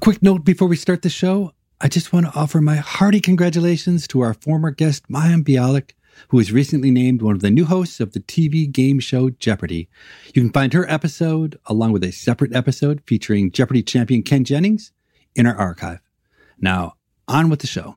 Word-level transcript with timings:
Quick 0.00 0.22
note 0.22 0.44
before 0.46 0.66
we 0.66 0.76
start 0.76 1.02
the 1.02 1.10
show. 1.10 1.52
I 1.78 1.88
just 1.88 2.10
want 2.10 2.24
to 2.24 2.32
offer 2.34 2.62
my 2.62 2.76
hearty 2.76 3.20
congratulations 3.20 4.08
to 4.08 4.20
our 4.22 4.32
former 4.32 4.70
guest, 4.70 5.04
Mayim 5.10 5.44
Bialik, 5.44 5.90
who 6.28 6.38
was 6.38 6.52
recently 6.52 6.90
named 6.90 7.20
one 7.20 7.34
of 7.34 7.42
the 7.42 7.50
new 7.50 7.66
hosts 7.66 8.00
of 8.00 8.12
the 8.12 8.20
TV 8.20 8.70
game 8.70 8.98
show 8.98 9.28
Jeopardy. 9.28 9.90
You 10.34 10.40
can 10.40 10.52
find 10.52 10.72
her 10.72 10.90
episode, 10.90 11.58
along 11.66 11.92
with 11.92 12.02
a 12.02 12.12
separate 12.12 12.54
episode 12.54 13.02
featuring 13.06 13.50
Jeopardy 13.50 13.82
champion 13.82 14.22
Ken 14.22 14.42
Jennings, 14.42 14.90
in 15.36 15.46
our 15.46 15.54
archive. 15.54 16.00
Now, 16.58 16.94
on 17.28 17.50
with 17.50 17.60
the 17.60 17.66
show. 17.66 17.96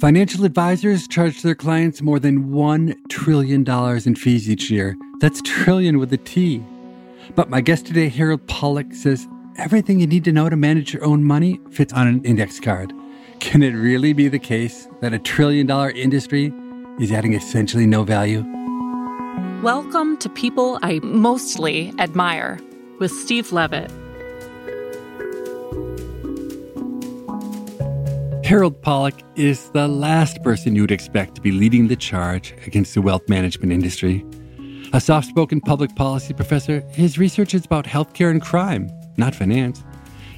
Financial 0.00 0.44
advisors 0.44 1.08
charge 1.08 1.42
their 1.42 1.56
clients 1.56 2.02
more 2.02 2.20
than 2.20 2.50
$1 2.50 2.94
trillion 3.08 3.66
in 4.06 4.14
fees 4.14 4.48
each 4.48 4.70
year. 4.70 4.94
That's 5.20 5.42
trillion 5.42 5.98
with 5.98 6.12
a 6.12 6.18
T. 6.18 6.62
But 7.34 7.50
my 7.50 7.60
guest 7.60 7.86
today, 7.86 8.08
Harold 8.08 8.46
Pollack, 8.46 8.94
says 8.94 9.26
everything 9.58 9.98
you 9.98 10.06
need 10.06 10.24
to 10.24 10.32
know 10.32 10.48
to 10.48 10.56
manage 10.56 10.94
your 10.94 11.04
own 11.04 11.24
money 11.24 11.60
fits 11.70 11.92
on 11.92 12.06
an 12.06 12.24
index 12.24 12.60
card. 12.60 12.92
Can 13.40 13.62
it 13.62 13.72
really 13.72 14.12
be 14.12 14.28
the 14.28 14.38
case 14.38 14.86
that 15.00 15.12
a 15.12 15.18
trillion 15.18 15.66
dollar 15.66 15.90
industry 15.90 16.52
is 17.00 17.10
adding 17.10 17.34
essentially 17.34 17.86
no 17.86 18.04
value? 18.04 18.44
Welcome 19.62 20.16
to 20.18 20.28
People 20.28 20.78
I 20.82 21.00
Mostly 21.02 21.92
Admire 21.98 22.60
with 23.00 23.10
Steve 23.10 23.52
Levitt. 23.52 23.90
Harold 28.44 28.80
Pollack 28.80 29.20
is 29.34 29.70
the 29.70 29.88
last 29.88 30.40
person 30.44 30.76
you 30.76 30.82
would 30.82 30.92
expect 30.92 31.34
to 31.34 31.40
be 31.40 31.50
leading 31.50 31.88
the 31.88 31.96
charge 31.96 32.54
against 32.64 32.94
the 32.94 33.02
wealth 33.02 33.28
management 33.28 33.72
industry. 33.72 34.24
A 34.92 35.00
soft 35.00 35.28
spoken 35.28 35.60
public 35.60 35.94
policy 35.96 36.32
professor, 36.32 36.80
his 36.92 37.18
research 37.18 37.54
is 37.54 37.64
about 37.64 37.86
healthcare 37.86 38.30
and 38.30 38.40
crime, 38.40 38.88
not 39.16 39.34
finance. 39.34 39.82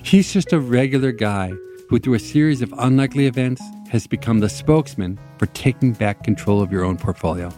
He's 0.02 0.32
just 0.32 0.52
a 0.54 0.58
regular 0.58 1.12
guy 1.12 1.52
who, 1.88 1.98
through 1.98 2.14
a 2.14 2.18
series 2.18 2.62
of 2.62 2.72
unlikely 2.78 3.26
events, 3.26 3.62
has 3.90 4.06
become 4.06 4.40
the 4.40 4.48
spokesman 4.48 5.18
for 5.38 5.46
taking 5.46 5.92
back 5.92 6.24
control 6.24 6.62
of 6.62 6.72
your 6.72 6.82
own 6.82 6.96
portfolio. 6.96 7.52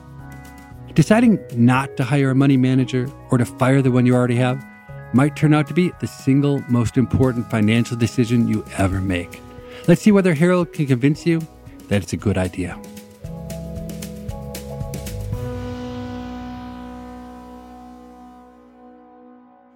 Deciding 0.94 1.38
not 1.54 1.96
to 1.96 2.04
hire 2.04 2.30
a 2.30 2.34
money 2.34 2.56
manager 2.56 3.08
or 3.30 3.38
to 3.38 3.44
fire 3.44 3.82
the 3.82 3.92
one 3.92 4.04
you 4.04 4.14
already 4.14 4.36
have 4.36 4.64
might 5.14 5.36
turn 5.36 5.54
out 5.54 5.68
to 5.68 5.74
be 5.74 5.92
the 6.00 6.06
single 6.08 6.60
most 6.68 6.96
important 6.96 7.48
financial 7.50 7.96
decision 7.96 8.48
you 8.48 8.64
ever 8.78 9.00
make. 9.00 9.40
Let's 9.86 10.02
see 10.02 10.12
whether 10.12 10.34
Harold 10.34 10.72
can 10.72 10.86
convince 10.86 11.24
you 11.24 11.40
that 11.88 12.02
it's 12.02 12.12
a 12.12 12.16
good 12.16 12.36
idea. 12.36 12.80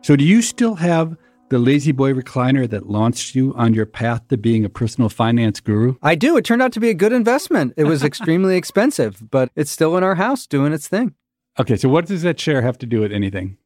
So, 0.05 0.17
do 0.17 0.23
you 0.23 0.43
still 0.43 0.75
have 0.75 1.17
the 1.49 1.59
La-Z-Boy 1.59 2.13
recliner 2.13 2.69
that 2.69 2.91
launched 2.91 3.35
you 3.35 3.55
on 3.55 3.73
your 3.73 3.87
path 3.87 4.29
to 4.29 4.37
being 4.37 4.63
a 4.63 4.69
personal 4.69 5.09
finance 5.09 5.61
guru? 5.61 5.97
I 6.03 6.15
do. 6.15 6.37
It 6.37 6.45
turned 6.45 6.61
out 6.61 6.73
to 6.73 6.81
be 6.81 6.91
a 6.91 6.95
good 6.95 7.15
investment. 7.15 7.73
It 7.79 7.85
was 7.85 8.05
extremely 8.05 8.59
expensive, 8.59 9.31
but 9.31 9.49
it's 9.57 9.71
still 9.71 9.97
in 9.97 10.05
our 10.05 10.17
house 10.17 10.47
doing 10.47 10.75
its 10.75 10.89
thing. 10.89 11.15
Okay, 11.59 11.77
so 11.77 11.89
what 11.89 12.05
does 12.05 12.21
that 12.21 12.37
chair 12.37 12.61
have 12.61 12.77
to 12.81 12.87
do 12.87 13.01
with 13.01 13.13
anything? 13.13 13.57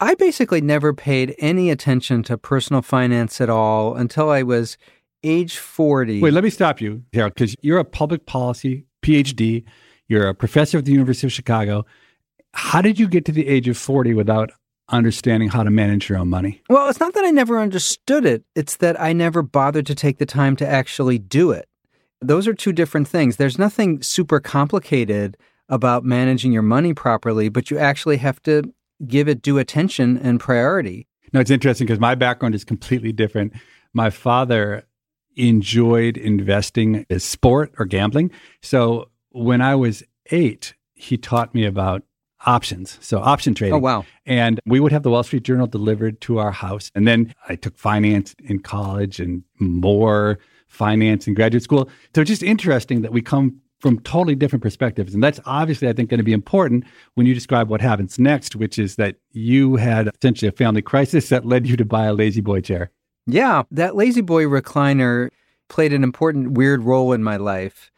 I 0.00 0.14
basically 0.14 0.62
never 0.62 0.94
paid 0.94 1.34
any 1.38 1.68
attention 1.68 2.22
to 2.22 2.38
personal 2.38 2.80
finance 2.80 3.38
at 3.38 3.50
all 3.50 3.94
until 3.94 4.30
I 4.30 4.42
was 4.42 4.78
age 5.22 5.58
40. 5.58 6.22
Wait, 6.22 6.32
let 6.32 6.42
me 6.42 6.48
stop 6.48 6.80
you, 6.80 7.02
Harold, 7.12 7.34
because 7.34 7.54
you're 7.60 7.78
a 7.78 7.84
public 7.84 8.24
policy 8.24 8.86
PhD. 9.02 9.64
You're 10.08 10.26
a 10.26 10.34
professor 10.34 10.78
at 10.78 10.86
the 10.86 10.92
University 10.92 11.26
of 11.26 11.34
Chicago. 11.34 11.84
How 12.54 12.80
did 12.80 12.98
you 12.98 13.06
get 13.06 13.26
to 13.26 13.32
the 13.32 13.46
age 13.46 13.68
of 13.68 13.76
40 13.76 14.14
without 14.14 14.52
understanding 14.90 15.48
how 15.48 15.62
to 15.62 15.70
manage 15.70 16.08
your 16.08 16.18
own 16.18 16.28
money? 16.28 16.62
Well, 16.68 16.88
it's 16.88 17.00
not 17.00 17.14
that 17.14 17.24
I 17.24 17.30
never 17.30 17.58
understood 17.58 18.24
it, 18.24 18.44
it's 18.54 18.76
that 18.76 19.00
I 19.00 19.12
never 19.12 19.42
bothered 19.42 19.86
to 19.86 19.94
take 19.94 20.18
the 20.18 20.26
time 20.26 20.56
to 20.56 20.66
actually 20.66 21.18
do 21.18 21.50
it. 21.50 21.68
Those 22.20 22.46
are 22.46 22.54
two 22.54 22.72
different 22.72 23.08
things. 23.08 23.36
There's 23.36 23.58
nothing 23.58 24.02
super 24.02 24.40
complicated 24.40 25.36
about 25.68 26.04
managing 26.04 26.52
your 26.52 26.62
money 26.62 26.92
properly, 26.92 27.48
but 27.48 27.70
you 27.70 27.78
actually 27.78 28.18
have 28.18 28.42
to 28.42 28.62
give 29.06 29.28
it 29.28 29.40
due 29.40 29.58
attention 29.58 30.18
and 30.18 30.38
priority. 30.38 31.06
No, 31.32 31.40
it's 31.40 31.50
interesting 31.50 31.86
because 31.86 32.00
my 32.00 32.14
background 32.14 32.54
is 32.54 32.64
completely 32.64 33.12
different. 33.12 33.52
My 33.94 34.10
father 34.10 34.84
enjoyed 35.36 36.16
investing 36.16 37.06
as 37.08 37.24
sport 37.24 37.72
or 37.78 37.86
gambling. 37.86 38.30
So 38.62 39.10
when 39.30 39.60
I 39.60 39.76
was 39.76 40.02
eight, 40.30 40.74
he 40.94 41.16
taught 41.16 41.54
me 41.54 41.64
about 41.64 42.02
options. 42.46 42.98
So 43.00 43.18
option 43.20 43.54
trading. 43.54 43.74
Oh, 43.74 43.78
wow. 43.78 44.04
And 44.26 44.60
we 44.66 44.80
would 44.80 44.92
have 44.92 45.02
the 45.02 45.10
Wall 45.10 45.22
Street 45.22 45.42
Journal 45.42 45.66
delivered 45.66 46.20
to 46.22 46.38
our 46.38 46.52
house. 46.52 46.90
And 46.94 47.06
then 47.06 47.34
I 47.48 47.56
took 47.56 47.76
finance 47.76 48.34
in 48.42 48.60
college 48.60 49.20
and 49.20 49.42
more 49.58 50.38
finance 50.68 51.26
in 51.26 51.34
graduate 51.34 51.62
school. 51.62 51.88
So 52.14 52.22
it's 52.22 52.30
just 52.30 52.42
interesting 52.42 53.02
that 53.02 53.12
we 53.12 53.22
come 53.22 53.60
from 53.80 53.98
totally 54.00 54.34
different 54.34 54.62
perspectives. 54.62 55.14
And 55.14 55.22
that's 55.22 55.40
obviously, 55.46 55.88
I 55.88 55.94
think, 55.94 56.10
going 56.10 56.18
to 56.18 56.24
be 56.24 56.34
important 56.34 56.84
when 57.14 57.26
you 57.26 57.34
describe 57.34 57.70
what 57.70 57.80
happens 57.80 58.18
next, 58.18 58.54
which 58.54 58.78
is 58.78 58.96
that 58.96 59.16
you 59.32 59.76
had 59.76 60.10
essentially 60.14 60.48
a 60.48 60.52
family 60.52 60.82
crisis 60.82 61.30
that 61.30 61.46
led 61.46 61.66
you 61.66 61.76
to 61.76 61.84
buy 61.84 62.04
a 62.04 62.12
La-Z-Boy 62.12 62.60
chair. 62.60 62.90
Yeah, 63.26 63.62
that 63.70 63.96
La-Z-Boy 63.96 64.44
recliner 64.44 65.30
played 65.68 65.92
an 65.92 66.04
important, 66.04 66.52
weird 66.52 66.82
role 66.82 67.12
in 67.12 67.22
my 67.22 67.36
life 67.36 67.90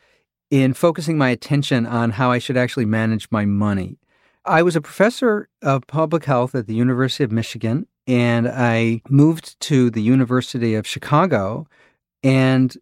in 0.50 0.74
focusing 0.74 1.18
my 1.18 1.30
attention 1.30 1.86
on 1.86 2.10
how 2.10 2.30
I 2.30 2.38
should 2.38 2.56
actually 2.56 2.84
manage 2.84 3.26
my 3.30 3.44
money. 3.44 3.98
I 4.44 4.62
was 4.62 4.74
a 4.74 4.80
professor 4.80 5.48
of 5.62 5.86
public 5.86 6.24
health 6.24 6.54
at 6.54 6.66
the 6.66 6.74
University 6.74 7.22
of 7.22 7.30
Michigan, 7.30 7.86
and 8.06 8.48
I 8.48 9.02
moved 9.08 9.58
to 9.60 9.90
the 9.90 10.02
University 10.02 10.74
of 10.74 10.86
Chicago. 10.86 11.66
And 12.24 12.76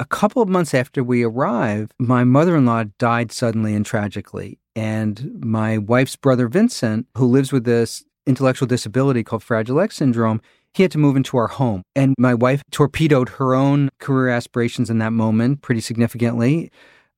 a 0.00 0.06
couple 0.06 0.42
of 0.42 0.48
months 0.48 0.72
after 0.72 1.04
we 1.04 1.22
arrived, 1.22 1.92
my 1.98 2.24
mother 2.24 2.56
in 2.56 2.64
law 2.64 2.84
died 2.98 3.30
suddenly 3.30 3.74
and 3.74 3.84
tragically. 3.84 4.58
And 4.74 5.44
my 5.44 5.76
wife's 5.76 6.16
brother, 6.16 6.48
Vincent, 6.48 7.06
who 7.16 7.26
lives 7.26 7.52
with 7.52 7.64
this 7.64 8.04
intellectual 8.26 8.66
disability 8.66 9.22
called 9.22 9.42
Fragile 9.42 9.80
X 9.80 9.96
syndrome, 9.96 10.40
he 10.72 10.82
had 10.82 10.92
to 10.92 10.98
move 10.98 11.16
into 11.16 11.36
our 11.36 11.48
home. 11.48 11.82
And 11.94 12.14
my 12.18 12.32
wife 12.32 12.62
torpedoed 12.70 13.28
her 13.30 13.54
own 13.54 13.90
career 13.98 14.30
aspirations 14.30 14.88
in 14.88 14.98
that 14.98 15.12
moment 15.12 15.60
pretty 15.60 15.82
significantly 15.82 16.70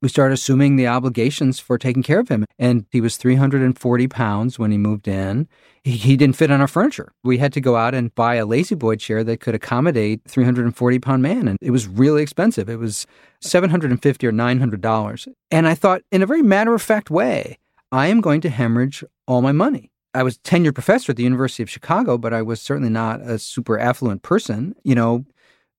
we 0.05 0.11
started 0.11 0.35
assuming 0.35 0.77
the 0.77 0.87
obligations 0.87 1.59
for 1.59 1.79
taking 1.79 2.03
care 2.03 2.21
of 2.21 2.29
him. 2.29 2.45
And 2.59 2.85
he 2.91 3.01
was 3.01 3.17
340 3.17 4.06
pounds 4.09 4.59
when 4.59 4.71
he 4.71 4.77
moved 4.77 5.09
in. 5.09 5.49
He, 5.83 5.93
he 5.93 6.15
didn't 6.19 6.37
fit 6.37 6.51
on 6.51 6.61
our 6.61 6.69
furniture. 6.69 7.11
We 7.25 7.39
had 7.39 7.55
to 7.55 7.61
go 7.62 7.77
out 7.77 7.95
and 7.95 8.15
buy 8.15 8.35
a 8.35 8.45
La-Z-Boy 8.45 8.97
chair 8.97 9.25
that 9.25 9.41
could 9.41 9.55
accommodate 9.55 10.21
340 10.29 10.99
pound 10.99 11.23
man. 11.23 11.49
And 11.49 11.59
it 11.62 11.71
was 11.71 11.89
really 11.89 12.23
expensive. 12.23 12.69
It 12.69 12.79
was 12.79 13.06
750 13.41 14.27
or 14.27 14.31
$900. 14.33 15.29
And 15.51 15.67
I 15.67 15.75
thought, 15.75 16.03
in 16.12 16.21
a 16.21 16.27
very 16.27 16.43
matter 16.43 16.75
of 16.75 16.83
fact 16.83 17.11
way, 17.11 17.57
I 17.91 18.09
am 18.09 18.21
going 18.21 18.43
to 18.43 18.50
hemorrhage 18.50 19.03
all 19.27 19.41
my 19.41 19.53
money. 19.53 19.91
I 20.12 20.23
was 20.23 20.37
tenured 20.37 20.75
professor 20.75 21.12
at 21.12 21.17
the 21.17 21.23
University 21.23 21.62
of 21.62 21.71
Chicago, 21.71 22.19
but 22.19 22.35
I 22.35 22.43
was 22.43 22.61
certainly 22.61 22.91
not 22.91 23.23
a 23.23 23.39
super 23.39 23.79
affluent 23.79 24.21
person. 24.21 24.75
You 24.85 24.97
know, 24.97 25.25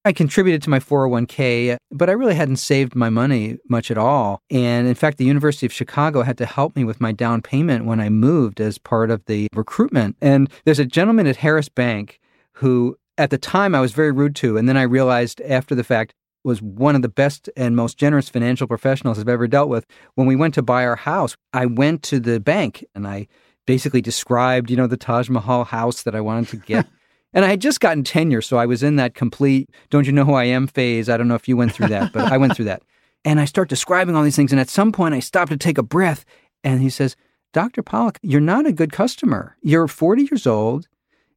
I 0.07 0.13
contributed 0.13 0.61
to 0.61 0.69
my 0.69 0.79
401k, 0.79 1.77
but 1.91 2.11
I 2.11 2.13
really 2.13 2.35
hadn't 2.35 2.57
saved 2.57 2.95
my 2.95 3.09
money 3.09 3.57
much 3.67 3.89
at 3.89 3.97
all. 3.97 4.39
And 4.51 4.87
in 4.87 4.93
fact, 4.93 5.17
the 5.17 5.25
University 5.25 5.65
of 5.65 5.73
Chicago 5.73 6.21
had 6.21 6.37
to 6.37 6.45
help 6.45 6.75
me 6.75 6.83
with 6.83 7.01
my 7.01 7.11
down 7.11 7.41
payment 7.41 7.85
when 7.85 7.99
I 7.99 8.09
moved 8.09 8.61
as 8.61 8.77
part 8.77 9.09
of 9.09 9.25
the 9.25 9.47
recruitment. 9.55 10.15
And 10.21 10.47
there's 10.63 10.77
a 10.77 10.85
gentleman 10.85 11.25
at 11.25 11.37
Harris 11.37 11.69
Bank 11.69 12.19
who, 12.53 12.95
at 13.17 13.31
the 13.31 13.39
time, 13.39 13.73
I 13.73 13.81
was 13.81 13.93
very 13.93 14.11
rude 14.11 14.35
to. 14.37 14.57
And 14.57 14.69
then 14.69 14.77
I 14.77 14.83
realized 14.83 15.41
after 15.41 15.73
the 15.73 15.83
fact, 15.83 16.13
was 16.43 16.61
one 16.61 16.95
of 16.95 17.01
the 17.01 17.09
best 17.09 17.49
and 17.57 17.75
most 17.75 17.97
generous 17.97 18.29
financial 18.29 18.67
professionals 18.67 19.17
I've 19.17 19.27
ever 19.27 19.47
dealt 19.47 19.67
with. 19.67 19.87
When 20.13 20.27
we 20.27 20.35
went 20.35 20.53
to 20.53 20.61
buy 20.61 20.85
our 20.85 20.95
house, 20.95 21.35
I 21.53 21.65
went 21.65 22.03
to 22.03 22.19
the 22.19 22.39
bank 22.39 22.85
and 22.93 23.07
I 23.07 23.27
basically 23.65 24.01
described, 24.01 24.69
you 24.69 24.77
know, 24.77 24.85
the 24.85 24.95
Taj 24.95 25.27
Mahal 25.27 25.63
house 25.63 26.03
that 26.03 26.13
I 26.13 26.21
wanted 26.21 26.49
to 26.49 26.57
get. 26.57 26.85
And 27.35 27.43
I 27.43 27.49
had 27.49 27.59
just 27.59 27.81
gotten 27.81 28.05
tenure, 28.05 28.41
so 28.41 28.55
I 28.55 28.65
was 28.65 28.81
in 28.81 28.95
that 28.95 29.13
complete 29.13 29.69
don't 29.89 30.07
you 30.07 30.13
know 30.13 30.23
who 30.23 30.33
I 30.33 30.45
am 30.45 30.67
phase. 30.67 31.09
I 31.09 31.17
don't 31.17 31.27
know 31.27 31.35
if 31.35 31.49
you 31.49 31.57
went 31.57 31.73
through 31.73 31.89
that, 31.89 32.13
but 32.13 32.31
I 32.31 32.37
went 32.37 32.55
through 32.55 32.65
that. 32.65 32.81
And 33.27 33.39
I 33.39 33.45
start 33.45 33.69
describing 33.69 34.15
all 34.15 34.21
these 34.21 34.35
things. 34.35 34.51
And 34.51 34.61
at 34.61 34.69
some 34.69 34.91
point, 34.91 35.15
I 35.15 35.19
stop 35.19 35.49
to 35.49 35.57
take 35.57 35.79
a 35.79 35.83
breath. 35.83 36.25
And 36.63 36.79
he 36.79 36.91
says, 36.91 37.15
Dr. 37.53 37.81
Pollack, 37.81 38.19
you're 38.21 38.39
not 38.39 38.67
a 38.67 38.71
good 38.71 38.91
customer. 38.91 39.57
You're 39.63 39.87
40 39.87 40.27
years 40.29 40.45
old. 40.45 40.87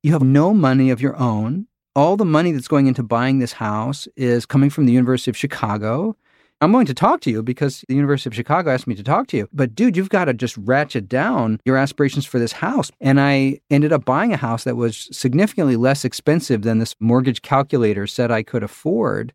You 0.02 0.12
have 0.12 0.22
no 0.22 0.52
money 0.52 0.90
of 0.90 1.00
your 1.00 1.16
own. 1.16 1.66
All 1.96 2.18
the 2.18 2.26
money 2.26 2.52
that's 2.52 2.68
going 2.68 2.88
into 2.88 3.02
buying 3.02 3.38
this 3.38 3.54
house 3.54 4.06
is 4.16 4.44
coming 4.44 4.68
from 4.68 4.84
the 4.84 4.92
University 4.92 5.30
of 5.30 5.36
Chicago. 5.38 6.14
I'm 6.60 6.72
going 6.72 6.86
to 6.86 6.94
talk 6.94 7.20
to 7.20 7.30
you 7.30 7.42
because 7.42 7.84
the 7.88 7.94
University 7.94 8.28
of 8.28 8.34
Chicago 8.34 8.72
asked 8.72 8.88
me 8.88 8.96
to 8.96 9.02
talk 9.04 9.28
to 9.28 9.36
you. 9.36 9.48
But 9.52 9.76
dude, 9.76 9.96
you've 9.96 10.08
got 10.08 10.24
to 10.24 10.34
just 10.34 10.56
ratchet 10.56 11.08
down 11.08 11.60
your 11.64 11.76
aspirations 11.76 12.26
for 12.26 12.40
this 12.40 12.52
house. 12.52 12.90
And 13.00 13.20
I 13.20 13.60
ended 13.70 13.92
up 13.92 14.04
buying 14.04 14.32
a 14.32 14.36
house 14.36 14.64
that 14.64 14.76
was 14.76 15.08
significantly 15.12 15.76
less 15.76 16.04
expensive 16.04 16.62
than 16.62 16.78
this 16.78 16.96
mortgage 16.98 17.42
calculator 17.42 18.08
said 18.08 18.32
I 18.32 18.42
could 18.42 18.64
afford. 18.64 19.32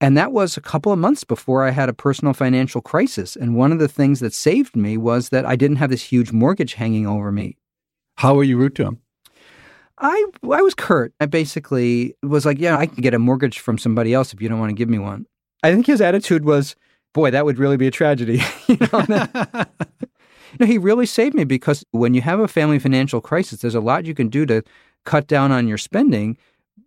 And 0.00 0.16
that 0.16 0.30
was 0.30 0.56
a 0.56 0.60
couple 0.60 0.92
of 0.92 0.98
months 0.98 1.24
before 1.24 1.64
I 1.64 1.70
had 1.70 1.88
a 1.88 1.94
personal 1.94 2.34
financial 2.34 2.82
crisis. 2.82 3.34
And 3.34 3.56
one 3.56 3.72
of 3.72 3.78
the 3.78 3.88
things 3.88 4.20
that 4.20 4.34
saved 4.34 4.76
me 4.76 4.98
was 4.98 5.30
that 5.30 5.46
I 5.46 5.56
didn't 5.56 5.78
have 5.78 5.90
this 5.90 6.04
huge 6.04 6.32
mortgage 6.32 6.74
hanging 6.74 7.06
over 7.06 7.32
me. 7.32 7.56
How 8.16 8.34
were 8.34 8.44
you 8.44 8.58
rude 8.58 8.76
to 8.76 8.84
him? 8.84 9.00
I 9.96 10.26
I 10.44 10.62
was 10.62 10.74
curt. 10.74 11.14
I 11.18 11.26
basically 11.26 12.14
was 12.22 12.44
like, 12.44 12.58
yeah, 12.60 12.76
I 12.76 12.86
can 12.86 13.00
get 13.02 13.14
a 13.14 13.18
mortgage 13.18 13.58
from 13.58 13.78
somebody 13.78 14.12
else 14.12 14.32
if 14.32 14.40
you 14.40 14.48
don't 14.48 14.60
want 14.60 14.70
to 14.70 14.74
give 14.74 14.88
me 14.88 14.98
one. 14.98 15.26
I 15.62 15.72
think 15.72 15.86
his 15.86 16.00
attitude 16.00 16.44
was, 16.44 16.76
boy, 17.12 17.30
that 17.30 17.44
would 17.44 17.58
really 17.58 17.76
be 17.76 17.86
a 17.86 17.90
tragedy. 17.90 18.40
you 18.66 18.78
know, 18.92 19.04
no, 20.60 20.66
he 20.66 20.78
really 20.78 21.06
saved 21.06 21.34
me 21.34 21.44
because 21.44 21.84
when 21.90 22.14
you 22.14 22.20
have 22.22 22.40
a 22.40 22.48
family 22.48 22.78
financial 22.78 23.20
crisis, 23.20 23.60
there's 23.60 23.74
a 23.74 23.80
lot 23.80 24.06
you 24.06 24.14
can 24.14 24.28
do 24.28 24.46
to 24.46 24.62
cut 25.04 25.26
down 25.26 25.52
on 25.52 25.66
your 25.66 25.78
spending, 25.78 26.36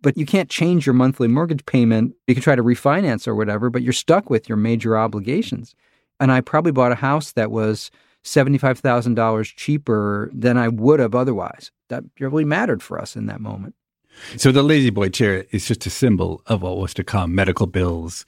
but 0.00 0.16
you 0.16 0.26
can't 0.26 0.48
change 0.48 0.86
your 0.86 0.94
monthly 0.94 1.28
mortgage 1.28 1.64
payment. 1.66 2.14
You 2.26 2.34
can 2.34 2.42
try 2.42 2.56
to 2.56 2.62
refinance 2.62 3.26
or 3.26 3.34
whatever, 3.34 3.70
but 3.70 3.82
you're 3.82 3.92
stuck 3.92 4.30
with 4.30 4.48
your 4.48 4.56
major 4.56 4.96
obligations. 4.96 5.74
And 6.20 6.30
I 6.30 6.40
probably 6.40 6.72
bought 6.72 6.92
a 6.92 6.96
house 6.96 7.32
that 7.32 7.50
was 7.50 7.90
$75,000 8.24 9.56
cheaper 9.56 10.30
than 10.32 10.56
I 10.56 10.68
would 10.68 11.00
have 11.00 11.14
otherwise. 11.14 11.72
That 11.88 12.04
really 12.20 12.44
mattered 12.44 12.82
for 12.82 12.98
us 13.00 13.16
in 13.16 13.26
that 13.26 13.40
moment. 13.40 13.74
So 14.36 14.52
the 14.52 14.62
La-Z-Boy 14.62 15.08
chair 15.08 15.46
is 15.50 15.66
just 15.66 15.86
a 15.86 15.90
symbol 15.90 16.42
of 16.46 16.62
what 16.62 16.76
was 16.76 16.94
to 16.94 17.04
come 17.04 17.34
medical 17.34 17.66
bills, 17.66 18.24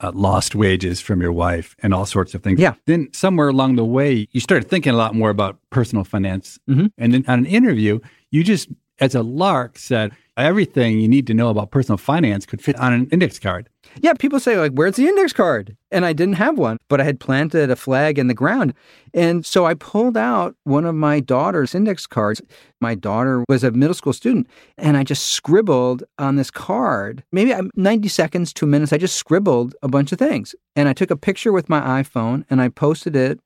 uh, 0.00 0.12
lost 0.14 0.54
wages 0.54 1.00
from 1.00 1.20
your 1.20 1.32
wife 1.32 1.76
and 1.82 1.94
all 1.94 2.06
sorts 2.06 2.34
of 2.34 2.42
things. 2.42 2.58
Yeah. 2.60 2.74
Then 2.86 3.08
somewhere 3.12 3.48
along 3.48 3.76
the 3.76 3.84
way, 3.84 4.28
you 4.32 4.40
started 4.40 4.68
thinking 4.68 4.92
a 4.92 4.96
lot 4.96 5.14
more 5.14 5.30
about 5.30 5.58
personal 5.70 6.04
finance. 6.04 6.58
Mm-hmm. 6.68 6.86
And 6.98 7.14
then 7.14 7.24
on 7.28 7.40
an 7.40 7.46
interview, 7.46 8.00
you 8.30 8.44
just, 8.44 8.68
as 8.98 9.14
a 9.14 9.22
lark, 9.22 9.78
said 9.78 10.12
everything 10.36 10.98
you 10.98 11.08
need 11.08 11.26
to 11.28 11.34
know 11.34 11.48
about 11.48 11.70
personal 11.70 11.98
finance 11.98 12.46
could 12.46 12.60
fit 12.60 12.76
on 12.76 12.92
an 12.92 13.08
index 13.10 13.38
card. 13.38 13.68
Yeah, 14.00 14.14
people 14.14 14.40
say, 14.40 14.58
like, 14.58 14.72
where's 14.72 14.96
the 14.96 15.06
index 15.06 15.32
card? 15.32 15.76
And 15.90 16.04
I 16.04 16.12
didn't 16.12 16.34
have 16.34 16.58
one, 16.58 16.78
but 16.88 17.00
I 17.00 17.04
had 17.04 17.20
planted 17.20 17.70
a 17.70 17.76
flag 17.76 18.18
in 18.18 18.26
the 18.26 18.34
ground. 18.34 18.74
And 19.12 19.46
so 19.46 19.64
I 19.66 19.74
pulled 19.74 20.16
out 20.16 20.56
one 20.64 20.84
of 20.84 20.94
my 20.94 21.20
daughter's 21.20 21.74
index 21.74 22.06
cards. 22.06 22.42
My 22.80 22.94
daughter 22.94 23.44
was 23.48 23.62
a 23.62 23.70
middle 23.70 23.94
school 23.94 24.12
student, 24.12 24.48
and 24.76 24.96
I 24.96 25.04
just 25.04 25.28
scribbled 25.28 26.02
on 26.18 26.36
this 26.36 26.50
card, 26.50 27.22
maybe 27.30 27.52
um, 27.52 27.70
90 27.76 28.08
seconds, 28.08 28.52
two 28.52 28.66
minutes. 28.66 28.92
I 28.92 28.98
just 28.98 29.16
scribbled 29.16 29.74
a 29.82 29.88
bunch 29.88 30.12
of 30.12 30.18
things. 30.18 30.54
And 30.74 30.88
I 30.88 30.92
took 30.92 31.10
a 31.10 31.16
picture 31.16 31.52
with 31.52 31.68
my 31.68 32.02
iPhone 32.02 32.44
and 32.50 32.60
I 32.60 32.68
posted 32.68 33.14
it, 33.14 33.40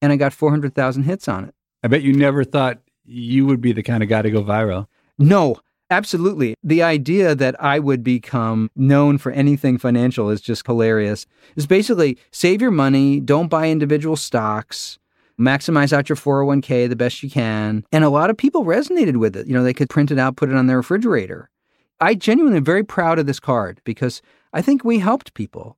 and 0.00 0.12
I 0.12 0.16
got 0.16 0.32
400,000 0.32 1.02
hits 1.02 1.28
on 1.28 1.44
it. 1.46 1.54
I 1.82 1.88
bet 1.88 2.02
you 2.02 2.12
never 2.12 2.44
thought 2.44 2.78
you 3.04 3.46
would 3.46 3.60
be 3.60 3.72
the 3.72 3.82
kind 3.82 4.02
of 4.02 4.08
guy 4.08 4.22
to 4.22 4.30
go 4.30 4.42
viral. 4.42 4.86
No, 5.18 5.56
Absolutely. 5.90 6.54
The 6.62 6.82
idea 6.82 7.34
that 7.34 7.62
I 7.62 7.78
would 7.78 8.04
become 8.04 8.70
known 8.76 9.16
for 9.16 9.32
anything 9.32 9.78
financial 9.78 10.28
is 10.28 10.42
just 10.42 10.66
hilarious. 10.66 11.24
It's 11.56 11.64
basically 11.64 12.18
save 12.30 12.60
your 12.60 12.70
money, 12.70 13.20
don't 13.20 13.48
buy 13.48 13.70
individual 13.70 14.16
stocks, 14.16 14.98
maximize 15.40 15.92
out 15.92 16.10
your 16.10 16.16
401k 16.16 16.90
the 16.90 16.96
best 16.96 17.22
you 17.22 17.30
can. 17.30 17.84
And 17.90 18.04
a 18.04 18.10
lot 18.10 18.28
of 18.28 18.36
people 18.36 18.64
resonated 18.64 19.16
with 19.16 19.34
it. 19.34 19.46
You 19.46 19.54
know, 19.54 19.62
they 19.64 19.72
could 19.72 19.88
print 19.88 20.10
it 20.10 20.18
out, 20.18 20.36
put 20.36 20.50
it 20.50 20.56
on 20.56 20.66
their 20.66 20.76
refrigerator. 20.76 21.48
I 22.00 22.14
genuinely 22.14 22.58
am 22.58 22.64
very 22.64 22.84
proud 22.84 23.18
of 23.18 23.26
this 23.26 23.40
card 23.40 23.80
because 23.84 24.20
I 24.52 24.60
think 24.60 24.84
we 24.84 24.98
helped 24.98 25.32
people 25.32 25.77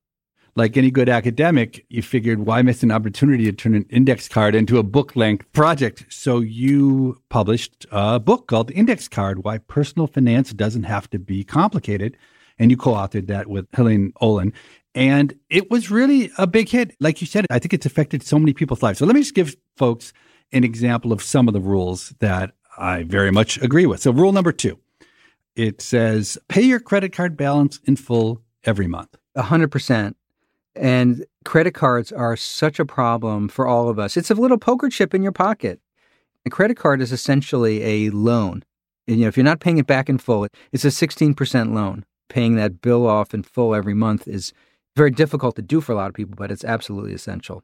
like 0.56 0.76
any 0.76 0.90
good 0.90 1.08
academic, 1.08 1.84
you 1.88 2.02
figured 2.02 2.40
why 2.40 2.62
miss 2.62 2.82
an 2.82 2.90
opportunity 2.90 3.44
to 3.44 3.52
turn 3.52 3.74
an 3.74 3.86
index 3.90 4.28
card 4.28 4.54
into 4.54 4.78
a 4.78 4.82
book 4.82 5.16
length 5.16 5.50
project? 5.52 6.06
So 6.08 6.40
you 6.40 7.20
published 7.28 7.86
a 7.90 8.18
book 8.20 8.48
called 8.48 8.70
Index 8.70 9.08
Card 9.08 9.44
Why 9.44 9.58
Personal 9.58 10.06
Finance 10.06 10.52
Doesn't 10.52 10.84
Have 10.84 11.08
to 11.10 11.18
Be 11.18 11.44
Complicated. 11.44 12.16
And 12.58 12.70
you 12.70 12.76
co 12.76 12.92
authored 12.92 13.26
that 13.28 13.46
with 13.46 13.66
Helaine 13.74 14.12
Olen. 14.20 14.52
And 14.94 15.38
it 15.48 15.70
was 15.70 15.90
really 15.90 16.30
a 16.36 16.46
big 16.46 16.68
hit. 16.68 16.94
Like 17.00 17.20
you 17.20 17.26
said, 17.26 17.46
I 17.50 17.58
think 17.58 17.72
it's 17.72 17.86
affected 17.86 18.22
so 18.22 18.38
many 18.38 18.52
people's 18.52 18.82
lives. 18.82 18.98
So 18.98 19.06
let 19.06 19.14
me 19.14 19.20
just 19.20 19.34
give 19.34 19.56
folks 19.76 20.12
an 20.52 20.64
example 20.64 21.12
of 21.12 21.22
some 21.22 21.48
of 21.48 21.54
the 21.54 21.60
rules 21.60 22.12
that 22.18 22.52
I 22.76 23.04
very 23.04 23.30
much 23.30 23.60
agree 23.62 23.86
with. 23.86 24.00
So, 24.00 24.10
rule 24.10 24.32
number 24.32 24.52
two 24.52 24.78
it 25.56 25.82
says 25.82 26.38
pay 26.48 26.62
your 26.62 26.80
credit 26.80 27.12
card 27.12 27.36
balance 27.36 27.80
in 27.84 27.96
full 27.96 28.42
every 28.64 28.86
month. 28.86 29.16
100%. 29.36 30.14
And 30.74 31.24
credit 31.44 31.74
cards 31.74 32.12
are 32.12 32.36
such 32.36 32.78
a 32.78 32.84
problem 32.84 33.48
for 33.48 33.66
all 33.66 33.88
of 33.88 33.98
us. 33.98 34.16
It's 34.16 34.30
a 34.30 34.34
little 34.34 34.58
poker 34.58 34.88
chip 34.88 35.14
in 35.14 35.22
your 35.22 35.32
pocket. 35.32 35.80
A 36.46 36.50
credit 36.50 36.76
card 36.76 37.00
is 37.00 37.12
essentially 37.12 37.82
a 37.82 38.10
loan. 38.10 38.62
And, 39.06 39.18
you 39.18 39.24
know, 39.24 39.28
if 39.28 39.36
you're 39.36 39.44
not 39.44 39.60
paying 39.60 39.78
it 39.78 39.86
back 39.86 40.08
in 40.08 40.18
full, 40.18 40.46
it's 40.72 40.84
a 40.84 40.88
16% 40.88 41.74
loan. 41.74 42.04
Paying 42.28 42.54
that 42.56 42.80
bill 42.80 43.06
off 43.06 43.34
in 43.34 43.42
full 43.42 43.74
every 43.74 43.94
month 43.94 44.28
is 44.28 44.52
very 44.96 45.10
difficult 45.10 45.56
to 45.56 45.62
do 45.62 45.80
for 45.80 45.92
a 45.92 45.96
lot 45.96 46.08
of 46.08 46.14
people, 46.14 46.34
but 46.36 46.50
it's 46.50 46.64
absolutely 46.64 47.12
essential. 47.12 47.62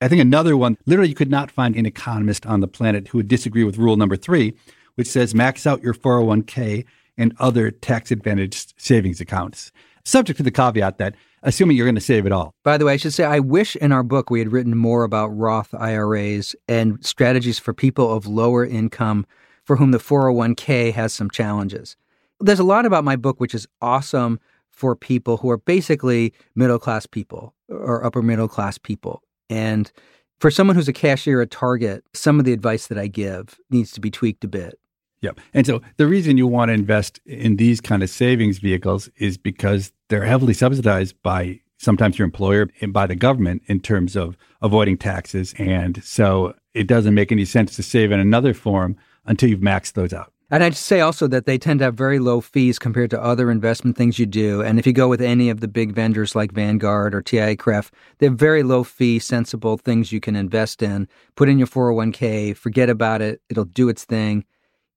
I 0.00 0.08
think 0.08 0.20
another 0.20 0.56
one, 0.56 0.76
literally, 0.84 1.08
you 1.08 1.14
could 1.14 1.30
not 1.30 1.50
find 1.50 1.76
an 1.76 1.86
economist 1.86 2.44
on 2.44 2.60
the 2.60 2.68
planet 2.68 3.08
who 3.08 3.18
would 3.18 3.28
disagree 3.28 3.64
with 3.64 3.78
rule 3.78 3.96
number 3.96 4.16
three, 4.16 4.54
which 4.96 5.06
says 5.06 5.34
max 5.34 5.66
out 5.66 5.82
your 5.82 5.94
401k 5.94 6.84
and 7.16 7.34
other 7.38 7.70
tax 7.70 8.10
advantaged 8.10 8.74
savings 8.76 9.20
accounts. 9.20 9.70
Subject 10.04 10.36
to 10.38 10.42
the 10.42 10.50
caveat 10.50 10.98
that 10.98 11.14
assuming 11.42 11.76
you're 11.76 11.86
going 11.86 11.94
to 11.94 12.00
save 12.00 12.26
it 12.26 12.32
all. 12.32 12.54
By 12.62 12.78
the 12.78 12.86
way, 12.86 12.94
I 12.94 12.96
should 12.96 13.14
say 13.14 13.24
I 13.24 13.40
wish 13.40 13.76
in 13.76 13.92
our 13.92 14.02
book 14.02 14.30
we 14.30 14.38
had 14.38 14.52
written 14.52 14.76
more 14.76 15.04
about 15.04 15.28
Roth 15.28 15.74
IRAs 15.74 16.54
and 16.68 17.04
strategies 17.04 17.58
for 17.58 17.72
people 17.72 18.12
of 18.12 18.26
lower 18.26 18.64
income 18.64 19.26
for 19.64 19.76
whom 19.76 19.90
the 19.90 19.98
401k 19.98 20.92
has 20.92 21.12
some 21.12 21.30
challenges. 21.30 21.96
There's 22.40 22.58
a 22.58 22.64
lot 22.64 22.86
about 22.86 23.04
my 23.04 23.16
book 23.16 23.40
which 23.40 23.54
is 23.54 23.66
awesome 23.80 24.40
for 24.70 24.96
people 24.96 25.36
who 25.36 25.50
are 25.50 25.58
basically 25.58 26.32
middle 26.54 26.78
class 26.78 27.06
people 27.06 27.54
or 27.68 28.04
upper 28.04 28.22
middle 28.22 28.48
class 28.48 28.78
people. 28.78 29.22
And 29.48 29.92
for 30.40 30.50
someone 30.50 30.74
who's 30.74 30.88
a 30.88 30.92
cashier 30.92 31.40
at 31.40 31.50
Target, 31.50 32.04
some 32.14 32.38
of 32.38 32.44
the 32.44 32.52
advice 32.52 32.88
that 32.88 32.98
I 32.98 33.06
give 33.06 33.60
needs 33.70 33.92
to 33.92 34.00
be 34.00 34.10
tweaked 34.10 34.42
a 34.42 34.48
bit. 34.48 34.78
Yep. 35.22 35.40
And 35.54 35.66
so 35.66 35.80
the 35.96 36.06
reason 36.06 36.36
you 36.36 36.46
want 36.46 36.68
to 36.68 36.74
invest 36.74 37.20
in 37.24 37.56
these 37.56 37.80
kind 37.80 38.02
of 38.02 38.10
savings 38.10 38.58
vehicles 38.58 39.08
is 39.16 39.38
because 39.38 39.92
they're 40.08 40.24
heavily 40.24 40.52
subsidized 40.52 41.20
by 41.22 41.60
sometimes 41.78 42.18
your 42.18 42.26
employer 42.26 42.68
and 42.80 42.92
by 42.92 43.06
the 43.06 43.16
government 43.16 43.62
in 43.66 43.80
terms 43.80 44.16
of 44.16 44.36
avoiding 44.60 44.98
taxes. 44.98 45.54
And 45.58 46.02
so 46.04 46.54
it 46.74 46.86
doesn't 46.86 47.14
make 47.14 47.32
any 47.32 47.44
sense 47.44 47.74
to 47.76 47.82
save 47.82 48.12
in 48.12 48.20
another 48.20 48.54
form 48.54 48.96
until 49.24 49.48
you've 49.48 49.60
maxed 49.60 49.94
those 49.94 50.12
out. 50.12 50.32
And 50.50 50.62
I'd 50.62 50.76
say 50.76 51.00
also 51.00 51.26
that 51.28 51.46
they 51.46 51.56
tend 51.56 51.78
to 51.78 51.86
have 51.86 51.94
very 51.94 52.18
low 52.18 52.42
fees 52.42 52.78
compared 52.78 53.08
to 53.10 53.22
other 53.22 53.50
investment 53.50 53.96
things 53.96 54.18
you 54.18 54.26
do. 54.26 54.60
And 54.60 54.78
if 54.78 54.86
you 54.86 54.92
go 54.92 55.08
with 55.08 55.22
any 55.22 55.48
of 55.48 55.60
the 55.60 55.68
big 55.68 55.92
vendors 55.92 56.34
like 56.34 56.52
Vanguard 56.52 57.14
or 57.14 57.22
TIAA-CREF, 57.22 57.90
they 58.18 58.26
have 58.26 58.38
very 58.38 58.62
low 58.62 58.84
fee, 58.84 59.18
sensible 59.18 59.78
things 59.78 60.12
you 60.12 60.20
can 60.20 60.36
invest 60.36 60.82
in. 60.82 61.08
Put 61.36 61.48
in 61.48 61.56
your 61.58 61.68
401k, 61.68 62.54
forget 62.54 62.90
about 62.90 63.22
it, 63.22 63.40
it'll 63.48 63.64
do 63.64 63.88
its 63.88 64.04
thing. 64.04 64.44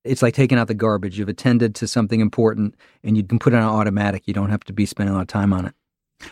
It's 0.06 0.22
like 0.22 0.34
taking 0.34 0.58
out 0.58 0.68
the 0.68 0.74
garbage. 0.74 1.18
You've 1.18 1.30
attended 1.30 1.76
to 1.76 1.88
something 1.88 2.20
important 2.20 2.76
and 3.04 3.18
you 3.18 3.24
can 3.24 3.40
put 3.40 3.54
it 3.54 3.58
on 3.58 3.64
automatic. 3.64 4.28
You 4.28 4.34
don't 4.34 4.50
have 4.50 4.64
to 4.66 4.74
be 4.74 4.86
spending 4.86 5.14
a 5.14 5.18
lot 5.18 5.22
of 5.22 5.28
time 5.28 5.54
on 5.54 5.66
it. 5.66 5.74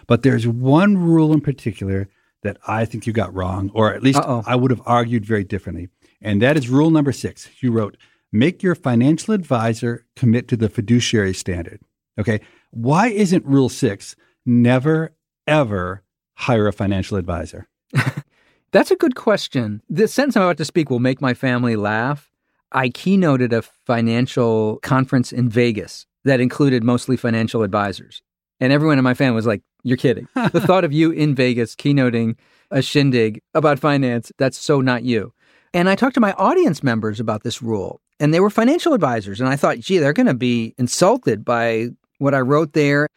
But 0.08 0.24
there's 0.24 0.48
one 0.48 0.98
rule 0.98 1.34
in 1.34 1.42
particular 1.42 2.08
that 2.44 2.58
I 2.68 2.86
think 2.86 3.08
you 3.08 3.14
got 3.14 3.34
wrong, 3.34 3.72
or 3.74 3.94
at 3.94 4.04
least 4.04 4.20
Uh-oh. 4.20 4.44
I 4.46 4.56
would 4.56 4.72
have 4.72 4.82
argued 4.86 5.26
very 5.26 5.44
differently. 5.44 5.90
And 6.22 6.42
that 6.42 6.58
is 6.58 6.70
rule 6.70 6.92
number 6.92 7.12
six. 7.12 7.50
You 7.62 7.72
wrote, 7.72 7.98
make 8.32 8.64
your 8.64 8.76
financial 8.76 9.34
advisor 9.34 10.06
commit 10.16 10.48
to 10.50 10.58
the 10.58 10.70
fiduciary 10.70 11.34
standard. 11.34 11.82
Okay. 12.20 12.42
Why 12.72 13.08
isn't 13.08 13.46
rule 13.46 13.70
six 13.70 14.16
never, 14.46 15.14
ever 15.48 16.04
hire 16.36 16.68
a 16.68 16.74
financial 16.74 17.18
advisor? 17.18 17.68
That's 18.72 18.92
a 18.92 18.96
good 18.96 19.16
question. 19.16 19.82
The 19.90 20.08
sentence 20.08 20.36
I'm 20.36 20.44
about 20.44 20.58
to 20.58 20.66
speak 20.66 20.90
will 20.90 21.00
make 21.00 21.22
my 21.22 21.34
family 21.34 21.76
laugh. 21.76 22.33
I 22.74 22.90
keynoted 22.90 23.54
a 23.54 23.62
financial 23.62 24.78
conference 24.82 25.32
in 25.32 25.50
Vegas 25.50 26.06
that 26.26 26.40
included 26.40 26.84
mostly 26.84 27.18
financial 27.18 27.64
advisors. 27.64 28.22
And 28.60 28.72
everyone 28.72 28.98
in 28.98 29.04
my 29.04 29.14
family 29.14 29.36
was 29.36 29.46
like, 29.46 29.62
You're 29.84 29.98
kidding. 29.98 30.28
the 30.36 30.62
thought 30.62 30.84
of 30.84 30.94
you 30.94 31.12
in 31.12 31.36
Vegas 31.36 31.76
keynoting 31.76 32.36
a 32.72 32.82
shindig 32.82 33.42
about 33.54 33.80
finance, 33.80 34.32
that's 34.38 34.58
so 34.58 34.82
not 34.82 35.04
you. 35.04 35.34
And 35.74 35.90
I 35.90 35.96
talked 35.96 36.16
to 36.16 36.22
my 36.22 36.34
audience 36.34 36.84
members 36.84 37.20
about 37.20 37.44
this 37.44 37.62
rule, 37.62 38.00
and 38.20 38.34
they 38.34 38.40
were 38.40 38.50
financial 38.50 38.94
advisors. 38.94 39.40
And 39.40 39.50
I 39.50 39.56
thought, 39.56 39.80
gee, 39.80 39.98
they're 39.98 40.14
going 40.14 40.28
to 40.28 40.34
be 40.34 40.76
insulted 40.78 41.44
by 41.44 41.90
what 42.20 42.34
I 42.34 42.42
wrote 42.42 42.74
there. 42.74 43.08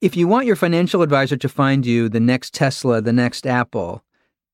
If 0.00 0.16
you 0.16 0.26
want 0.26 0.46
your 0.46 0.56
financial 0.56 1.02
advisor 1.02 1.36
to 1.36 1.48
find 1.48 1.86
you 1.86 2.08
the 2.08 2.20
next 2.20 2.54
Tesla, 2.54 3.00
the 3.00 3.12
next 3.12 3.46
Apple, 3.46 4.02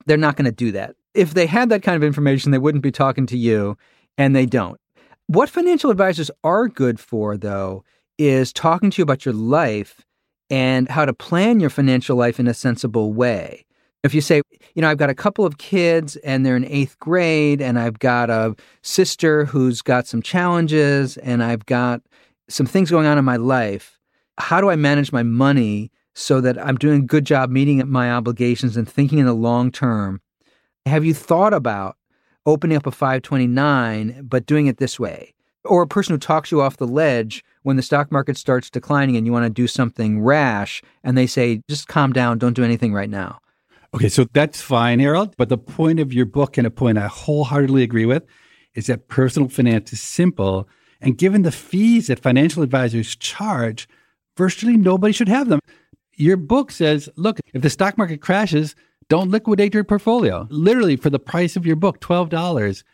they're 0.06 0.18
not 0.18 0.36
going 0.36 0.44
to 0.44 0.52
do 0.52 0.72
that. 0.72 0.94
If 1.14 1.34
they 1.34 1.46
had 1.46 1.70
that 1.70 1.82
kind 1.82 1.96
of 1.96 2.04
information, 2.04 2.52
they 2.52 2.58
wouldn't 2.58 2.82
be 2.82 2.92
talking 2.92 3.26
to 3.26 3.36
you, 3.36 3.76
and 4.18 4.36
they 4.36 4.44
don't. 4.44 4.78
What 5.28 5.48
financial 5.48 5.90
advisors 5.90 6.30
are 6.44 6.68
good 6.68 7.00
for, 7.00 7.36
though, 7.36 7.84
is 8.18 8.52
talking 8.52 8.90
to 8.90 8.98
you 8.98 9.02
about 9.04 9.24
your 9.24 9.34
life 9.34 10.04
and 10.50 10.88
how 10.88 11.04
to 11.04 11.12
plan 11.12 11.60
your 11.60 11.70
financial 11.70 12.16
life 12.16 12.40
in 12.40 12.48
a 12.48 12.54
sensible 12.54 13.12
way. 13.12 13.64
If 14.02 14.14
you 14.14 14.20
say, 14.20 14.42
you 14.74 14.82
know, 14.82 14.88
I've 14.88 14.96
got 14.96 15.10
a 15.10 15.14
couple 15.14 15.44
of 15.44 15.58
kids 15.58 16.16
and 16.16 16.46
they're 16.46 16.56
in 16.56 16.64
eighth 16.64 16.98
grade, 16.98 17.60
and 17.60 17.78
I've 17.78 17.98
got 17.98 18.30
a 18.30 18.56
sister 18.82 19.44
who's 19.44 19.82
got 19.82 20.06
some 20.06 20.22
challenges, 20.22 21.16
and 21.18 21.42
I've 21.42 21.66
got 21.66 22.00
some 22.48 22.64
things 22.64 22.90
going 22.90 23.06
on 23.06 23.18
in 23.18 23.24
my 23.24 23.36
life, 23.36 23.98
how 24.38 24.60
do 24.60 24.70
I 24.70 24.76
manage 24.76 25.12
my 25.12 25.22
money 25.22 25.90
so 26.14 26.40
that 26.40 26.64
I'm 26.64 26.76
doing 26.76 27.02
a 27.02 27.06
good 27.06 27.26
job 27.26 27.50
meeting 27.50 27.86
my 27.88 28.10
obligations 28.10 28.76
and 28.76 28.88
thinking 28.88 29.18
in 29.18 29.26
the 29.26 29.34
long 29.34 29.70
term? 29.70 30.22
Have 30.86 31.04
you 31.04 31.12
thought 31.12 31.52
about 31.52 31.97
opening 32.46 32.76
up 32.76 32.86
a 32.86 32.90
529 32.90 34.26
but 34.28 34.46
doing 34.46 34.66
it 34.66 34.78
this 34.78 34.98
way? 34.98 35.34
Or 35.64 35.82
a 35.82 35.86
person 35.86 36.14
who 36.14 36.18
talks 36.18 36.50
you 36.50 36.62
off 36.62 36.76
the 36.76 36.86
ledge 36.86 37.44
when 37.62 37.76
the 37.76 37.82
stock 37.82 38.10
market 38.10 38.36
starts 38.36 38.70
declining 38.70 39.16
and 39.16 39.26
you 39.26 39.32
want 39.32 39.44
to 39.44 39.50
do 39.50 39.66
something 39.66 40.20
rash 40.22 40.82
and 41.04 41.18
they 41.18 41.26
say, 41.26 41.60
just 41.68 41.88
calm 41.88 42.12
down, 42.12 42.38
don't 42.38 42.54
do 42.54 42.64
anything 42.64 42.94
right 42.94 43.10
now. 43.10 43.40
Okay, 43.94 44.08
so 44.08 44.26
that's 44.32 44.60
fine, 44.60 45.00
Harold. 45.00 45.34
But 45.36 45.48
the 45.48 45.58
point 45.58 45.98
of 45.98 46.12
your 46.12 46.26
book, 46.26 46.58
and 46.58 46.66
a 46.66 46.70
point 46.70 46.98
I 46.98 47.06
wholeheartedly 47.06 47.82
agree 47.82 48.06
with, 48.06 48.24
is 48.74 48.86
that 48.86 49.08
personal 49.08 49.48
finance 49.48 49.92
is 49.92 50.00
simple. 50.00 50.68
And 51.00 51.16
given 51.16 51.42
the 51.42 51.52
fees 51.52 52.08
that 52.08 52.20
financial 52.20 52.62
advisors 52.62 53.16
charge, 53.16 53.88
virtually 54.36 54.76
nobody 54.76 55.12
should 55.12 55.28
have 55.28 55.48
them. 55.48 55.60
Your 56.16 56.36
book 56.36 56.70
says, 56.70 57.08
look, 57.16 57.38
if 57.54 57.62
the 57.62 57.70
stock 57.70 57.96
market 57.96 58.20
crashes, 58.20 58.74
don't 59.08 59.30
liquidate 59.30 59.74
your 59.74 59.84
portfolio. 59.84 60.46
Literally, 60.50 60.96
for 60.96 61.10
the 61.10 61.18
price 61.18 61.56
of 61.56 61.66
your 61.66 61.76
book, 61.76 62.00
$12, 62.00 62.84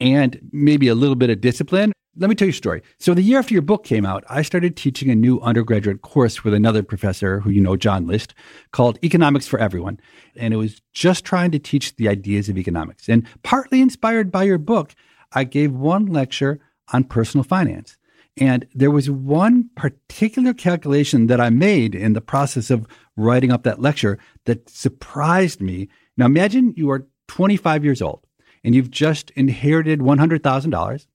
and 0.00 0.40
maybe 0.52 0.88
a 0.88 0.94
little 0.94 1.16
bit 1.16 1.30
of 1.30 1.40
discipline, 1.40 1.92
let 2.16 2.28
me 2.28 2.34
tell 2.34 2.46
you 2.46 2.52
a 2.52 2.54
story. 2.54 2.82
So, 2.98 3.14
the 3.14 3.22
year 3.22 3.38
after 3.38 3.54
your 3.54 3.62
book 3.62 3.84
came 3.84 4.04
out, 4.04 4.24
I 4.28 4.42
started 4.42 4.76
teaching 4.76 5.10
a 5.10 5.14
new 5.14 5.40
undergraduate 5.40 6.02
course 6.02 6.42
with 6.42 6.52
another 6.52 6.82
professor 6.82 7.40
who 7.40 7.50
you 7.50 7.60
know, 7.60 7.76
John 7.76 8.06
List, 8.06 8.34
called 8.72 8.98
Economics 9.04 9.46
for 9.46 9.58
Everyone. 9.58 10.00
And 10.36 10.52
it 10.52 10.56
was 10.56 10.82
just 10.92 11.24
trying 11.24 11.52
to 11.52 11.58
teach 11.58 11.94
the 11.96 12.08
ideas 12.08 12.48
of 12.48 12.58
economics. 12.58 13.08
And 13.08 13.26
partly 13.44 13.80
inspired 13.80 14.32
by 14.32 14.44
your 14.44 14.58
book, 14.58 14.94
I 15.32 15.44
gave 15.44 15.72
one 15.72 16.06
lecture 16.06 16.58
on 16.92 17.04
personal 17.04 17.44
finance. 17.44 17.96
And 18.40 18.66
there 18.74 18.90
was 18.90 19.10
one 19.10 19.70
particular 19.76 20.54
calculation 20.54 21.26
that 21.26 21.40
I 21.40 21.50
made 21.50 21.94
in 21.94 22.12
the 22.12 22.20
process 22.20 22.70
of 22.70 22.86
writing 23.16 23.50
up 23.50 23.64
that 23.64 23.80
lecture 23.80 24.18
that 24.44 24.68
surprised 24.68 25.60
me. 25.60 25.88
Now, 26.16 26.26
imagine 26.26 26.74
you 26.76 26.90
are 26.90 27.06
25 27.28 27.84
years 27.84 28.00
old 28.00 28.26
and 28.62 28.74
you've 28.74 28.90
just 28.90 29.30
inherited 29.30 30.00
$100,000 30.00 31.06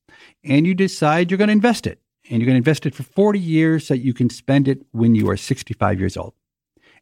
and 0.43 0.67
you 0.67 0.73
decide 0.73 1.31
you're 1.31 1.37
going 1.37 1.47
to 1.47 1.53
invest 1.53 1.87
it. 1.87 1.99
And 2.29 2.39
you're 2.39 2.45
going 2.45 2.55
to 2.55 2.69
invest 2.69 2.85
it 2.85 2.95
for 2.95 3.03
40 3.03 3.37
years 3.37 3.85
so 3.85 3.93
you 3.93 4.13
can 4.13 4.29
spend 4.29 4.69
it 4.69 4.85
when 4.91 5.13
you 5.13 5.29
are 5.29 5.35
65 5.35 5.99
years 5.99 6.15
old. 6.15 6.33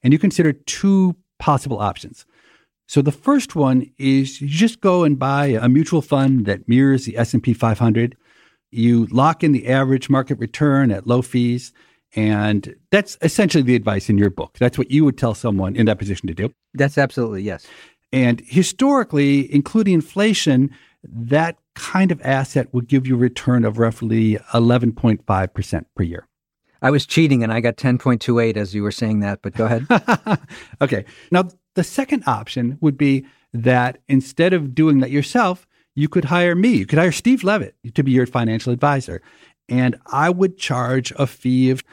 And 0.01 0.13
you 0.13 0.17
consider 0.17 0.51
two 0.51 1.15
possible 1.37 1.77
options. 1.79 2.25
So 2.87 3.03
the 3.03 3.11
first 3.11 3.55
one 3.55 3.91
is 3.99 4.41
you 4.41 4.47
just 4.47 4.81
go 4.81 5.03
and 5.03 5.19
buy 5.19 5.47
a 5.47 5.69
mutual 5.69 6.01
fund 6.01 6.45
that 6.47 6.67
mirrors 6.67 7.05
the 7.05 7.17
S&P 7.17 7.53
500. 7.53 8.17
You 8.71 9.07
lock 9.07 9.43
in 9.43 9.51
the 9.51 9.67
average 9.67 10.09
market 10.09 10.39
return 10.39 10.91
at 10.91 11.05
low 11.05 11.21
fees 11.21 11.73
and 12.15 12.75
that's 12.89 13.17
essentially 13.21 13.63
the 13.63 13.75
advice 13.75 14.09
in 14.09 14.17
your 14.17 14.29
book. 14.29 14.57
That's 14.59 14.77
what 14.77 14.91
you 14.91 15.05
would 15.05 15.17
tell 15.17 15.33
someone 15.33 15.75
in 15.75 15.85
that 15.85 15.97
position 15.97 16.27
to 16.27 16.33
do. 16.33 16.53
That's 16.73 16.97
absolutely 16.97 17.43
yes. 17.43 17.65
And 18.11 18.41
historically, 18.45 19.53
including 19.53 19.93
inflation, 19.93 20.71
that 21.03 21.57
kind 21.75 22.11
of 22.11 22.21
asset 22.21 22.73
would 22.73 22.87
give 22.87 23.07
you 23.07 23.15
a 23.15 23.19
return 23.19 23.63
of 23.63 23.77
roughly 23.77 24.35
11.5% 24.53 25.85
per 25.95 26.03
year. 26.03 26.27
I 26.81 26.91
was 26.91 27.05
cheating 27.05 27.43
and 27.43 27.53
I 27.53 27.61
got 27.61 27.77
10.28 27.77 28.57
as 28.57 28.73
you 28.73 28.83
were 28.83 28.91
saying 28.91 29.19
that, 29.19 29.41
but 29.41 29.53
go 29.53 29.65
ahead. 29.65 29.87
okay. 30.81 31.05
Now, 31.29 31.47
the 31.75 31.83
second 31.83 32.23
option 32.27 32.77
would 32.81 32.97
be 32.97 33.25
that 33.53 33.99
instead 34.07 34.51
of 34.53 34.75
doing 34.75 34.99
that 34.99 35.11
yourself, 35.11 35.67
you 35.95 36.07
could 36.07 36.25
hire 36.25 36.55
me. 36.55 36.69
You 36.69 36.85
could 36.85 36.99
hire 36.99 37.11
Steve 37.11 37.43
Levitt 37.43 37.75
to 37.93 38.03
be 38.03 38.11
your 38.11 38.25
financial 38.25 38.73
advisor. 38.73 39.21
And 39.69 39.97
I 40.07 40.29
would 40.29 40.57
charge 40.57 41.11
a 41.17 41.27
fee 41.27 41.69
of 41.69 41.83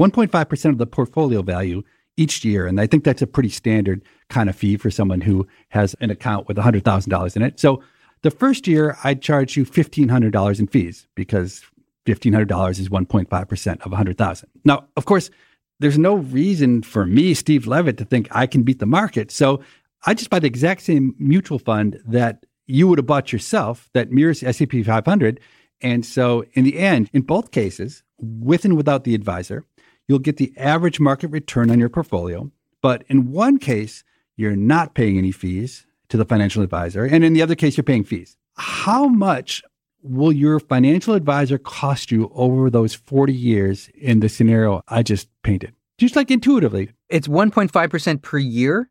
1.5% 0.00 0.70
of 0.70 0.78
the 0.78 0.86
portfolio 0.86 1.42
value 1.42 1.82
each 2.16 2.44
year. 2.44 2.66
And 2.66 2.80
I 2.80 2.86
think 2.86 3.04
that's 3.04 3.22
a 3.22 3.26
pretty 3.26 3.50
standard 3.50 4.02
kind 4.28 4.48
of 4.48 4.56
fee 4.56 4.76
for 4.76 4.90
someone 4.90 5.20
who 5.20 5.46
has 5.70 5.94
an 6.00 6.10
account 6.10 6.48
with 6.48 6.56
$100,000 6.56 7.36
in 7.36 7.42
it. 7.42 7.60
So 7.60 7.82
the 8.22 8.30
first 8.30 8.66
year, 8.66 8.96
I'd 9.04 9.22
charge 9.22 9.56
you 9.56 9.64
$1,500 9.64 10.58
in 10.58 10.66
fees 10.66 11.06
because 11.14 11.62
$1,500 12.06 12.78
is 12.78 12.88
1.5% 12.88 13.80
of 13.82 13.92
100000 13.92 14.48
Now, 14.64 14.86
of 14.96 15.04
course, 15.04 15.30
there's 15.78 15.98
no 15.98 16.16
reason 16.16 16.82
for 16.82 17.04
me, 17.04 17.34
Steve 17.34 17.66
Levitt, 17.66 17.98
to 17.98 18.04
think 18.04 18.28
I 18.30 18.46
can 18.46 18.62
beat 18.62 18.78
the 18.78 18.86
market. 18.86 19.30
So 19.30 19.60
I 20.06 20.14
just 20.14 20.30
buy 20.30 20.38
the 20.38 20.46
exact 20.46 20.82
same 20.82 21.14
mutual 21.18 21.58
fund 21.58 22.00
that 22.06 22.46
you 22.66 22.88
would 22.88 22.98
have 22.98 23.06
bought 23.06 23.32
yourself 23.32 23.88
that 23.92 24.10
mirrors 24.10 24.42
S&P 24.42 24.82
500. 24.82 25.40
And 25.80 26.04
so 26.04 26.44
in 26.54 26.64
the 26.64 26.78
end, 26.78 27.10
in 27.12 27.22
both 27.22 27.50
cases, 27.50 28.02
with 28.18 28.64
and 28.64 28.76
without 28.76 29.04
the 29.04 29.14
advisor, 29.14 29.64
you'll 30.08 30.18
get 30.18 30.36
the 30.36 30.52
average 30.56 31.00
market 31.00 31.28
return 31.28 31.70
on 31.70 31.78
your 31.78 31.88
portfolio. 31.88 32.50
But 32.80 33.04
in 33.08 33.32
one 33.32 33.58
case, 33.58 34.04
you're 34.36 34.56
not 34.56 34.94
paying 34.94 35.18
any 35.18 35.32
fees 35.32 35.86
to 36.08 36.16
the 36.16 36.24
financial 36.24 36.62
advisor. 36.62 37.04
And 37.04 37.24
in 37.24 37.32
the 37.32 37.42
other 37.42 37.54
case, 37.54 37.76
you're 37.76 37.84
paying 37.84 38.04
fees. 38.04 38.36
How 38.56 39.06
much 39.06 39.62
will 40.02 40.32
your 40.32 40.60
financial 40.60 41.14
advisor 41.14 41.58
cost 41.58 42.10
you 42.10 42.30
over 42.34 42.70
those 42.70 42.94
40 42.94 43.32
years 43.32 43.90
in 43.94 44.20
the 44.20 44.28
scenario 44.28 44.82
I 44.88 45.02
just 45.02 45.28
painted? 45.42 45.74
Just 45.98 46.16
like 46.16 46.30
intuitively. 46.30 46.90
It's 47.08 47.28
1.5% 47.28 48.22
per 48.22 48.38
year? 48.38 48.90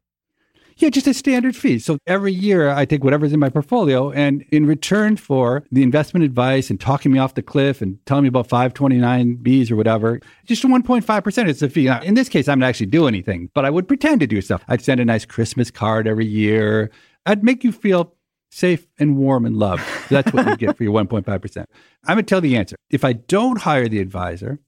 Yeah, 0.78 0.90
just 0.90 1.08
a 1.08 1.14
standard 1.14 1.56
fee. 1.56 1.80
So 1.80 1.98
every 2.06 2.34
year 2.34 2.70
I 2.70 2.84
take 2.84 3.02
whatever's 3.02 3.32
in 3.32 3.40
my 3.40 3.48
portfolio, 3.48 4.12
and 4.12 4.44
in 4.52 4.66
return 4.66 5.16
for 5.16 5.64
the 5.72 5.84
investment 5.84 6.26
advice 6.26 6.70
and 6.70 6.78
talking 6.80 7.14
me 7.14 7.20
off 7.20 7.34
the 7.36 7.42
cliff 7.42 7.82
and 7.82 7.98
telling 8.06 8.24
me 8.24 8.28
about 8.28 8.50
529Bs 8.50 9.72
or 9.72 9.78
whatever, 9.78 10.20
just 10.46 10.64
1.5% 10.64 11.48
is 11.48 11.60
the 11.62 11.70
fee. 11.70 11.86
Now, 11.86 12.02
in 12.02 12.16
this 12.16 12.28
case, 12.28 12.50
I'm 12.50 12.60
not 12.60 12.68
actually 12.68 12.88
doing 12.88 13.14
anything, 13.14 13.50
but 13.54 13.64
I 13.64 13.70
would 13.70 13.88
pretend 13.88 14.20
to 14.20 14.28
do 14.28 14.42
stuff. 14.42 14.66
I'd 14.68 14.82
send 14.82 15.00
a 15.00 15.06
nice 15.06 15.24
Christmas 15.24 15.72
card 15.72 16.08
every 16.08 16.26
year. 16.26 16.92
I'd 17.26 17.42
make 17.42 17.64
you 17.64 17.72
feel 17.72 18.14
safe 18.52 18.86
and 19.00 19.18
warm 19.18 19.46
and 19.46 19.56
loved. 19.56 19.84
That's 20.10 20.34
what 20.34 20.46
you 20.46 20.58
get 20.58 20.76
for 20.76 20.84
your 20.84 20.94
1.5%. 20.94 21.58
I'm 22.06 22.16
going 22.16 22.18
to 22.18 22.24
tell 22.24 22.42
the 22.42 22.58
answer. 22.58 22.76
If 22.90 23.06
I 23.06 23.14
don't 23.14 23.62
hire 23.62 23.88
the 23.88 24.00
advisor, 24.00 24.60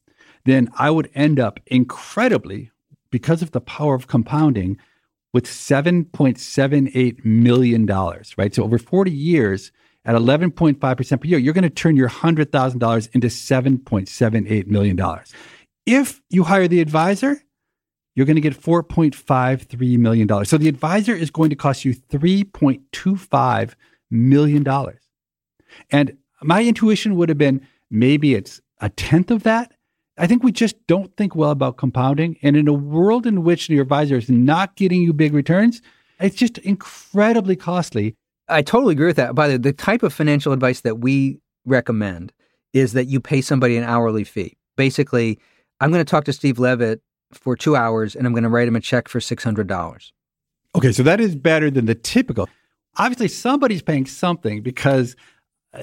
then 0.46 0.70
I 0.78 0.90
would 0.90 1.10
end 1.16 1.38
up 1.38 1.60
incredibly, 1.68 2.72
because 3.12 3.42
of 3.42 3.52
the 3.52 3.62
power 3.62 3.94
of 3.94 4.08
compounding, 4.08 4.78
with 5.34 5.46
$7.78 5.46 7.26
million, 7.26 7.86
right? 7.86 8.56
So 8.56 8.64
over 8.64 8.78
40 8.78 9.12
years 9.12 9.72
at 10.06 10.16
11.5% 10.16 10.80
per 11.22 11.28
year, 11.28 11.38
you're 11.38 11.54
going 11.54 11.64
to 11.64 11.70
turn 11.70 11.98
your 11.98 12.10
$100,000 12.10 13.10
into 13.14 13.28
$7.78 13.28 14.68
million. 14.68 15.20
If 15.86 16.22
you 16.30 16.44
hire 16.44 16.68
the 16.68 16.82
advisor, 16.82 17.42
you're 18.16 18.26
going 18.26 18.36
to 18.36 18.42
get 18.42 18.60
$4.53 18.60 19.98
million. 20.00 20.46
So 20.46 20.58
the 20.58 20.68
advisor 20.68 21.14
is 21.14 21.30
going 21.30 21.52
to 21.52 21.56
cost 21.56 21.86
you 21.86 21.94
$3.25 21.94 23.74
million. 24.10 24.66
And 25.92 26.18
my 26.42 26.64
intuition 26.64 27.16
would 27.16 27.30
have 27.30 27.38
been 27.38 27.68
maybe 27.92 28.34
it's 28.34 28.60
a 28.80 28.90
tenth 28.90 29.30
of 29.30 29.44
that. 29.44 29.74
I 30.18 30.28
think 30.28 30.44
we 30.44 30.52
just 30.52 30.76
don't 30.88 31.16
think 31.16 31.36
well 31.36 31.52
about 31.52 31.78
compounding. 31.78 32.38
And 32.42 32.58
in 32.58 32.68
a 32.68 32.74
world 32.74 33.28
in 33.28 33.44
which 33.44 33.70
your 33.70 33.84
advisor 33.84 34.18
is 34.18 34.30
not 34.30 34.76
getting 34.76 35.02
you 35.02 35.14
big 35.14 35.34
returns, 35.34 35.82
it's 36.20 36.36
just 36.36 36.58
incredibly 36.60 37.56
costly. 37.56 38.16
I 38.50 38.62
totally 38.62 38.94
agree 38.94 39.08
with 39.08 39.18
that. 39.18 39.36
By 39.36 39.48
the 39.48 39.54
way, 39.56 39.58
the 39.58 39.74
type 39.74 40.04
of 40.04 40.14
financial 40.14 40.54
advice 40.54 40.82
that 40.82 41.00
we 41.00 41.40
recommend 41.66 42.34
is 42.74 42.94
that 42.94 43.06
you 43.06 43.20
pay 43.20 43.42
somebody 43.42 43.78
an 43.78 43.84
hourly 43.84 44.24
fee. 44.24 44.58
Basically, 44.76 45.40
I'm 45.80 45.92
going 45.92 46.04
to 46.04 46.10
talk 46.10 46.24
to 46.26 46.34
Steve 46.34 46.58
Levitt 46.58 47.02
for 47.34 47.56
two 47.56 47.76
hours 47.76 48.16
and 48.16 48.26
I'm 48.26 48.34
going 48.34 48.44
to 48.44 48.50
write 48.50 48.68
him 48.68 48.76
a 48.76 48.80
check 48.80 49.08
for 49.08 49.20
$600. 49.20 50.12
Okay, 50.76 50.92
so 50.92 51.04
that 51.04 51.20
is 51.20 51.36
better 51.36 51.70
than 51.70 51.86
the 51.86 51.96
typical. 51.96 52.50
Obviously, 52.98 53.28
somebody's 53.28 53.82
paying 53.82 54.06
something 54.06 54.62
because 54.62 55.16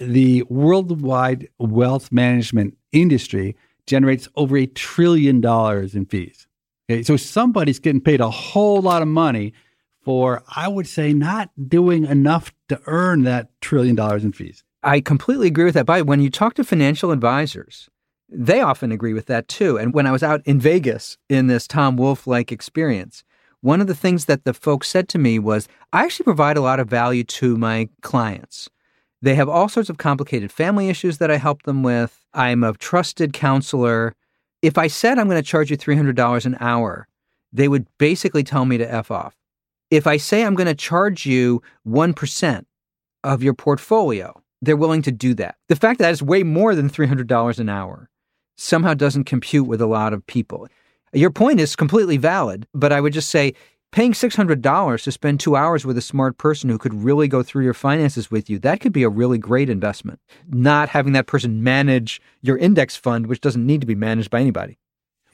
the 0.00 0.42
worldwide 0.48 1.48
wealth 1.58 2.10
management 2.10 2.76
industry 2.92 3.56
generates 3.86 4.28
over 4.36 4.56
a 4.56 4.66
trillion 4.66 5.40
dollars 5.40 5.94
in 5.94 6.06
fees. 6.06 6.46
Okay, 6.90 7.02
so 7.02 7.16
somebody's 7.16 7.78
getting 7.78 8.00
paid 8.00 8.20
a 8.20 8.30
whole 8.30 8.80
lot 8.82 9.02
of 9.02 9.08
money 9.08 9.54
for, 10.02 10.42
I 10.54 10.68
would 10.68 10.86
say, 10.86 11.12
not 11.12 11.50
doing 11.68 12.04
enough 12.04 12.52
to 12.68 12.80
earn 12.86 13.22
that 13.22 13.48
trillion 13.60 13.96
dollars 13.96 14.24
in 14.24 14.32
fees. 14.32 14.62
I 14.82 15.00
completely 15.00 15.46
agree 15.46 15.64
with 15.64 15.74
that. 15.74 15.86
But 15.86 16.06
when 16.06 16.20
you 16.20 16.28
talk 16.30 16.54
to 16.54 16.64
financial 16.64 17.10
advisors, 17.10 17.88
they 18.28 18.60
often 18.60 18.92
agree 18.92 19.14
with 19.14 19.26
that 19.26 19.48
too. 19.48 19.78
And 19.78 19.94
when 19.94 20.06
I 20.06 20.12
was 20.12 20.22
out 20.22 20.42
in 20.44 20.60
Vegas 20.60 21.16
in 21.28 21.46
this 21.46 21.66
Tom 21.66 21.96
Wolfe 21.96 22.26
like 22.26 22.52
experience, 22.52 23.24
one 23.60 23.80
of 23.80 23.86
the 23.86 23.94
things 23.94 24.26
that 24.26 24.44
the 24.44 24.52
folks 24.52 24.88
said 24.88 25.08
to 25.08 25.18
me 25.18 25.38
was, 25.38 25.68
I 25.90 26.04
actually 26.04 26.24
provide 26.24 26.58
a 26.58 26.62
lot 26.62 26.80
of 26.80 26.88
value 26.88 27.24
to 27.24 27.56
my 27.56 27.88
clients. 28.02 28.68
They 29.24 29.36
have 29.36 29.48
all 29.48 29.70
sorts 29.70 29.88
of 29.88 29.96
complicated 29.96 30.52
family 30.52 30.90
issues 30.90 31.16
that 31.16 31.30
I 31.30 31.38
help 31.38 31.62
them 31.62 31.82
with. 31.82 32.26
I'm 32.34 32.62
a 32.62 32.74
trusted 32.74 33.32
counselor. 33.32 34.14
If 34.60 34.76
I 34.76 34.86
said 34.86 35.18
I'm 35.18 35.30
going 35.30 35.42
to 35.42 35.50
charge 35.50 35.70
you 35.70 35.78
$300 35.78 36.44
an 36.44 36.58
hour, 36.60 37.08
they 37.50 37.66
would 37.66 37.86
basically 37.96 38.44
tell 38.44 38.66
me 38.66 38.76
to 38.76 38.92
F 38.92 39.10
off. 39.10 39.34
If 39.90 40.06
I 40.06 40.18
say 40.18 40.44
I'm 40.44 40.54
going 40.54 40.66
to 40.66 40.74
charge 40.74 41.24
you 41.24 41.62
1% 41.88 42.66
of 43.22 43.42
your 43.42 43.54
portfolio, 43.54 44.38
they're 44.60 44.76
willing 44.76 45.00
to 45.00 45.12
do 45.12 45.32
that. 45.36 45.54
The 45.70 45.76
fact 45.76 46.00
that 46.00 46.12
it's 46.12 46.20
way 46.20 46.42
more 46.42 46.74
than 46.74 46.90
$300 46.90 47.58
an 47.58 47.70
hour 47.70 48.10
somehow 48.58 48.92
doesn't 48.92 49.24
compute 49.24 49.66
with 49.66 49.80
a 49.80 49.86
lot 49.86 50.12
of 50.12 50.26
people. 50.26 50.68
Your 51.14 51.30
point 51.30 51.60
is 51.60 51.76
completely 51.76 52.18
valid, 52.18 52.66
but 52.74 52.92
I 52.92 53.00
would 53.00 53.14
just 53.14 53.30
say 53.30 53.54
paying 53.94 54.12
$600 54.12 55.02
to 55.04 55.12
spend 55.12 55.38
two 55.38 55.54
hours 55.54 55.86
with 55.86 55.96
a 55.96 56.02
smart 56.02 56.36
person 56.36 56.68
who 56.68 56.78
could 56.78 57.04
really 57.04 57.28
go 57.28 57.44
through 57.44 57.62
your 57.62 57.72
finances 57.72 58.28
with 58.28 58.50
you, 58.50 58.58
that 58.58 58.80
could 58.80 58.92
be 58.92 59.04
a 59.04 59.08
really 59.08 59.38
great 59.38 59.70
investment. 59.70 60.18
Not 60.48 60.88
having 60.88 61.12
that 61.12 61.28
person 61.28 61.62
manage 61.62 62.20
your 62.42 62.58
index 62.58 62.96
fund, 62.96 63.28
which 63.28 63.40
doesn't 63.40 63.64
need 63.64 63.80
to 63.82 63.86
be 63.86 63.94
managed 63.94 64.30
by 64.30 64.40
anybody. 64.40 64.78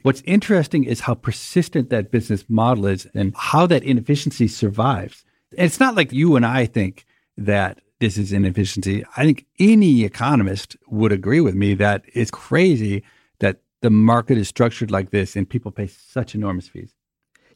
What's 0.02 0.20
interesting 0.26 0.84
is 0.84 1.00
how 1.00 1.14
persistent 1.14 1.88
that 1.88 2.10
business 2.10 2.44
model 2.50 2.84
is 2.86 3.06
and 3.14 3.32
how 3.34 3.66
that 3.66 3.82
inefficiency 3.82 4.46
survives. 4.46 5.24
It's 5.52 5.80
not 5.80 5.94
like 5.94 6.12
you 6.12 6.36
and 6.36 6.44
I 6.44 6.66
think 6.66 7.06
that 7.38 7.80
this 7.98 8.18
is 8.18 8.30
inefficiency. 8.30 9.06
I 9.16 9.24
think 9.24 9.46
any 9.58 10.04
economist 10.04 10.76
would 10.86 11.12
agree 11.12 11.40
with 11.40 11.54
me 11.54 11.72
that 11.74 12.04
it's 12.12 12.30
crazy 12.30 13.04
that 13.38 13.62
the 13.80 13.88
market 13.88 14.36
is 14.36 14.48
structured 14.48 14.90
like 14.90 15.12
this 15.12 15.34
and 15.34 15.48
people 15.48 15.70
pay 15.70 15.86
such 15.86 16.34
enormous 16.34 16.68
fees. 16.68 16.92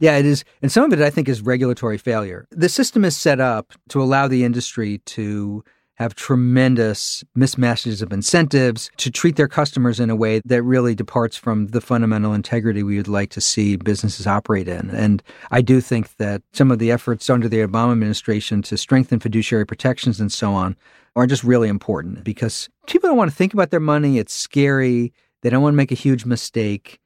Yeah, 0.04 0.18
it 0.18 0.26
is. 0.26 0.44
And 0.60 0.70
some 0.70 0.84
of 0.84 0.92
it, 0.92 1.02
I 1.02 1.08
think, 1.08 1.30
is 1.30 1.40
regulatory 1.40 1.96
failure. 1.96 2.46
The 2.50 2.68
system 2.68 3.06
is 3.06 3.16
set 3.16 3.40
up 3.40 3.72
to 3.88 4.02
allow 4.02 4.28
the 4.28 4.44
industry 4.44 4.98
to 5.06 5.64
have 5.94 6.14
tremendous 6.14 7.24
mismatches 7.34 8.02
of 8.02 8.12
incentives 8.12 8.90
to 8.98 9.10
treat 9.10 9.36
their 9.36 9.48
customers 9.48 9.98
in 9.98 10.10
a 10.10 10.14
way 10.14 10.42
that 10.44 10.62
really 10.62 10.94
departs 10.94 11.38
from 11.38 11.68
the 11.68 11.80
fundamental 11.80 12.34
integrity 12.34 12.82
we 12.82 12.98
would 12.98 13.08
like 13.08 13.30
to 13.30 13.40
see 13.40 13.76
businesses 13.76 14.26
operate 14.26 14.68
in. 14.68 14.90
And 14.90 15.22
I 15.50 15.62
do 15.62 15.80
think 15.80 16.14
that 16.18 16.42
some 16.52 16.70
of 16.70 16.80
the 16.80 16.92
efforts 16.92 17.30
under 17.30 17.48
the 17.48 17.66
Obama 17.66 17.92
administration 17.92 18.60
to 18.64 18.76
strengthen 18.76 19.20
fiduciary 19.20 19.64
protections 19.64 20.20
and 20.20 20.30
so 20.30 20.52
on 20.52 20.76
are 21.16 21.26
just 21.26 21.44
really 21.44 21.70
important 21.70 22.24
because 22.24 22.68
people 22.86 23.08
don't 23.08 23.16
want 23.16 23.30
to 23.30 23.36
think 23.36 23.54
about 23.54 23.70
their 23.70 23.80
money. 23.80 24.18
It's 24.18 24.34
scary. 24.34 25.14
They 25.40 25.48
don't 25.48 25.62
want 25.62 25.72
to 25.72 25.78
make 25.78 25.92
a 25.92 25.94
huge 25.94 26.26
mistake. 26.26 27.00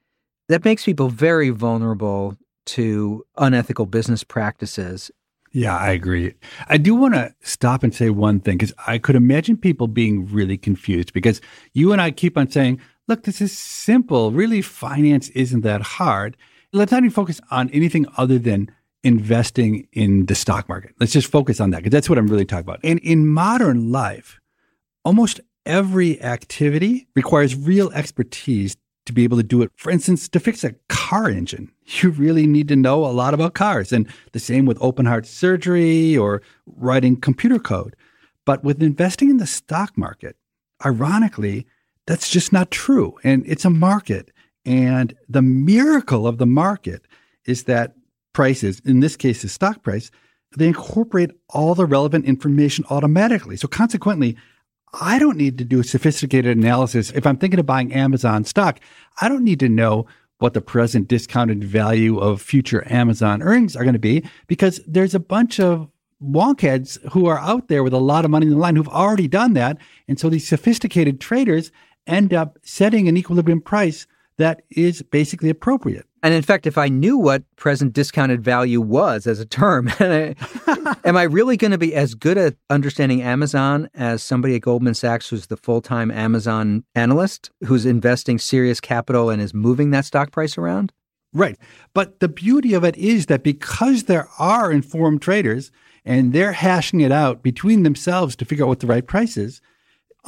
That 0.49 0.64
makes 0.64 0.85
people 0.85 1.11
very 1.11 1.50
vulnerable 1.50 2.35
to 2.69 3.25
unethical 3.37 3.87
business 3.87 4.25
practices. 4.25 5.11
Yeah, 5.53 5.77
I 5.77 5.91
agree. 5.91 6.35
I 6.69 6.77
do 6.77 6.95
want 6.95 7.15
to 7.15 7.35
stop 7.41 7.83
and 7.83 7.95
say 7.95 8.11
one 8.11 8.41
thing 8.41 8.59
because 8.59 8.75
I 8.87 8.99
could 8.99 9.17
imagine 9.17 9.57
people 9.57 9.89
being 9.89 10.27
really 10.27 10.59
confused 10.59 11.13
because 11.13 11.41
you 11.73 11.93
and 11.93 12.03
I 12.03 12.11
keep 12.11 12.37
on 12.37 12.51
saying, 12.51 12.81
look, 13.07 13.23
this 13.23 13.40
is 13.40 13.57
simple. 13.57 14.31
Really, 14.31 14.61
finance 14.61 15.31
isn't 15.31 15.62
that 15.62 15.81
hard. 15.81 16.37
Let's 16.73 16.92
not 16.92 16.99
even 16.99 17.11
focus 17.11 17.40
on 17.51 17.71
anything 17.71 18.07
other 18.19 18.38
than 18.38 18.71
investing 19.03 19.88
in 19.92 20.27
the 20.27 20.35
stock 20.35 20.69
market. 20.69 20.95
Let's 21.01 21.12
just 21.12 21.31
focus 21.31 21.61
on 21.61 21.71
that 21.71 21.79
because 21.79 21.92
that's 21.92 22.11
what 22.11 22.19
I'm 22.19 22.27
really 22.27 22.45
talking 22.45 22.66
about. 22.66 22.81
And 22.85 22.99
in 22.99 23.27
modern 23.27 23.90
life, 23.90 24.38
almost 25.05 25.40
every 25.64 26.21
activity 26.21 27.09
requires 27.14 27.57
real 27.57 27.90
expertise 27.92 28.77
to 29.09 29.12
be 29.12 29.25
able 29.25 29.37
to 29.38 29.42
do 29.42 29.62
it. 29.62 29.73
For 29.75 29.90
instance, 29.90 30.29
to 30.29 30.38
fix 30.38 30.62
a 30.62 30.75
car 30.88 31.29
engine, 31.29 31.73
you 31.85 32.11
really 32.11 32.47
need 32.47 32.68
to 32.68 32.77
know 32.77 33.05
a 33.05 33.09
lot 33.09 33.35
about 33.35 33.55
cars. 33.55 33.92
And 33.92 34.07
the 34.33 34.38
same 34.38 34.64
with 34.64 34.79
open 34.81 35.07
heart 35.07 35.27
surgery 35.27 36.16
or 36.16 36.42
writing 36.66 37.16
computer 37.16 37.59
code. 37.59 37.97
But 38.44 38.62
with 38.62 38.83
investing 38.83 39.31
in 39.31 39.38
the 39.38 39.47
stock 39.47 39.99
market, 39.99 40.37
ironically, 40.85 41.66
that's 42.07 42.31
just 42.31 42.53
not 42.53 42.71
true. 42.71 43.18
And 43.25 43.44
it's 43.47 43.64
a 43.64 43.71
market. 43.71 44.31
And 44.64 45.14
the 45.29 45.42
miracle 45.42 46.27
of 46.27 46.38
the 46.38 46.47
market 46.47 47.07
is 47.44 47.64
that 47.64 47.94
prices, 48.33 48.81
in 48.85 49.01
this 49.01 49.16
case, 49.16 49.42
the 49.42 49.49
stock 49.49 49.83
price, 49.83 50.11
they 50.57 50.68
incorporate 50.68 51.31
all 51.49 51.75
the 51.75 51.87
relevant 51.87 52.25
information 52.25 52.85
automatically. 52.90 53.57
So 53.57 53.68
consequently, 53.68 54.37
I 54.94 55.18
don't 55.18 55.37
need 55.37 55.59
to 55.59 55.64
do 55.64 55.81
a 55.81 55.85
sophisticated 55.85 56.57
analysis. 56.57 57.11
If 57.12 57.27
I'm 57.27 57.37
thinking 57.37 57.61
of 57.61 57.66
buying 57.66 57.92
Amazon 57.92 58.44
stock, 58.44 58.81
I 59.20 59.29
don't 59.29 59.44
need 59.44 59.61
to 59.61 59.68
know 59.68 60.07
what 60.38 60.55
the 60.55 60.61
present 60.61 61.09
discounted 61.09 61.64
value 61.64 62.18
of 62.18 62.40
future 62.40 62.87
Amazon 62.90 63.42
earnings 63.42 63.74
are 63.74 63.83
going 63.83 63.94
to 63.94 63.98
be 63.98 64.22
because 64.46 64.81
there's 64.87 65.14
a 65.14 65.20
bunch 65.20 65.59
of 65.59 65.88
wonkheads 66.22 66.98
who 67.12 67.27
are 67.27 67.38
out 67.38 67.68
there 67.68 67.83
with 67.83 67.92
a 67.92 67.98
lot 67.98 68.24
of 68.24 68.31
money 68.31 68.46
in 68.46 68.53
the 68.53 68.59
line 68.59 68.77
who've 68.77 68.88
already 68.88 69.29
done 69.29 69.55
that. 69.55 69.79
And 70.07 70.18
so 70.18 70.29
these 70.29 70.46
sophisticated 70.46 71.20
traders 71.20 71.70
end 72.07 72.33
up 72.33 72.59
setting 72.62 73.09
an 73.09 73.16
equilibrium 73.16 73.61
price 73.61 74.07
that 74.38 74.62
is 74.70 75.03
basically 75.03 75.51
appropriate. 75.51 76.07
And 76.22 76.35
in 76.35 76.42
fact, 76.42 76.66
if 76.66 76.79
I 76.79 76.88
knew 76.88 77.16
what 77.16 77.44
present 77.57 77.92
discounted 77.92 78.42
value 78.42 78.81
was 78.81 79.27
as 79.27 79.38
a 79.38 79.46
term, 79.46 79.88
am 80.01 81.16
I 81.16 81.22
really 81.22 81.57
going 81.57 81.70
to 81.70 81.79
be 81.79 81.94
as 81.94 82.14
good 82.14 82.38
at 82.38 82.57
understanding 82.70 83.22
Amazon 83.22 83.88
as 83.94 84.22
somebody 84.22 84.57
at 84.57 84.62
Goldman 84.62 84.94
Sachs 84.94 85.29
who's 85.29 85.46
the 85.46 85.57
full 85.57 85.81
time 85.81 86.11
Amazon 86.11 86.85
analyst 86.94 87.51
who's 87.64 87.87
investing 87.87 88.38
serious 88.38 88.81
capital 88.81 89.31
and 89.31 89.40
is 89.40 89.55
moving 89.55 89.90
that 89.90 90.07
stock 90.07 90.33
price 90.33 90.59
around? 90.59 90.92
Right. 91.33 91.59
But 91.94 92.20
the 92.20 92.29
beauty 92.29 92.74
of 92.74 92.85
it 92.85 92.96
is 92.96 93.27
that 93.27 93.42
because 93.42 94.05
there 94.05 94.29
are 94.38 94.72
informed 94.72 95.22
traders 95.22 95.70
and 96.05 96.33
they're 96.33 96.53
hashing 96.53 97.01
it 97.01 97.12
out 97.12 97.42
between 97.42 97.83
themselves 97.83 98.35
to 98.37 98.44
figure 98.44 98.64
out 98.64 98.68
what 98.68 98.81
the 98.81 98.87
right 98.87 99.07
price 99.07 99.37
is, 99.37 99.61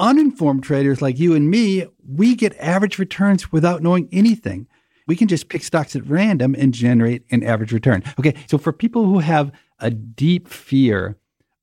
uninformed 0.01 0.65
traders 0.65 1.01
like 1.01 1.19
you 1.19 1.35
and 1.35 1.49
me, 1.49 1.87
we 2.05 2.35
get 2.35 2.57
average 2.59 2.99
returns 2.99 3.53
without 3.53 3.83
knowing 3.83 4.09
anything 4.11 4.67
we 5.11 5.17
can 5.17 5.27
just 5.27 5.49
pick 5.49 5.65
stocks 5.65 5.97
at 5.97 6.07
random 6.07 6.55
and 6.57 6.73
generate 6.73 7.25
an 7.33 7.43
average 7.43 7.73
return. 7.73 8.01
Okay, 8.21 8.33
so 8.47 8.57
for 8.59 8.73
people 8.73 9.07
who 9.07 9.19
have 9.19 9.51
a 9.81 9.91
deep 9.91 10.47
fear 10.47 11.17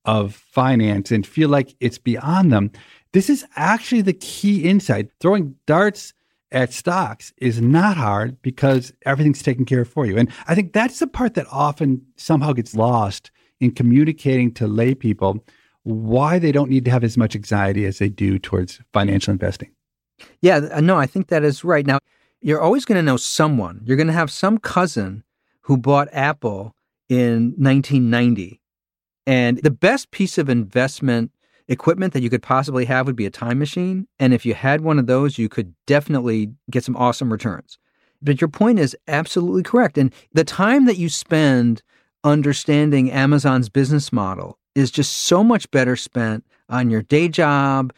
of 0.03 0.35
finance 0.35 1.11
and 1.11 1.25
feel 1.25 1.47
like 1.47 1.73
it's 1.79 1.97
beyond 1.97 2.51
them, 2.51 2.71
this 3.13 3.29
is 3.29 3.45
actually 3.55 4.01
the 4.01 4.11
key 4.11 4.65
insight. 4.67 5.11
Throwing 5.21 5.55
darts 5.65 6.13
at 6.51 6.73
stocks 6.73 7.31
is 7.37 7.61
not 7.61 7.95
hard 7.95 8.41
because 8.41 8.91
everything's 9.05 9.41
taken 9.41 9.63
care 9.63 9.83
of 9.83 9.89
for 9.89 10.05
you. 10.05 10.17
And 10.17 10.29
I 10.49 10.53
think 10.53 10.73
that's 10.73 10.99
the 10.99 11.07
part 11.07 11.33
that 11.35 11.47
often 11.49 12.05
somehow 12.17 12.51
gets 12.51 12.75
lost 12.75 13.31
in 13.61 13.71
communicating 13.71 14.53
to 14.55 14.67
lay 14.67 14.93
people 14.93 15.41
why 15.87 16.37
they 16.37 16.51
don't 16.51 16.69
need 16.69 16.83
to 16.83 16.91
have 16.91 17.05
as 17.05 17.17
much 17.17 17.33
anxiety 17.33 17.85
as 17.85 17.99
they 17.99 18.09
do 18.09 18.37
towards 18.37 18.81
financial 18.91 19.31
investing. 19.31 19.71
Yeah, 20.41 20.57
uh, 20.73 20.81
no, 20.81 20.97
I 20.97 21.05
think 21.05 21.27
that 21.27 21.43
is 21.43 21.63
right. 21.63 21.85
Now, 21.85 21.99
you're 22.41 22.59
always 22.59 22.83
going 22.83 22.97
to 22.97 23.03
know 23.03 23.15
someone. 23.15 23.81
You're 23.85 23.95
going 23.95 24.07
to 24.07 24.13
have 24.13 24.29
some 24.29 24.57
cousin 24.57 25.23
who 25.61 25.77
bought 25.77 26.09
Apple 26.11 26.75
in 27.07 27.53
1990. 27.57 28.59
And 29.25 29.59
the 29.59 29.71
best 29.71 30.11
piece 30.11 30.37
of 30.37 30.49
investment 30.49 31.31
equipment 31.69 32.13
that 32.13 32.21
you 32.21 32.29
could 32.29 32.43
possibly 32.43 32.85
have 32.85 33.07
would 33.07 33.15
be 33.15 33.25
a 33.25 33.29
time 33.31 33.59
machine. 33.59 34.07
And 34.19 34.33
if 34.33 34.45
you 34.45 34.55
had 34.55 34.81
one 34.81 34.99
of 34.99 35.07
those, 35.07 35.37
you 35.37 35.47
could 35.47 35.73
definitely 35.85 36.51
get 36.69 36.83
some 36.83 36.97
awesome 36.97 37.31
returns. 37.31 37.77
But 38.21 38.41
your 38.41 38.49
point 38.49 38.79
is 38.79 38.95
absolutely 39.07 39.63
correct. 39.63 39.97
And 39.97 40.13
the 40.33 40.43
time 40.43 40.85
that 40.85 40.97
you 40.97 41.07
spend 41.07 41.81
understanding 42.23 43.11
Amazon's 43.11 43.69
business 43.69 44.11
model 44.11 44.57
is 44.77 44.91
just 44.91 45.11
so 45.11 45.43
much 45.43 45.69
better 45.71 45.95
spent 45.95 46.45
on 46.69 46.91
your 46.91 47.01
day 47.01 47.27
job, 47.27 47.91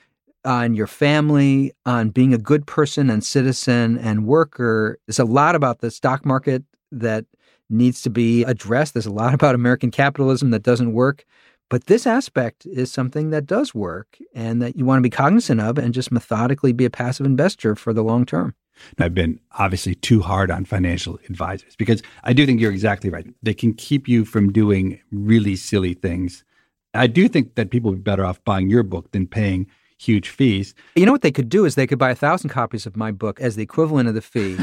on 0.46 0.74
your 0.74 0.88
family, 0.88 1.74
on 1.86 2.10
being 2.10 2.34
a 2.34 2.38
good 2.38 2.66
person 2.66 3.10
and 3.10 3.22
citizen 3.22 3.98
and 3.98 4.26
worker. 4.26 4.98
There's 5.06 5.20
a 5.20 5.26
lot 5.26 5.56
about 5.56 5.80
the 5.80 5.92
stock 5.92 6.26
market 6.26 6.64
that 6.94 7.26
needs 7.70 8.02
to 8.04 8.10
be 8.10 8.46
addressed. 8.46 8.94
There's 8.94 9.06
a 9.06 9.12
lot 9.12 9.34
about 9.34 9.56
American 9.56 9.92
capitalism 9.92 10.52
that 10.52 10.64
doesn't 10.64 10.94
work. 10.94 11.26
But 11.70 11.88
this 11.88 12.08
aspect 12.08 12.66
is 12.66 12.90
something 12.90 13.30
that 13.32 13.46
does 13.46 13.76
work 13.76 14.18
and 14.34 14.62
that 14.62 14.78
you 14.78 14.86
want 14.86 15.00
to 15.00 15.04
be 15.04 15.10
cognizant 15.10 15.60
of 15.60 15.78
and 15.78 15.94
just 15.94 16.14
methodically 16.14 16.72
be 16.72 16.86
a 16.86 16.90
passive 16.90 17.26
investor 17.26 17.76
for 17.76 17.92
the 17.92 18.04
long 18.04 18.26
term. 18.26 18.56
I've 18.98 19.14
been 19.14 19.42
obviously 19.60 19.96
too 19.96 20.22
hard 20.22 20.50
on 20.50 20.64
financial 20.64 21.20
advisors 21.30 21.76
because 21.76 22.02
I 22.24 22.32
do 22.32 22.46
think 22.46 22.62
you're 22.62 22.72
exactly 22.72 23.10
right. 23.10 23.28
They 23.44 23.54
can 23.54 23.74
keep 23.74 24.08
you 24.08 24.24
from 24.24 24.54
doing 24.54 25.02
really 25.12 25.58
silly 25.58 25.94
things. 25.94 26.46
I 26.94 27.08
do 27.08 27.28
think 27.28 27.56
that 27.56 27.70
people 27.70 27.92
would 27.92 28.04
be 28.04 28.10
better 28.10 28.26
off 28.26 28.44
buying 28.44 28.70
your 28.70 28.84
book 28.84 29.12
than 29.12 29.28
paying 29.28 29.68
huge 29.98 30.30
fees. 30.30 30.74
You 30.96 31.06
know 31.06 31.12
what 31.12 31.22
they 31.22 31.32
could 31.32 31.50
do 31.50 31.66
is 31.66 31.76
they 31.76 31.88
could 31.88 32.00
buy 32.00 32.12
a 32.12 32.16
thousand 32.16 32.50
copies 32.50 32.86
of 32.86 32.96
my 32.96 33.12
book 33.12 33.40
as 33.42 33.56
the 33.56 33.64
equivalent 33.64 34.08
of 34.08 34.16
the 34.16 34.22
fee. 34.22 34.58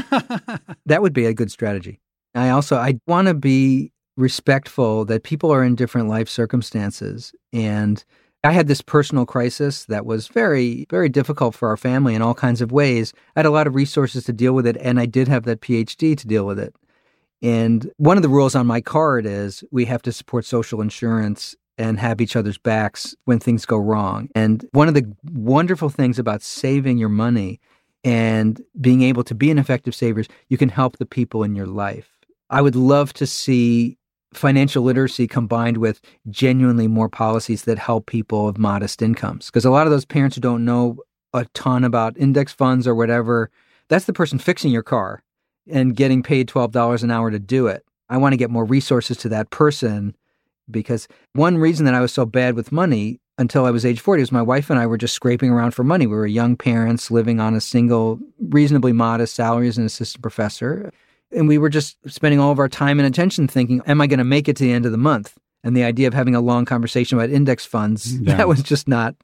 that 0.85 1.01
would 1.01 1.13
be 1.13 1.25
a 1.25 1.33
good 1.33 1.51
strategy. 1.51 1.99
I 2.35 2.49
also 2.49 2.77
I 2.77 2.99
want 3.07 3.27
to 3.27 3.33
be 3.33 3.91
respectful 4.15 5.05
that 5.05 5.23
people 5.23 5.51
are 5.51 5.63
in 5.63 5.75
different 5.75 6.09
life 6.09 6.27
circumstances 6.27 7.33
and 7.53 8.03
I 8.43 8.51
had 8.51 8.67
this 8.67 8.81
personal 8.81 9.25
crisis 9.25 9.85
that 9.85 10.05
was 10.05 10.27
very, 10.27 10.85
very 10.89 11.09
difficult 11.09 11.55
for 11.55 11.69
our 11.69 11.77
family 11.77 12.15
in 12.15 12.21
all 12.21 12.33
kinds 12.33 12.61
of 12.61 12.71
ways. 12.71 13.11
I 13.35 13.39
had 13.39 13.45
a 13.45 13.51
lot 13.51 13.67
of 13.67 13.75
resources 13.75 14.23
to 14.25 14.33
deal 14.33 14.53
with 14.53 14.67
it, 14.67 14.77
and 14.79 14.99
I 14.99 15.05
did 15.05 15.27
have 15.27 15.43
that 15.45 15.59
PhD 15.59 16.15
to 16.15 16.27
deal 16.27 16.45
with 16.45 16.59
it. 16.59 16.73
And 17.41 17.91
one 17.97 18.15
of 18.15 18.23
the 18.23 18.29
rules 18.29 18.55
on 18.55 18.65
my 18.65 18.79
card 18.79 19.25
is 19.25 19.63
we 19.71 19.85
have 19.85 20.01
to 20.03 20.11
support 20.11 20.45
social 20.45 20.81
insurance 20.81 21.55
and 21.77 21.99
have 21.99 22.21
each 22.21 22.35
other's 22.35 22.57
backs 22.57 23.15
when 23.25 23.39
things 23.39 23.65
go 23.65 23.77
wrong. 23.77 24.29
And 24.33 24.67
one 24.71 24.87
of 24.87 24.93
the 24.93 25.15
wonderful 25.31 25.89
things 25.89 26.17
about 26.17 26.41
saving 26.41 26.97
your 26.97 27.09
money 27.09 27.59
and 28.03 28.61
being 28.79 29.01
able 29.01 29.23
to 29.23 29.35
be 29.35 29.51
an 29.51 29.59
effective 29.59 29.93
saver 29.93 30.21
is 30.21 30.27
you 30.49 30.57
can 30.57 30.69
help 30.69 30.97
the 30.97 31.05
people 31.05 31.43
in 31.43 31.55
your 31.55 31.65
life. 31.65 32.09
I 32.49 32.61
would 32.61 32.75
love 32.75 33.13
to 33.13 33.27
see 33.27 33.97
financial 34.33 34.83
literacy 34.83 35.27
combined 35.27 35.77
with 35.77 36.01
genuinely 36.29 36.87
more 36.87 37.09
policies 37.09 37.63
that 37.63 37.79
help 37.79 38.05
people 38.05 38.47
of 38.47 38.57
modest 38.57 39.01
incomes. 39.01 39.47
Because 39.47 39.65
a 39.65 39.71
lot 39.71 39.87
of 39.87 39.91
those 39.91 40.05
parents 40.05 40.35
who 40.35 40.41
don't 40.41 40.65
know 40.65 40.97
a 41.33 41.45
ton 41.53 41.83
about 41.83 42.17
index 42.17 42.53
funds 42.53 42.87
or 42.87 42.95
whatever, 42.95 43.49
that's 43.89 44.05
the 44.05 44.13
person 44.13 44.39
fixing 44.39 44.71
your 44.71 44.83
car 44.83 45.23
and 45.69 45.95
getting 45.95 46.23
paid 46.23 46.47
$12 46.47 47.03
an 47.03 47.11
hour 47.11 47.31
to 47.31 47.39
do 47.39 47.67
it. 47.67 47.85
I 48.09 48.17
want 48.17 48.33
to 48.33 48.37
get 48.37 48.49
more 48.49 48.65
resources 48.65 49.17
to 49.17 49.29
that 49.29 49.49
person 49.49 50.15
because 50.69 51.07
one 51.33 51.57
reason 51.57 51.85
that 51.85 51.95
I 51.95 52.01
was 52.01 52.13
so 52.13 52.25
bad 52.25 52.55
with 52.55 52.71
money 52.71 53.19
until 53.37 53.65
I 53.65 53.71
was 53.71 53.85
age 53.85 53.99
40 53.99 54.21
was 54.21 54.31
my 54.31 54.41
wife 54.41 54.69
and 54.69 54.79
I 54.79 54.87
were 54.87 54.97
just 54.97 55.13
scraping 55.13 55.51
around 55.51 55.71
for 55.71 55.83
money. 55.83 56.07
We 56.07 56.15
were 56.15 56.25
young 56.25 56.55
parents 56.55 57.11
living 57.11 57.39
on 57.39 57.55
a 57.55 57.61
single, 57.61 58.19
reasonably 58.39 58.93
modest 58.93 59.35
salary 59.35 59.67
as 59.67 59.77
an 59.77 59.85
assistant 59.85 60.21
professor. 60.21 60.91
And 61.31 61.47
we 61.47 61.57
were 61.57 61.69
just 61.69 61.97
spending 62.07 62.39
all 62.39 62.51
of 62.51 62.59
our 62.59 62.69
time 62.69 62.99
and 62.99 63.07
attention 63.07 63.47
thinking, 63.47 63.81
am 63.85 64.01
I 64.01 64.07
going 64.07 64.19
to 64.19 64.23
make 64.23 64.47
it 64.47 64.55
to 64.57 64.63
the 64.63 64.71
end 64.71 64.85
of 64.85 64.91
the 64.91 64.97
month? 64.97 65.37
And 65.63 65.75
the 65.75 65.83
idea 65.83 66.07
of 66.07 66.13
having 66.13 66.35
a 66.35 66.41
long 66.41 66.65
conversation 66.65 67.17
about 67.17 67.29
index 67.29 67.65
funds, 67.65 68.17
yeah. 68.21 68.37
that 68.37 68.47
was 68.47 68.63
just 68.63 68.87
not 68.87 69.15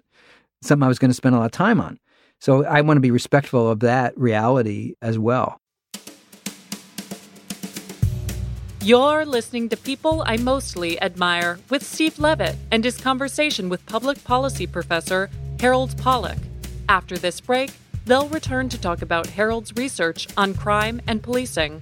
something 0.62 0.84
I 0.84 0.88
was 0.88 0.99
going 0.99 1.12
to 1.12 1.15
spend 1.15 1.36
a 1.36 1.39
lot 1.39 1.45
of 1.45 1.51
time 1.51 1.79
on. 1.79 1.99
So 2.39 2.65
I 2.65 2.82
want 2.82 2.97
to 2.97 3.01
be 3.01 3.12
respectful 3.12 3.69
of 3.69 3.79
that 3.82 4.17
reality 4.17 4.95
as 5.01 5.17
well. 5.17 5.62
You're 8.84 9.26
listening 9.26 9.69
to 9.69 9.78
People 9.78 10.26
I 10.26 10.36
Mostly 10.36 11.02
Admire 11.02 11.58
with 11.69 11.86
Steve 11.86 12.19
Levitt 12.19 12.58
and 12.69 12.84
his 12.84 12.98
conversation 12.98 13.69
with 13.69 13.86
public 13.86 14.22
policy 14.26 14.67
professor 14.67 15.30
Harold 15.62 15.98
Pollack. 15.98 16.38
After 16.89 17.17
this 17.17 17.39
break, 17.39 17.72
they'll 18.06 18.28
return 18.28 18.67
to 18.67 18.78
talk 18.78 19.02
about 19.02 19.28
Harold's 19.28 19.74
research 19.78 20.28
on 20.36 20.54
crime 20.54 21.02
and 21.08 21.24
policing. 21.24 21.82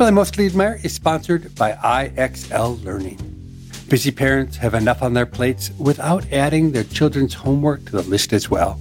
People 0.00 0.08
I 0.08 0.12
Mostly 0.12 0.46
Admire 0.46 0.80
is 0.82 0.94
sponsored 0.94 1.54
by 1.56 1.72
IXL 1.72 2.82
Learning. 2.82 3.18
Busy 3.90 4.10
parents 4.10 4.56
have 4.56 4.72
enough 4.72 5.02
on 5.02 5.12
their 5.12 5.26
plates 5.26 5.70
without 5.78 6.24
adding 6.32 6.72
their 6.72 6.84
children's 6.84 7.34
homework 7.34 7.84
to 7.84 7.92
the 7.92 8.02
list 8.04 8.32
as 8.32 8.48
well. 8.48 8.80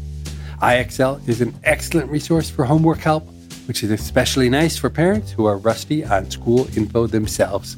IXL 0.62 1.28
is 1.28 1.42
an 1.42 1.54
excellent 1.66 2.10
resource 2.10 2.50
for 2.50 2.64
homework 2.64 3.00
help, 3.00 3.28
which 3.68 3.84
is 3.84 3.92
especially 3.92 4.50
nice 4.50 4.78
for 4.78 4.90
parents 4.90 5.30
who 5.30 5.46
are 5.46 5.58
rusty 5.58 6.06
on 6.06 6.32
school 6.32 6.70
info 6.78 7.06
themselves. 7.06 7.76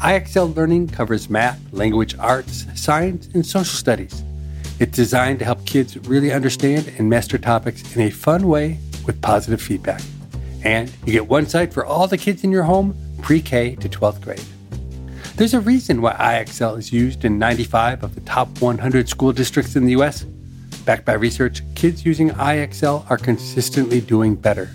IXL 0.00 0.56
Learning 0.56 0.88
covers 0.88 1.28
math, 1.28 1.60
language 1.74 2.16
arts, 2.18 2.64
science, 2.74 3.28
and 3.34 3.44
social 3.44 3.76
studies. 3.76 4.22
It's 4.80 4.96
designed 4.96 5.40
to 5.40 5.44
help 5.44 5.66
kids 5.66 5.98
really 6.08 6.32
understand 6.32 6.90
and 6.96 7.10
master 7.10 7.36
topics 7.36 7.94
in 7.94 8.00
a 8.00 8.10
fun 8.10 8.48
way 8.48 8.78
with 9.04 9.20
positive 9.20 9.60
feedback. 9.60 10.00
And 10.64 10.92
you 11.04 11.12
get 11.12 11.26
one 11.26 11.46
site 11.46 11.72
for 11.72 11.84
all 11.84 12.06
the 12.06 12.18
kids 12.18 12.44
in 12.44 12.52
your 12.52 12.62
home, 12.62 12.96
pre 13.20 13.40
K 13.40 13.74
to 13.76 13.88
12th 13.88 14.20
grade. 14.20 14.44
There's 15.36 15.54
a 15.54 15.60
reason 15.60 16.02
why 16.02 16.12
IXL 16.14 16.78
is 16.78 16.92
used 16.92 17.24
in 17.24 17.38
95 17.38 18.04
of 18.04 18.14
the 18.14 18.20
top 18.20 18.60
100 18.60 19.08
school 19.08 19.32
districts 19.32 19.76
in 19.76 19.86
the 19.86 19.92
US. 19.92 20.24
Backed 20.84 21.04
by 21.04 21.14
research, 21.14 21.62
kids 21.74 22.04
using 22.04 22.30
IXL 22.30 23.10
are 23.10 23.16
consistently 23.16 24.00
doing 24.00 24.34
better. 24.34 24.70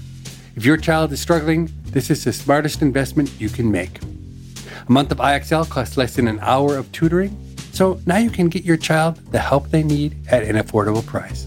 If 0.55 0.65
your 0.65 0.77
child 0.77 1.11
is 1.11 1.21
struggling, 1.21 1.69
this 1.83 2.09
is 2.09 2.23
the 2.23 2.33
smartest 2.33 2.81
investment 2.81 3.31
you 3.39 3.49
can 3.49 3.71
make. 3.71 4.01
A 4.01 4.91
month 4.91 5.11
of 5.11 5.19
IXL 5.19 5.69
costs 5.69 5.97
less 5.97 6.15
than 6.15 6.27
an 6.27 6.39
hour 6.41 6.75
of 6.77 6.91
tutoring, 6.91 7.37
so 7.71 8.01
now 8.05 8.17
you 8.17 8.31
can 8.31 8.49
get 8.49 8.63
your 8.63 8.77
child 8.77 9.17
the 9.31 9.39
help 9.39 9.69
they 9.69 9.83
need 9.83 10.17
at 10.29 10.43
an 10.43 10.55
affordable 10.55 11.05
price. 11.05 11.45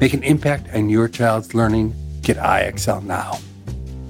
Make 0.00 0.14
an 0.14 0.22
impact 0.22 0.72
on 0.74 0.88
your 0.88 1.08
child's 1.08 1.52
learning. 1.52 1.94
Get 2.22 2.38
IXL 2.38 3.04
now. 3.04 3.38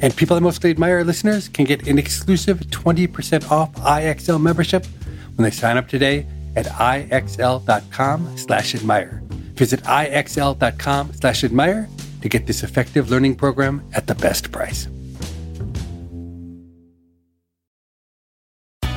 And 0.01 0.15
people 0.15 0.37
I 0.37 0.41
mostly 0.41 0.71
admire 0.71 1.05
listeners 1.05 1.49
can 1.49 1.65
get 1.65 1.87
an 1.87 1.99
exclusive 1.99 2.61
20% 2.61 3.51
off 3.51 3.73
IXL 3.75 4.41
membership 4.41 4.85
when 5.37 5.45
they 5.45 5.51
sign 5.51 5.77
up 5.77 5.89
today 5.89 6.27
at 6.55 6.67
IXL.com 6.67 8.37
slash 8.37 8.75
admire. 8.75 9.23
Visit 9.55 9.83
IXL.com 9.83 11.13
slash 11.15 11.45
admire 11.45 11.89
to 12.23 12.29
get 12.29 12.47
this 12.47 12.63
effective 12.63 13.11
learning 13.11 13.37
program 13.37 13.83
at 13.95 14.07
the 14.07 14.15
best 14.15 14.53
price. 14.53 14.89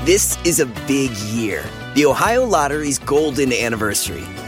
This 0.05 0.43
is 0.43 0.59
a 0.59 0.65
big 0.87 1.11
year. 1.11 1.63
The 1.93 2.05
Ohio 2.05 2.45
Lottery's 2.45 2.97
golden 2.99 3.53
anniversary. 3.53 4.23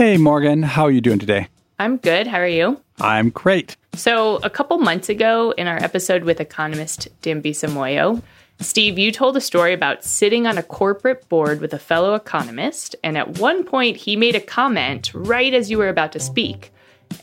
Hey, 0.00 0.16
Morgan. 0.16 0.62
How 0.62 0.84
are 0.84 0.90
you 0.90 1.02
doing 1.02 1.18
today? 1.18 1.48
I'm 1.78 1.98
good. 1.98 2.26
How 2.26 2.38
are 2.38 2.48
you? 2.48 2.80
I'm 3.02 3.28
great. 3.28 3.76
So, 3.92 4.36
a 4.36 4.48
couple 4.48 4.78
months 4.78 5.10
ago 5.10 5.50
in 5.58 5.66
our 5.66 5.76
episode 5.76 6.24
with 6.24 6.40
economist 6.40 7.08
Dambisa 7.20 7.68
Moyo, 7.68 8.22
Steve, 8.60 8.98
you 8.98 9.12
told 9.12 9.36
a 9.36 9.42
story 9.42 9.74
about 9.74 10.02
sitting 10.02 10.46
on 10.46 10.56
a 10.56 10.62
corporate 10.62 11.28
board 11.28 11.60
with 11.60 11.74
a 11.74 11.78
fellow 11.78 12.14
economist, 12.14 12.96
and 13.04 13.18
at 13.18 13.38
one 13.38 13.62
point 13.62 13.98
he 13.98 14.16
made 14.16 14.34
a 14.34 14.40
comment 14.40 15.12
right 15.12 15.52
as 15.52 15.70
you 15.70 15.76
were 15.76 15.90
about 15.90 16.12
to 16.12 16.18
speak. 16.18 16.72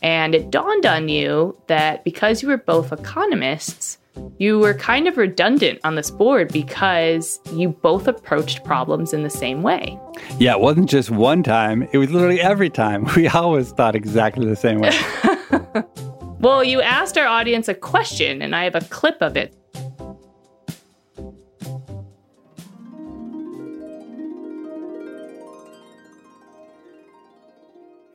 And 0.04 0.36
it 0.36 0.52
dawned 0.52 0.86
on 0.86 1.10
you 1.10 1.58
that 1.66 2.04
because 2.04 2.44
you 2.44 2.48
were 2.48 2.58
both 2.58 2.92
economists, 2.92 3.98
you 4.40 4.60
were 4.60 4.74
kind 4.74 5.08
of 5.08 5.18
redundant 5.18 5.80
on 5.84 5.96
this 5.96 6.12
board 6.12 6.52
because 6.54 7.40
you 7.54 7.70
both 7.70 8.08
approached 8.08 8.64
problems 8.64 9.14
in 9.14 9.24
the 9.24 9.30
same 9.30 9.64
way. 9.64 10.00
Yeah, 10.38 10.54
it 10.54 10.60
wasn't 10.60 10.90
just 10.90 11.10
one 11.10 11.44
time, 11.44 11.88
it 11.92 11.98
was 11.98 12.12
literally 12.12 12.42
every 12.42 12.70
time. 12.70 13.08
We 13.18 13.28
always 13.28 13.72
thought 13.72 13.96
exactly 13.96 14.46
the 14.46 14.56
same 14.56 14.80
way. 14.80 14.92
well, 16.40 16.64
you 16.64 16.82
asked 16.82 17.18
our 17.18 17.26
audience 17.26 17.68
a 17.68 17.74
question, 17.74 18.44
and 18.44 18.56
I 18.56 18.64
have 18.64 18.76
a 18.76 18.82
clip 18.82 19.18
of 19.22 19.36
it. 19.36 19.56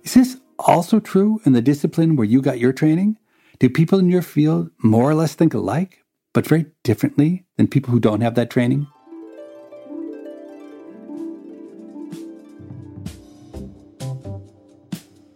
Is 0.04 0.14
this 0.14 0.36
also 0.58 1.00
true 1.00 1.40
in 1.44 1.52
the 1.52 1.62
discipline 1.62 2.16
where 2.16 2.26
you 2.26 2.40
got 2.42 2.58
your 2.58 2.72
training? 2.72 3.16
Do 3.62 3.70
people 3.70 4.00
in 4.00 4.08
your 4.08 4.22
field 4.22 4.70
more 4.82 5.08
or 5.08 5.14
less 5.14 5.36
think 5.36 5.54
alike, 5.54 6.02
but 6.34 6.44
very 6.44 6.66
differently 6.82 7.44
than 7.56 7.68
people 7.68 7.92
who 7.92 8.00
don't 8.00 8.20
have 8.20 8.34
that 8.34 8.50
training? 8.50 8.88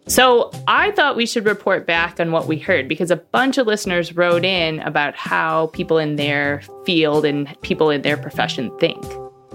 So, 0.09 0.51
I 0.67 0.91
thought 0.97 1.15
we 1.15 1.25
should 1.25 1.45
report 1.45 1.87
back 1.87 2.19
on 2.19 2.33
what 2.33 2.49
we 2.49 2.59
heard 2.59 2.89
because 2.89 3.13
a 3.13 3.17
bunch 3.17 3.59
of 3.59 3.69
listeners 3.69 4.17
wrote 4.17 4.45
in 4.45 4.81
about 4.81 5.15
how 5.15 5.69
people 5.69 5.99
in 5.99 6.17
their 6.17 6.63
field 6.85 7.25
and 7.25 7.57
people 7.63 7.91
in 7.91 8.03
their 8.03 8.17
profession 8.17 8.77
think. 8.81 9.05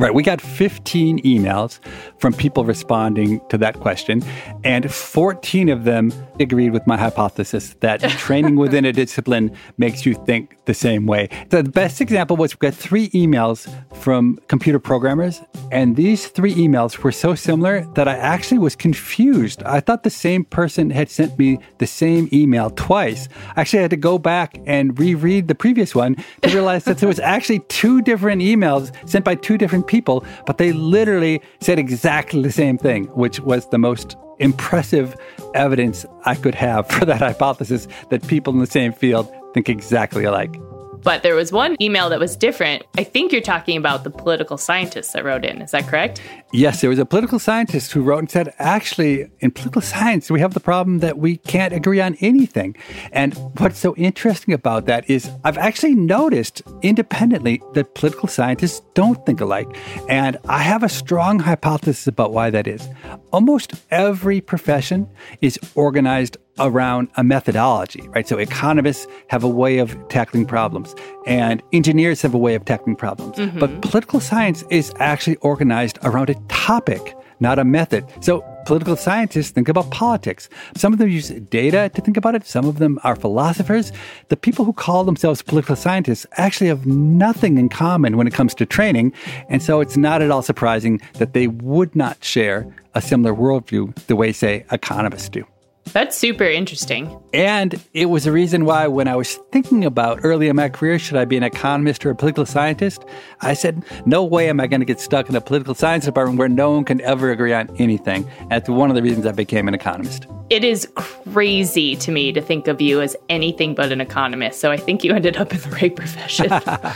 Right. 0.02 0.16
We 0.16 0.24
got 0.24 0.42
15 0.42 1.22
emails 1.22 1.80
from 2.18 2.34
people 2.34 2.66
responding 2.66 3.40
to 3.50 3.58
that 3.60 3.76
question, 3.76 4.24
and 4.64 4.92
14 4.92 5.70
of 5.70 5.84
them 5.84 6.12
agreed 6.40 6.72
with 6.72 6.88
my 6.88 6.98
hypothesis 6.98 7.76
that 7.82 8.00
training 8.18 8.56
within 8.56 8.84
a 8.84 8.94
discipline 8.94 9.56
makes 9.78 10.04
you 10.04 10.16
think 10.16 10.58
the 10.66 10.74
same 10.74 11.06
way. 11.06 11.30
The 11.50 11.64
best 11.64 12.02
example 12.02 12.38
was 12.38 12.54
we 12.54 12.68
got 12.68 12.74
three 12.74 13.10
emails 13.10 13.68
from 13.96 14.40
computer 14.48 14.80
programmers, 14.80 15.42
and 15.72 15.96
these 15.96 16.28
three 16.28 16.54
emails 16.54 16.98
were 17.00 17.12
so 17.12 17.36
similar 17.36 17.86
that 17.96 18.08
I 18.08 18.16
actually 18.16 18.60
was 18.60 18.76
confused. 18.76 19.64
I 19.64 19.80
thought 19.80 20.04
the 20.04 20.10
same 20.10 20.46
person 20.46 20.90
had 20.90 21.10
sent 21.10 21.38
me 21.38 21.60
the 21.80 21.88
same 21.88 22.30
email 22.32 22.70
twice. 22.72 23.28
I 23.56 23.62
actually, 23.62 23.80
I 23.80 23.82
had 23.84 23.92
to 23.92 23.98
go 23.98 24.18
back 24.18 24.60
and 24.66 24.98
reread 25.00 25.48
the 25.48 25.56
previous 25.56 25.96
one 25.96 26.16
to 26.42 26.50
realize 26.50 26.84
that 26.86 27.00
there 27.00 27.10
was 27.10 27.20
actually 27.20 27.60
two 27.60 28.02
different 28.02 28.42
emails 28.42 28.92
sent 29.10 29.26
by 29.26 29.36
two 29.36 29.58
different 29.58 29.88
people, 29.88 30.26
but 30.46 30.58
they 30.58 30.74
literally 30.74 31.42
said 31.60 31.80
exactly 31.80 32.42
the 32.42 32.52
same 32.52 32.78
thing, 32.78 33.06
which 33.06 33.40
was 33.40 33.68
the 33.70 33.78
most 33.78 34.16
impressive 34.40 35.16
evidence 35.54 36.06
I 36.26 36.36
could 36.36 36.56
have 36.56 36.88
for 36.92 37.06
that 37.06 37.20
hypothesis 37.20 37.88
that 38.10 38.28
people 38.28 38.54
in 38.54 38.60
the 38.60 38.68
same 38.68 38.92
field 38.92 39.32
think 39.54 39.70
exactly 39.70 40.24
alike. 40.24 40.56
But 41.04 41.24
there 41.24 41.36
was 41.36 41.52
one 41.52 41.76
email 41.82 42.10
that 42.10 42.20
was 42.20 42.36
different. 42.36 42.84
I 42.96 43.04
think 43.04 43.32
you're 43.32 43.42
talking 43.42 43.76
about 43.76 44.04
the 44.04 44.12
political 44.12 44.58
scientist 44.58 45.14
that 45.14 45.24
wrote 45.24 45.44
in. 45.44 45.62
Is 45.62 45.72
that 45.72 45.88
correct? 45.88 46.22
Yes, 46.54 46.82
there 46.82 46.92
was 46.92 47.00
a 47.00 47.06
political 47.06 47.40
scientist 47.40 47.92
who 47.92 48.04
wrote 48.04 48.20
and 48.20 48.30
said, 48.30 48.54
actually, 48.60 49.32
in 49.40 49.52
political 49.52 49.82
science, 49.82 50.30
we 50.30 50.40
have 50.42 50.54
the 50.54 50.60
problem 50.60 51.00
that 51.00 51.18
we 51.18 51.38
can't 51.38 51.74
agree 51.74 52.02
on 52.02 52.16
anything. 52.22 52.76
And 53.12 53.34
what's 53.58 53.80
so 53.80 53.96
interesting 53.96 54.54
about 54.54 54.86
that 54.86 55.10
is 55.10 55.32
I've 55.44 55.58
actually 55.58 55.96
noticed 55.96 56.62
independently 56.84 57.64
that 57.74 57.96
political 57.96 58.28
scientists 58.28 58.82
don't 58.94 59.26
think 59.26 59.42
alike. 59.42 59.76
And 60.08 60.38
I 60.48 60.60
have 60.60 60.84
a 60.84 60.90
strong 60.90 61.40
hypothesis 61.40 62.06
about 62.06 62.32
why 62.32 62.52
that 62.52 62.68
is. 62.68 62.88
Almost 63.32 63.74
every 63.90 64.40
profession 64.40 65.10
is 65.42 65.58
organized 65.74 66.38
around 66.60 67.10
a 67.16 67.24
methodology, 67.24 68.08
right? 68.10 68.28
So 68.28 68.38
economists 68.38 69.08
have 69.28 69.44
a 69.44 69.48
way 69.48 69.80
of 69.80 69.98
tackling 70.10 70.46
problems 70.46 70.96
and 71.26 71.62
engineers 71.72 72.22
have 72.22 72.34
a 72.34 72.38
way 72.38 72.56
of 72.56 72.66
tackling 72.66 72.96
problems. 72.96 73.38
Mm-hmm. 73.38 73.60
But 73.60 73.82
political 73.82 74.20
science 74.20 74.64
is 74.70 74.94
actually 75.00 75.38
organized 75.38 75.98
around 76.04 76.30
a 76.30 76.36
topic, 76.50 77.16
not 77.40 77.58
a 77.58 77.64
method. 77.64 78.06
So 78.20 78.42
political 78.66 78.96
scientists 78.96 79.50
think 79.50 79.70
about 79.70 79.90
politics. 79.92 80.50
Some 80.76 80.94
of 80.94 81.00
them 81.00 81.10
use 81.10 81.30
data 81.30 81.90
to 81.96 82.02
think 82.02 82.18
about 82.18 82.36
it. 82.36 82.46
Some 82.46 82.66
of 82.66 82.78
them 82.78 83.00
are 83.04 83.16
philosophers. 83.16 83.92
The 84.30 84.38
people 84.38 84.66
who 84.66 84.74
call 84.74 85.04
themselves 85.04 85.42
political 85.42 85.76
scientists 85.76 86.26
actually 86.38 86.68
have 86.68 86.86
nothing 86.86 87.58
in 87.58 87.70
common 87.70 88.18
when 88.18 88.28
it 88.28 88.34
comes 88.34 88.54
to 88.56 88.66
training. 88.66 89.14
And 89.50 89.64
so 89.64 89.82
it's 89.82 89.98
not 89.98 90.22
at 90.22 90.32
all 90.32 90.42
surprising 90.42 91.02
that 91.14 91.34
they 91.34 91.48
would 91.48 91.96
not 91.96 92.24
share 92.24 92.68
a 92.94 93.02
similar 93.02 93.34
worldview 93.34 93.96
the 94.08 94.16
way, 94.16 94.32
say, 94.32 94.66
economists 94.72 95.30
do. 95.30 95.46
That's 95.86 96.16
super 96.16 96.46
interesting. 96.46 97.20
And 97.34 97.80
it 97.94 98.06
was 98.06 98.26
a 98.26 98.32
reason 98.32 98.66
why, 98.66 98.88
when 98.88 99.08
I 99.08 99.16
was 99.16 99.36
thinking 99.52 99.84
about 99.84 100.20
early 100.24 100.48
in 100.48 100.56
my 100.56 100.70
career, 100.70 100.98
should 100.98 101.18
I 101.18 101.26
be 101.26 101.36
an 101.36 101.44
economist 101.44 102.06
or 102.06 102.12
a 102.12 102.16
political 102.16 102.46
scientist? 102.46 103.04
I 103.42 103.54
said, 103.54 103.84
no 104.06 104.24
way 104.24 104.50
am 104.50 104.60
I 104.62 104.68
going 104.68 104.80
to 104.80 104.86
get 104.86 105.00
stuck 105.00 105.30
in 105.30 105.36
a 105.36 105.42
political 105.42 105.76
science 105.76 106.06
department 106.06 106.40
where 106.40 106.48
no 106.48 106.72
one 106.72 106.86
can 106.86 107.02
ever 107.02 107.32
agree 107.32 107.54
on 107.54 107.70
anything. 107.78 108.30
That's 108.50 108.70
one 108.70 108.90
of 108.90 108.96
the 108.96 109.04
reasons 109.04 109.26
I 109.26 109.34
became 109.34 109.68
an 109.68 109.74
economist. 109.74 110.28
It 110.52 110.66
is 110.66 110.86
crazy 110.96 111.96
to 111.96 112.12
me 112.12 112.34
to 112.34 112.42
think 112.42 112.68
of 112.68 112.82
you 112.82 113.00
as 113.00 113.16
anything 113.30 113.74
but 113.74 113.94
an 113.94 114.02
economist. 114.02 114.60
So 114.60 114.70
I 114.70 114.76
think 114.76 115.02
you 115.02 115.14
ended 115.14 115.38
up 115.38 115.54
in 115.54 115.62
the 115.62 115.70
right 115.70 115.96
profession. 115.96 116.52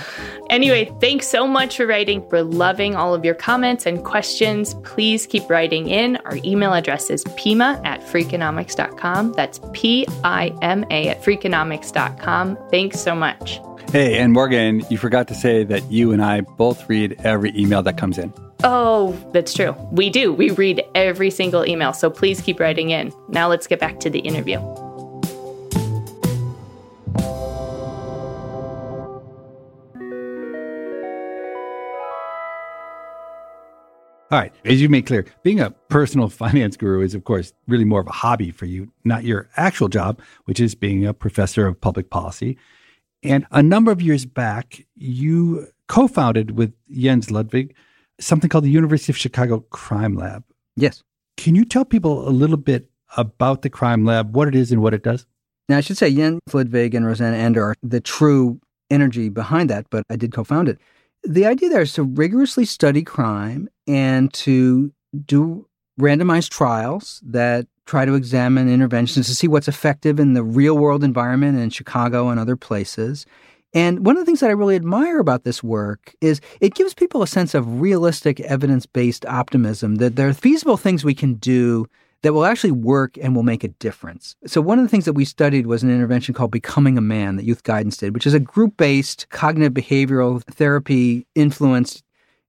anyway, 0.49 0.91
thanks 0.99 1.25
so 1.25 1.47
much 1.47 1.77
for 1.77 1.87
writing. 1.87 2.27
We're 2.29 2.41
loving 2.41 2.97
all 2.97 3.13
of 3.13 3.23
your 3.23 3.33
comments 3.33 3.85
and 3.85 4.03
questions. 4.03 4.73
Please 4.83 5.25
keep 5.25 5.49
writing 5.49 5.87
in. 5.87 6.17
Our 6.25 6.35
email 6.43 6.73
address 6.73 7.09
is 7.09 7.23
pima 7.37 7.79
at 7.85 8.01
freakonomics.com. 8.01 9.31
That's 9.37 9.61
P 9.71 10.05
I 10.25 10.53
M 10.61 10.83
A 10.91 11.07
at 11.07 11.23
freakonomics.com. 11.23 12.57
Thanks 12.69 12.99
so 12.99 13.15
much. 13.15 13.61
Hey, 13.89 14.19
and 14.19 14.33
Morgan, 14.33 14.83
you 14.89 14.97
forgot 14.97 15.29
to 15.29 15.33
say 15.33 15.63
that 15.63 15.89
you 15.89 16.11
and 16.11 16.21
I 16.21 16.41
both 16.41 16.89
read 16.89 17.15
every 17.23 17.57
email 17.57 17.81
that 17.83 17.97
comes 17.97 18.17
in. 18.17 18.33
Oh, 18.63 19.15
that's 19.33 19.53
true. 19.53 19.75
We 19.91 20.09
do. 20.09 20.33
We 20.33 20.51
read 20.51 20.83
every 20.95 21.29
single 21.29 21.65
email. 21.67 21.93
So 21.93 22.09
please 22.09 22.41
keep 22.41 22.59
writing 22.59 22.89
in. 22.89 23.13
Now 23.29 23.47
let's 23.47 23.67
get 23.67 23.79
back 23.79 23.99
to 24.01 24.09
the 24.09 24.19
interview. 24.19 24.59
All 34.31 34.41
right. 34.41 34.51
As 34.65 34.81
you 34.81 34.89
made 34.89 35.05
clear, 35.05 35.25
being 35.43 35.59
a 35.59 35.69
personal 35.69 36.29
finance 36.29 36.75
guru 36.75 37.01
is, 37.01 37.13
of 37.13 37.23
course, 37.23 37.53
really 37.67 37.85
more 37.85 38.01
of 38.01 38.07
a 38.07 38.11
hobby 38.11 38.51
for 38.51 38.65
you, 38.65 38.91
not 39.03 39.23
your 39.23 39.47
actual 39.55 39.87
job, 39.87 40.19
which 40.45 40.59
is 40.59 40.73
being 40.73 41.05
a 41.05 41.13
professor 41.13 41.67
of 41.67 41.79
public 41.79 42.09
policy. 42.09 42.57
And 43.21 43.45
a 43.51 43.61
number 43.61 43.91
of 43.91 44.01
years 44.01 44.25
back, 44.25 44.85
you 44.95 45.67
co 45.87 46.07
founded 46.07 46.57
with 46.57 46.73
Jens 46.91 47.29
Ludwig 47.29 47.75
something 48.19 48.49
called 48.49 48.63
the 48.63 48.69
University 48.69 49.11
of 49.11 49.17
Chicago 49.17 49.59
Crime 49.69 50.15
Lab. 50.15 50.43
Yes. 50.75 51.03
Can 51.37 51.55
you 51.55 51.65
tell 51.65 51.85
people 51.85 52.27
a 52.27 52.31
little 52.31 52.57
bit 52.57 52.89
about 53.17 53.61
the 53.61 53.69
Crime 53.69 54.05
Lab, 54.05 54.35
what 54.35 54.47
it 54.47 54.55
is 54.55 54.71
and 54.71 54.81
what 54.81 54.93
it 54.93 55.03
does? 55.03 55.25
Now, 55.67 55.77
I 55.77 55.81
should 55.81 55.97
say 55.97 56.13
Jens 56.13 56.41
Ludwig 56.53 56.93
and 56.93 57.05
Roseanna 57.05 57.35
Ander 57.35 57.63
are 57.63 57.75
the 57.81 57.99
true 57.99 58.59
energy 58.89 59.29
behind 59.29 59.69
that, 59.69 59.87
but 59.89 60.03
I 60.09 60.15
did 60.15 60.31
co 60.31 60.43
found 60.43 60.69
it. 60.69 60.79
The 61.23 61.45
idea 61.45 61.69
there 61.69 61.81
is 61.81 61.93
to 61.93 62.03
rigorously 62.03 62.65
study 62.65 63.03
crime 63.03 63.67
and 63.87 64.31
to 64.33 64.93
do 65.25 65.67
randomized 65.99 66.49
trials 66.49 67.21
that 67.25 67.67
try 67.85 68.05
to 68.05 68.15
examine 68.15 68.69
interventions 68.69 69.27
to 69.27 69.35
see 69.35 69.47
what's 69.47 69.67
effective 69.67 70.19
in 70.19 70.33
the 70.33 70.43
real 70.43 70.77
world 70.77 71.03
environment 71.03 71.57
in 71.57 71.69
Chicago 71.69 72.29
and 72.29 72.39
other 72.39 72.55
places. 72.55 73.25
And 73.75 74.05
one 74.05 74.15
of 74.15 74.21
the 74.21 74.25
things 74.25 74.39
that 74.39 74.49
I 74.49 74.53
really 74.53 74.77
admire 74.77 75.19
about 75.19 75.43
this 75.43 75.61
work 75.61 76.15
is 76.21 76.39
it 76.61 76.75
gives 76.75 76.93
people 76.93 77.21
a 77.21 77.27
sense 77.27 77.53
of 77.53 77.81
realistic 77.81 78.39
evidence 78.39 78.85
based 78.85 79.25
optimism 79.25 79.95
that 79.95 80.15
there 80.15 80.29
are 80.29 80.33
feasible 80.33 80.77
things 80.77 81.03
we 81.03 81.13
can 81.13 81.33
do 81.35 81.85
that 82.21 82.33
will 82.33 82.45
actually 82.45 82.71
work 82.71 83.17
and 83.21 83.35
will 83.35 83.43
make 83.43 83.65
a 83.65 83.67
difference. 83.67 84.37
So, 84.47 84.61
one 84.61 84.79
of 84.79 84.85
the 84.85 84.89
things 84.89 85.03
that 85.05 85.13
we 85.13 85.25
studied 85.25 85.67
was 85.67 85.83
an 85.83 85.91
intervention 85.91 86.33
called 86.33 86.51
Becoming 86.51 86.97
a 86.97 87.01
Man 87.01 87.35
that 87.35 87.43
Youth 87.43 87.63
Guidance 87.63 87.97
did, 87.97 88.13
which 88.13 88.25
is 88.25 88.33
a 88.33 88.39
group 88.39 88.77
based 88.77 89.27
cognitive 89.29 89.73
behavioral 89.73 90.41
therapy 90.45 91.27
influenced 91.35 92.01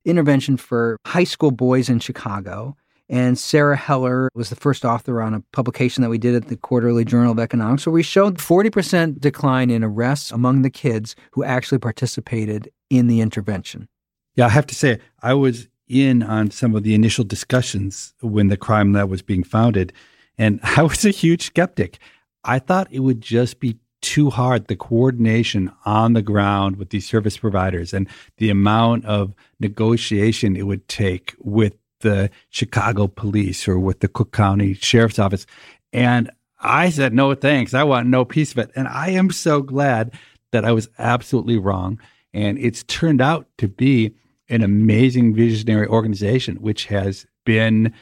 intervention 0.04 0.56
for 0.56 0.96
high 1.06 1.24
school 1.24 1.50
boys 1.50 1.88
in 1.88 1.98
Chicago. 1.98 2.76
And 3.08 3.38
Sarah 3.38 3.76
Heller 3.76 4.28
was 4.34 4.50
the 4.50 4.56
first 4.56 4.84
author 4.84 5.22
on 5.22 5.32
a 5.34 5.40
publication 5.52 6.02
that 6.02 6.10
we 6.10 6.18
did 6.18 6.34
at 6.34 6.48
the 6.48 6.56
Quarterly 6.56 7.04
Journal 7.04 7.32
of 7.32 7.38
Economics, 7.38 7.86
where 7.86 7.92
we 7.92 8.02
showed 8.02 8.38
40% 8.38 9.20
decline 9.20 9.70
in 9.70 9.84
arrests 9.84 10.32
among 10.32 10.62
the 10.62 10.70
kids 10.70 11.14
who 11.32 11.44
actually 11.44 11.78
participated 11.78 12.70
in 12.90 13.06
the 13.06 13.20
intervention. 13.20 13.88
Yeah, 14.34 14.46
I 14.46 14.50
have 14.50 14.66
to 14.66 14.74
say, 14.74 14.98
I 15.22 15.34
was 15.34 15.68
in 15.88 16.22
on 16.22 16.50
some 16.50 16.74
of 16.74 16.82
the 16.82 16.94
initial 16.94 17.24
discussions 17.24 18.12
when 18.20 18.48
the 18.48 18.56
crime 18.56 18.92
lab 18.92 19.08
was 19.08 19.22
being 19.22 19.44
founded, 19.44 19.92
and 20.36 20.58
I 20.76 20.82
was 20.82 21.04
a 21.04 21.10
huge 21.10 21.46
skeptic. 21.46 21.98
I 22.44 22.58
thought 22.58 22.88
it 22.90 23.00
would 23.00 23.20
just 23.20 23.60
be 23.60 23.78
too 24.02 24.30
hard 24.30 24.66
the 24.66 24.76
coordination 24.76 25.72
on 25.84 26.12
the 26.12 26.22
ground 26.22 26.76
with 26.76 26.90
these 26.90 27.06
service 27.06 27.36
providers 27.36 27.92
and 27.92 28.08
the 28.36 28.50
amount 28.50 29.04
of 29.04 29.34
negotiation 29.58 30.54
it 30.54 30.66
would 30.66 30.86
take 30.86 31.34
with 31.40 31.74
the 32.06 32.30
Chicago 32.50 33.08
police 33.08 33.66
or 33.66 33.78
with 33.78 33.98
the 34.00 34.08
Cook 34.08 34.32
County 34.32 34.74
Sheriff's 34.74 35.18
Office. 35.18 35.44
And 35.92 36.30
I 36.60 36.88
said, 36.90 37.12
no 37.12 37.34
thanks. 37.34 37.74
I 37.74 37.82
want 37.82 38.08
no 38.08 38.24
piece 38.24 38.52
of 38.52 38.58
it. 38.58 38.70
And 38.76 38.86
I 38.86 39.10
am 39.10 39.30
so 39.30 39.60
glad 39.60 40.14
that 40.52 40.64
I 40.64 40.72
was 40.72 40.88
absolutely 40.98 41.58
wrong. 41.58 42.00
And 42.32 42.58
it's 42.58 42.84
turned 42.84 43.20
out 43.20 43.48
to 43.58 43.66
be 43.66 44.14
an 44.48 44.62
amazing 44.62 45.34
visionary 45.34 45.88
organization, 45.88 46.56
which 46.56 46.86
has 46.86 47.26
been 47.44 47.92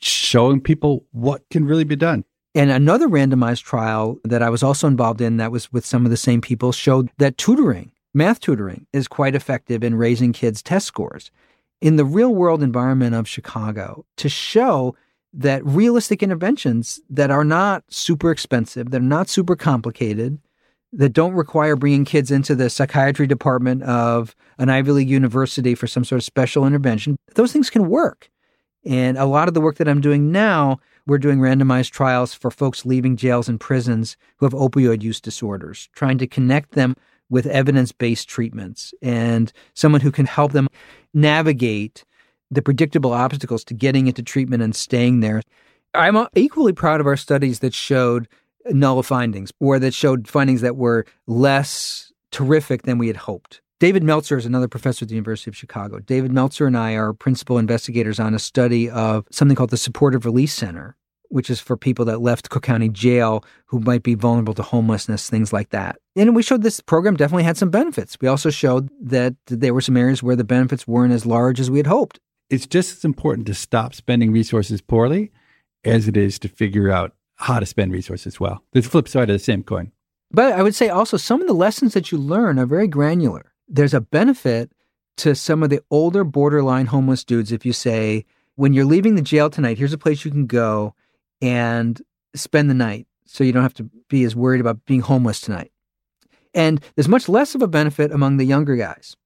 showing 0.00 0.60
people 0.60 1.04
what 1.10 1.42
can 1.50 1.64
really 1.64 1.84
be 1.84 1.96
done. 1.96 2.24
And 2.54 2.70
another 2.70 3.08
randomized 3.08 3.64
trial 3.64 4.18
that 4.24 4.42
I 4.42 4.50
was 4.50 4.62
also 4.62 4.86
involved 4.86 5.20
in 5.20 5.36
that 5.38 5.50
was 5.50 5.72
with 5.72 5.84
some 5.84 6.04
of 6.04 6.10
the 6.10 6.16
same 6.16 6.40
people 6.40 6.70
showed 6.70 7.10
that 7.18 7.36
tutoring, 7.36 7.90
math 8.14 8.38
tutoring, 8.38 8.86
is 8.92 9.08
quite 9.08 9.34
effective 9.34 9.82
in 9.82 9.96
raising 9.96 10.32
kids' 10.32 10.62
test 10.62 10.86
scores. 10.86 11.32
In 11.80 11.96
the 11.96 12.04
real 12.04 12.34
world 12.34 12.62
environment 12.62 13.14
of 13.14 13.28
Chicago, 13.28 14.04
to 14.16 14.28
show 14.28 14.96
that 15.32 15.64
realistic 15.64 16.22
interventions 16.22 17.00
that 17.10 17.30
are 17.30 17.44
not 17.44 17.84
super 17.88 18.30
expensive, 18.30 18.90
that 18.90 19.00
are 19.00 19.04
not 19.04 19.28
super 19.28 19.54
complicated, 19.54 20.38
that 20.92 21.10
don't 21.10 21.34
require 21.34 21.76
bringing 21.76 22.04
kids 22.04 22.30
into 22.30 22.54
the 22.54 22.70
psychiatry 22.70 23.26
department 23.26 23.82
of 23.82 24.34
an 24.58 24.70
Ivy 24.70 24.92
League 24.92 25.10
university 25.10 25.74
for 25.74 25.86
some 25.86 26.04
sort 26.04 26.18
of 26.18 26.24
special 26.24 26.66
intervention, 26.66 27.16
those 27.34 27.52
things 27.52 27.70
can 27.70 27.88
work. 27.88 28.30
And 28.84 29.18
a 29.18 29.26
lot 29.26 29.48
of 29.48 29.54
the 29.54 29.60
work 29.60 29.76
that 29.76 29.88
I'm 29.88 30.00
doing 30.00 30.32
now, 30.32 30.78
we're 31.06 31.18
doing 31.18 31.38
randomized 31.38 31.90
trials 31.90 32.32
for 32.32 32.50
folks 32.50 32.86
leaving 32.86 33.16
jails 33.16 33.48
and 33.48 33.60
prisons 33.60 34.16
who 34.36 34.46
have 34.46 34.52
opioid 34.54 35.02
use 35.02 35.20
disorders, 35.20 35.88
trying 35.92 36.18
to 36.18 36.26
connect 36.26 36.72
them 36.72 36.96
with 37.30 37.46
evidence 37.46 37.92
based 37.92 38.28
treatments 38.28 38.92
and 39.02 39.52
someone 39.74 40.00
who 40.00 40.10
can 40.10 40.26
help 40.26 40.52
them 40.52 40.68
navigate 41.14 42.04
the 42.50 42.62
predictable 42.62 43.12
obstacles 43.12 43.64
to 43.64 43.74
getting 43.74 44.06
into 44.06 44.22
treatment 44.22 44.62
and 44.62 44.74
staying 44.74 45.20
there. 45.20 45.42
I'm 45.94 46.16
uh, 46.16 46.26
equally 46.34 46.72
proud 46.72 47.00
of 47.00 47.06
our 47.06 47.16
studies 47.16 47.60
that 47.60 47.74
showed 47.74 48.28
null 48.66 49.02
findings 49.02 49.52
or 49.60 49.78
that 49.78 49.94
showed 49.94 50.28
findings 50.28 50.60
that 50.60 50.76
were 50.76 51.06
less 51.26 52.12
terrific 52.30 52.82
than 52.82 52.98
we 52.98 53.06
had 53.06 53.16
hoped. 53.16 53.60
David 53.80 54.02
Meltzer 54.02 54.36
is 54.36 54.44
another 54.44 54.66
professor 54.66 55.04
at 55.04 55.08
the 55.08 55.14
University 55.14 55.50
of 55.50 55.56
Chicago. 55.56 56.00
David 56.00 56.32
Meltzer 56.32 56.66
and 56.66 56.76
I 56.76 56.94
are 56.94 57.12
principal 57.12 57.58
investigators 57.58 58.18
on 58.18 58.34
a 58.34 58.38
study 58.38 58.90
of 58.90 59.24
something 59.30 59.54
called 59.54 59.70
the 59.70 59.76
Supportive 59.76 60.24
Release 60.24 60.52
Center, 60.52 60.96
which 61.28 61.50
is 61.50 61.60
for 61.60 61.76
people 61.76 62.04
that 62.06 62.20
left 62.20 62.50
Cook 62.50 62.62
County 62.62 62.88
Jail 62.88 63.44
who 63.66 63.80
might 63.80 64.02
be 64.02 64.14
vulnerable 64.14 64.54
to 64.54 64.62
homelessness, 64.62 65.28
things 65.28 65.52
like 65.52 65.70
that. 65.70 65.98
And 66.16 66.34
we 66.34 66.42
showed 66.42 66.62
this 66.62 66.80
program 66.80 67.16
definitely 67.16 67.44
had 67.44 67.56
some 67.56 67.70
benefits. 67.70 68.16
We 68.20 68.28
also 68.28 68.50
showed 68.50 68.88
that 69.00 69.34
there 69.46 69.74
were 69.74 69.80
some 69.80 69.96
areas 69.96 70.22
where 70.22 70.36
the 70.36 70.44
benefits 70.44 70.86
weren't 70.86 71.12
as 71.12 71.26
large 71.26 71.60
as 71.60 71.70
we 71.70 71.78
had 71.78 71.86
hoped. 71.86 72.18
It's 72.50 72.66
just 72.66 72.98
as 72.98 73.04
important 73.04 73.46
to 73.48 73.54
stop 73.54 73.94
spending 73.94 74.32
resources 74.32 74.80
poorly 74.80 75.30
as 75.84 76.08
it 76.08 76.16
is 76.16 76.38
to 76.40 76.48
figure 76.48 76.90
out 76.90 77.14
how 77.36 77.60
to 77.60 77.66
spend 77.66 77.92
resources 77.92 78.40
well. 78.40 78.64
The 78.72 78.82
flip 78.82 79.06
side 79.06 79.30
of 79.30 79.34
the 79.34 79.38
same 79.38 79.62
coin. 79.62 79.92
But 80.30 80.52
I 80.54 80.62
would 80.62 80.74
say 80.74 80.88
also 80.88 81.16
some 81.16 81.40
of 81.40 81.46
the 81.46 81.54
lessons 81.54 81.94
that 81.94 82.10
you 82.10 82.18
learn 82.18 82.58
are 82.58 82.66
very 82.66 82.88
granular 82.88 83.52
there's 83.68 83.94
a 83.94 84.00
benefit 84.00 84.72
to 85.18 85.34
some 85.34 85.62
of 85.62 85.70
the 85.70 85.80
older 85.90 86.24
borderline 86.24 86.86
homeless 86.86 87.24
dudes 87.24 87.52
if 87.52 87.66
you 87.66 87.72
say, 87.72 88.24
when 88.54 88.72
you're 88.72 88.84
leaving 88.84 89.14
the 89.14 89.22
jail 89.22 89.50
tonight, 89.50 89.78
here's 89.78 89.92
a 89.92 89.98
place 89.98 90.24
you 90.24 90.30
can 90.30 90.46
go 90.46 90.94
and 91.40 92.00
spend 92.34 92.70
the 92.70 92.74
night 92.74 93.06
so 93.24 93.44
you 93.44 93.52
don't 93.52 93.62
have 93.62 93.74
to 93.74 93.90
be 94.08 94.24
as 94.24 94.34
worried 94.34 94.60
about 94.60 94.84
being 94.84 95.00
homeless 95.00 95.40
tonight. 95.40 95.70
And 96.54 96.80
there's 96.94 97.08
much 97.08 97.28
less 97.28 97.54
of 97.54 97.62
a 97.62 97.68
benefit 97.68 98.10
among 98.10 98.36
the 98.36 98.44
younger 98.44 98.76
guys. 98.76 99.16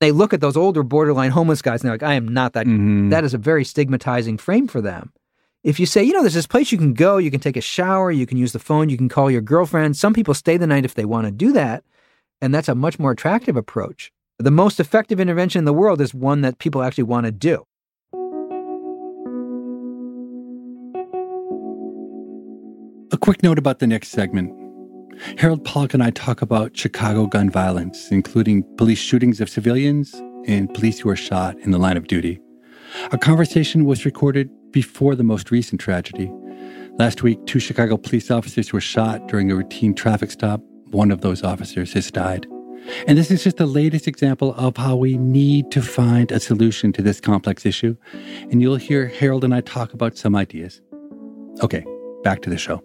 They 0.00 0.10
look 0.10 0.34
at 0.34 0.40
those 0.40 0.56
older 0.56 0.82
borderline 0.82 1.30
homeless 1.30 1.62
guys 1.62 1.80
and 1.80 1.88
they're 1.88 1.94
like, 1.94 2.02
I 2.02 2.14
am 2.14 2.26
not 2.26 2.54
that. 2.54 2.66
Mm-hmm. 2.66 3.10
That 3.10 3.24
is 3.24 3.34
a 3.34 3.38
very 3.38 3.64
stigmatizing 3.64 4.38
frame 4.38 4.66
for 4.66 4.80
them. 4.80 5.12
If 5.62 5.78
you 5.78 5.86
say, 5.86 6.02
you 6.02 6.12
know, 6.12 6.22
there's 6.22 6.34
this 6.34 6.46
place 6.46 6.72
you 6.72 6.78
can 6.78 6.92
go, 6.92 7.18
you 7.18 7.30
can 7.30 7.38
take 7.38 7.56
a 7.56 7.60
shower, 7.60 8.10
you 8.10 8.26
can 8.26 8.36
use 8.36 8.52
the 8.52 8.58
phone, 8.58 8.88
you 8.88 8.96
can 8.96 9.08
call 9.08 9.30
your 9.30 9.40
girlfriend. 9.40 9.96
Some 9.96 10.12
people 10.12 10.34
stay 10.34 10.56
the 10.56 10.66
night 10.66 10.84
if 10.84 10.94
they 10.94 11.04
want 11.04 11.26
to 11.26 11.30
do 11.30 11.52
that. 11.52 11.84
And 12.40 12.52
that's 12.52 12.68
a 12.68 12.74
much 12.74 12.98
more 12.98 13.12
attractive 13.12 13.56
approach. 13.56 14.10
The 14.40 14.50
most 14.50 14.80
effective 14.80 15.20
intervention 15.20 15.60
in 15.60 15.64
the 15.66 15.72
world 15.72 16.00
is 16.00 16.12
one 16.12 16.40
that 16.40 16.58
people 16.58 16.82
actually 16.82 17.04
want 17.04 17.26
to 17.26 17.32
do. 17.32 17.64
Quick 23.22 23.40
note 23.40 23.56
about 23.56 23.78
the 23.78 23.86
next 23.86 24.08
segment. 24.08 24.52
Harold 25.38 25.64
Pollack 25.64 25.94
and 25.94 26.02
I 26.02 26.10
talk 26.10 26.42
about 26.42 26.76
Chicago 26.76 27.26
gun 27.26 27.48
violence, 27.48 28.10
including 28.10 28.64
police 28.76 28.98
shootings 28.98 29.40
of 29.40 29.48
civilians 29.48 30.12
and 30.44 30.72
police 30.74 30.98
who 30.98 31.08
are 31.08 31.16
shot 31.16 31.56
in 31.60 31.70
the 31.70 31.78
line 31.78 31.96
of 31.96 32.08
duty. 32.08 32.40
Our 33.12 33.18
conversation 33.18 33.84
was 33.84 34.04
recorded 34.04 34.50
before 34.72 35.14
the 35.14 35.22
most 35.22 35.52
recent 35.52 35.80
tragedy. 35.80 36.32
Last 36.98 37.22
week, 37.22 37.38
two 37.46 37.60
Chicago 37.60 37.96
police 37.96 38.28
officers 38.28 38.72
were 38.72 38.80
shot 38.80 39.28
during 39.28 39.52
a 39.52 39.56
routine 39.56 39.94
traffic 39.94 40.32
stop 40.32 40.60
one 40.90 41.10
of 41.10 41.20
those 41.20 41.42
officers 41.42 41.92
has 41.94 42.10
died. 42.10 42.46
And 43.06 43.16
this 43.16 43.30
is 43.30 43.44
just 43.44 43.56
the 43.56 43.66
latest 43.66 44.08
example 44.08 44.52
of 44.58 44.76
how 44.76 44.96
we 44.96 45.16
need 45.16 45.70
to 45.70 45.80
find 45.80 46.30
a 46.32 46.40
solution 46.40 46.92
to 46.94 47.02
this 47.02 47.20
complex 47.20 47.64
issue. 47.64 47.96
And 48.50 48.60
you'll 48.60 48.76
hear 48.76 49.06
Harold 49.06 49.44
and 49.44 49.54
I 49.54 49.60
talk 49.60 49.94
about 49.94 50.18
some 50.18 50.34
ideas. 50.34 50.82
Okay, 51.62 51.86
back 52.24 52.42
to 52.42 52.50
the 52.50 52.58
show. 52.58 52.82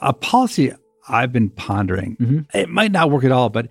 A 0.00 0.12
policy 0.12 0.72
I've 1.08 1.32
been 1.32 1.50
pondering, 1.50 2.16
mm-hmm. 2.16 2.58
it 2.58 2.68
might 2.68 2.92
not 2.92 3.10
work 3.10 3.24
at 3.24 3.32
all, 3.32 3.48
but 3.48 3.68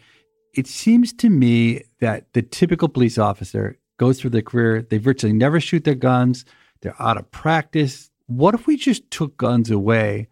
it 0.54 0.68
seems 0.68 1.12
to 1.14 1.30
me 1.30 1.84
that 2.00 2.32
the 2.34 2.42
typical 2.42 2.88
police 2.88 3.18
officer 3.18 3.78
goes 3.98 4.20
through 4.20 4.32
their 4.32 4.42
career, 4.42 4.82
they 4.82 4.98
virtually 4.98 5.34
never 5.34 5.60
shoot 5.60 5.84
their 5.84 5.96
guns, 5.96 6.46
they're 6.82 7.00
out 7.02 7.18
of 7.18 7.30
practice. 7.32 8.10
What 8.28 8.54
if 8.54 8.68
we 8.68 8.78
just 8.78 9.10
took 9.12 9.38
guns 9.38 9.70
away 9.70 10.28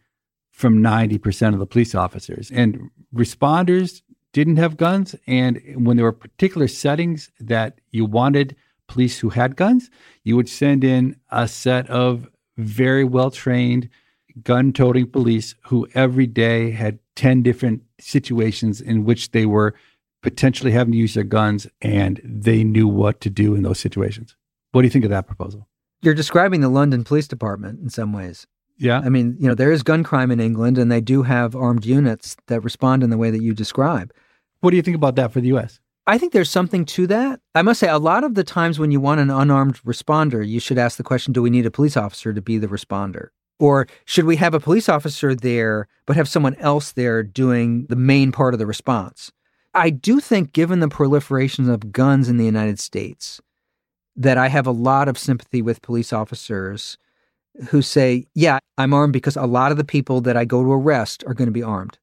from 0.54 0.82
90% 0.82 1.54
of 1.54 1.60
the 1.60 1.66
police 1.66 1.96
officers. 1.96 2.52
And 2.52 2.90
responders 3.14 4.02
didn't 4.32 4.58
have 4.58 4.78
guns. 4.78 5.16
And 5.28 5.60
when 5.76 5.98
there 5.98 6.06
were 6.06 6.14
particular 6.14 6.68
settings 6.68 7.32
that 7.40 7.82
you 7.90 8.06
wanted 8.06 8.56
police 8.88 9.20
who 9.20 9.30
had 9.30 9.56
guns, 9.56 9.90
you 10.24 10.36
would 10.36 10.48
send 10.48 10.84
in 10.84 11.18
a 11.32 11.48
set 11.48 11.90
of 11.90 12.30
very 12.58 13.04
well 13.04 13.32
trained 13.32 13.90
gun 14.44 14.74
toting 14.74 15.08
police 15.08 15.56
who 15.66 15.88
every 15.94 16.28
day 16.28 16.72
had 16.72 17.00
10 17.16 17.44
different 17.44 17.84
situations 18.00 18.82
in 18.82 19.06
which 19.06 19.32
they 19.32 19.46
were 19.46 19.76
potentially 20.22 20.72
having 20.72 20.94
to 20.94 20.98
use 20.98 21.14
their 21.14 21.24
guns 21.24 21.68
and 21.82 22.22
they 22.24 22.64
knew 22.64 22.88
what 22.88 23.22
to 23.22 23.30
do 23.30 23.56
in 23.56 23.64
those 23.64 23.80
situations. 23.80 24.36
What 24.72 24.82
do 24.82 24.88
you 24.88 24.92
think 24.92 25.06
of 25.06 25.12
that 25.12 25.28
proposal? 25.28 25.68
You're 26.02 26.14
describing 26.14 26.62
the 26.62 26.70
London 26.70 27.04
Police 27.04 27.28
Department 27.28 27.80
in 27.82 27.90
some 27.90 28.14
ways. 28.14 28.48
Yeah. 28.78 29.02
I 29.04 29.10
mean, 29.10 29.36
you 29.40 29.48
know, 29.48 29.56
there 29.56 29.72
is 29.72 29.84
gun 29.84 30.04
crime 30.04 30.32
in 30.32 30.40
England 30.40 30.78
and 30.78 30.92
they 30.92 31.02
do 31.02 31.24
have 31.24 31.56
armed 31.56 31.86
units 31.86 32.36
that 32.48 32.62
respond 32.62 33.04
in 33.04 33.10
the 33.10 33.18
way 33.18 33.30
that 33.30 33.42
you 33.42 33.54
describe. 33.54 34.12
What 34.62 34.72
do 34.72 34.78
you 34.78 34.82
think 34.82 34.96
about 34.96 35.16
that 35.16 35.32
for 35.32 35.42
the 35.42 35.54
US? 35.56 35.80
I 36.06 36.18
think 36.18 36.34
there's 36.34 36.50
something 36.50 36.84
to 36.86 37.08
that. 37.08 37.40
I 37.56 37.62
must 37.62 37.80
say, 37.80 37.88
a 37.88 37.98
lot 37.98 38.26
of 38.26 38.36
the 38.36 38.44
times 38.44 38.78
when 38.78 38.92
you 38.92 39.00
want 39.00 39.22
an 39.22 39.30
unarmed 39.30 39.82
responder, 39.84 40.46
you 40.46 40.60
should 40.60 40.78
ask 40.78 40.98
the 40.98 41.04
question 41.04 41.32
do 41.32 41.42
we 41.42 41.50
need 41.50 41.66
a 41.66 41.72
police 41.72 41.96
officer 41.96 42.34
to 42.34 42.42
be 42.42 42.58
the 42.58 42.68
responder? 42.68 43.30
Or 43.60 43.88
should 44.06 44.26
we 44.26 44.36
have 44.38 44.54
a 44.54 44.60
police 44.60 44.90
officer 44.90 45.36
there, 45.36 45.88
but 46.06 46.16
have 46.16 46.28
someone 46.28 46.56
else 46.56 46.92
there 46.92 47.24
doing 47.24 47.86
the 47.88 47.96
main 47.96 48.32
part 48.32 48.54
of 48.54 48.60
the 48.60 48.66
response? 48.66 49.32
I 49.74 49.90
do 49.90 50.20
think, 50.20 50.54
given 50.54 50.80
the 50.80 50.88
proliferation 50.88 51.70
of 51.70 51.92
guns 51.92 52.30
in 52.30 52.38
the 52.38 52.46
United 52.46 52.80
States, 52.80 53.42
that 54.16 54.38
I 54.38 54.48
have 54.48 54.68
a 54.68 54.72
lot 54.72 55.08
of 55.08 55.18
sympathy 55.18 55.62
with 55.62 55.82
police 55.82 56.14
officers 56.14 56.98
who 57.70 57.82
say, 57.82 58.28
Yeah, 58.36 58.60
I'm 58.78 58.94
armed 58.94 59.14
because 59.14 59.36
a 59.36 59.46
lot 59.46 59.72
of 59.72 59.78
the 59.78 59.84
people 59.84 60.22
that 60.22 60.38
I 60.38 60.46
go 60.46 60.64
to 60.64 60.72
arrest 60.72 61.24
are 61.26 61.34
going 61.34 61.48
to 61.48 61.52
be 61.52 61.64
armed. 61.64 61.98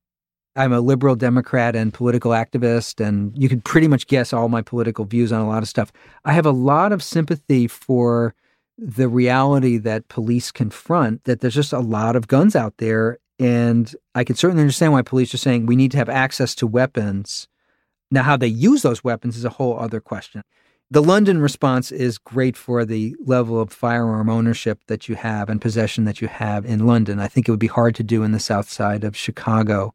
I'm 0.56 0.72
a 0.72 0.80
liberal 0.80 1.14
Democrat 1.14 1.76
and 1.76 1.94
political 1.94 2.32
activist, 2.32 3.04
and 3.04 3.36
you 3.40 3.48
can 3.48 3.60
pretty 3.60 3.86
much 3.86 4.08
guess 4.08 4.32
all 4.32 4.48
my 4.48 4.62
political 4.62 5.04
views 5.04 5.32
on 5.32 5.40
a 5.40 5.48
lot 5.48 5.62
of 5.62 5.68
stuff. 5.68 5.92
I 6.24 6.32
have 6.32 6.46
a 6.46 6.50
lot 6.50 6.92
of 6.92 7.02
sympathy 7.02 7.68
for 7.68 8.34
the 8.80 9.08
reality 9.08 9.76
that 9.76 10.08
police 10.08 10.50
confront 10.50 11.24
that 11.24 11.40
there's 11.40 11.54
just 11.54 11.72
a 11.72 11.80
lot 11.80 12.16
of 12.16 12.28
guns 12.28 12.56
out 12.56 12.78
there. 12.78 13.18
And 13.38 13.94
I 14.14 14.24
can 14.24 14.36
certainly 14.36 14.62
understand 14.62 14.92
why 14.92 15.02
police 15.02 15.32
are 15.34 15.38
saying 15.38 15.66
we 15.66 15.76
need 15.76 15.90
to 15.92 15.98
have 15.98 16.08
access 16.08 16.54
to 16.56 16.66
weapons. 16.66 17.46
Now, 18.10 18.22
how 18.22 18.36
they 18.36 18.48
use 18.48 18.82
those 18.82 19.04
weapons 19.04 19.36
is 19.36 19.44
a 19.44 19.50
whole 19.50 19.78
other 19.78 20.00
question. 20.00 20.42
The 20.90 21.02
London 21.02 21.40
response 21.40 21.92
is 21.92 22.18
great 22.18 22.56
for 22.56 22.84
the 22.84 23.14
level 23.24 23.60
of 23.60 23.72
firearm 23.72 24.28
ownership 24.28 24.80
that 24.88 25.08
you 25.08 25.14
have 25.14 25.48
and 25.48 25.60
possession 25.60 26.04
that 26.04 26.20
you 26.20 26.26
have 26.26 26.66
in 26.66 26.84
London. 26.86 27.20
I 27.20 27.28
think 27.28 27.46
it 27.46 27.52
would 27.52 27.60
be 27.60 27.68
hard 27.68 27.94
to 27.96 28.02
do 28.02 28.24
in 28.24 28.32
the 28.32 28.40
south 28.40 28.68
side 28.68 29.04
of 29.04 29.16
Chicago. 29.16 29.94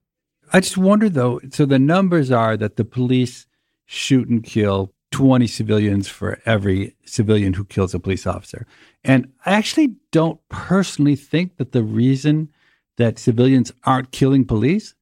I 0.53 0.61
just 0.61 0.77
wonder 0.77 1.09
though, 1.09 1.41
so 1.51 1.65
the 1.65 1.79
numbers 1.79 2.31
are 2.31 2.55
that 2.55 2.77
the 2.77 2.85
police 2.85 3.45
shoot 3.85 4.29
and 4.29 4.41
kill 4.41 4.94
20 5.15 5.47
civilians 5.47 6.09
for 6.09 6.41
every 6.45 6.93
civilian 7.05 7.53
who 7.53 7.63
kills 7.63 7.93
a 7.93 7.99
police 7.99 8.27
officer. 8.27 8.67
And 9.01 9.31
I 9.45 9.53
actually 9.53 9.95
don't 10.11 10.41
personally 10.49 11.15
think 11.15 11.55
that 11.55 11.71
the 11.71 11.83
reason 11.83 12.49
that 12.97 13.17
civilians 13.17 13.71
aren't 13.85 14.11
killing 14.11 14.43
police 14.43 14.93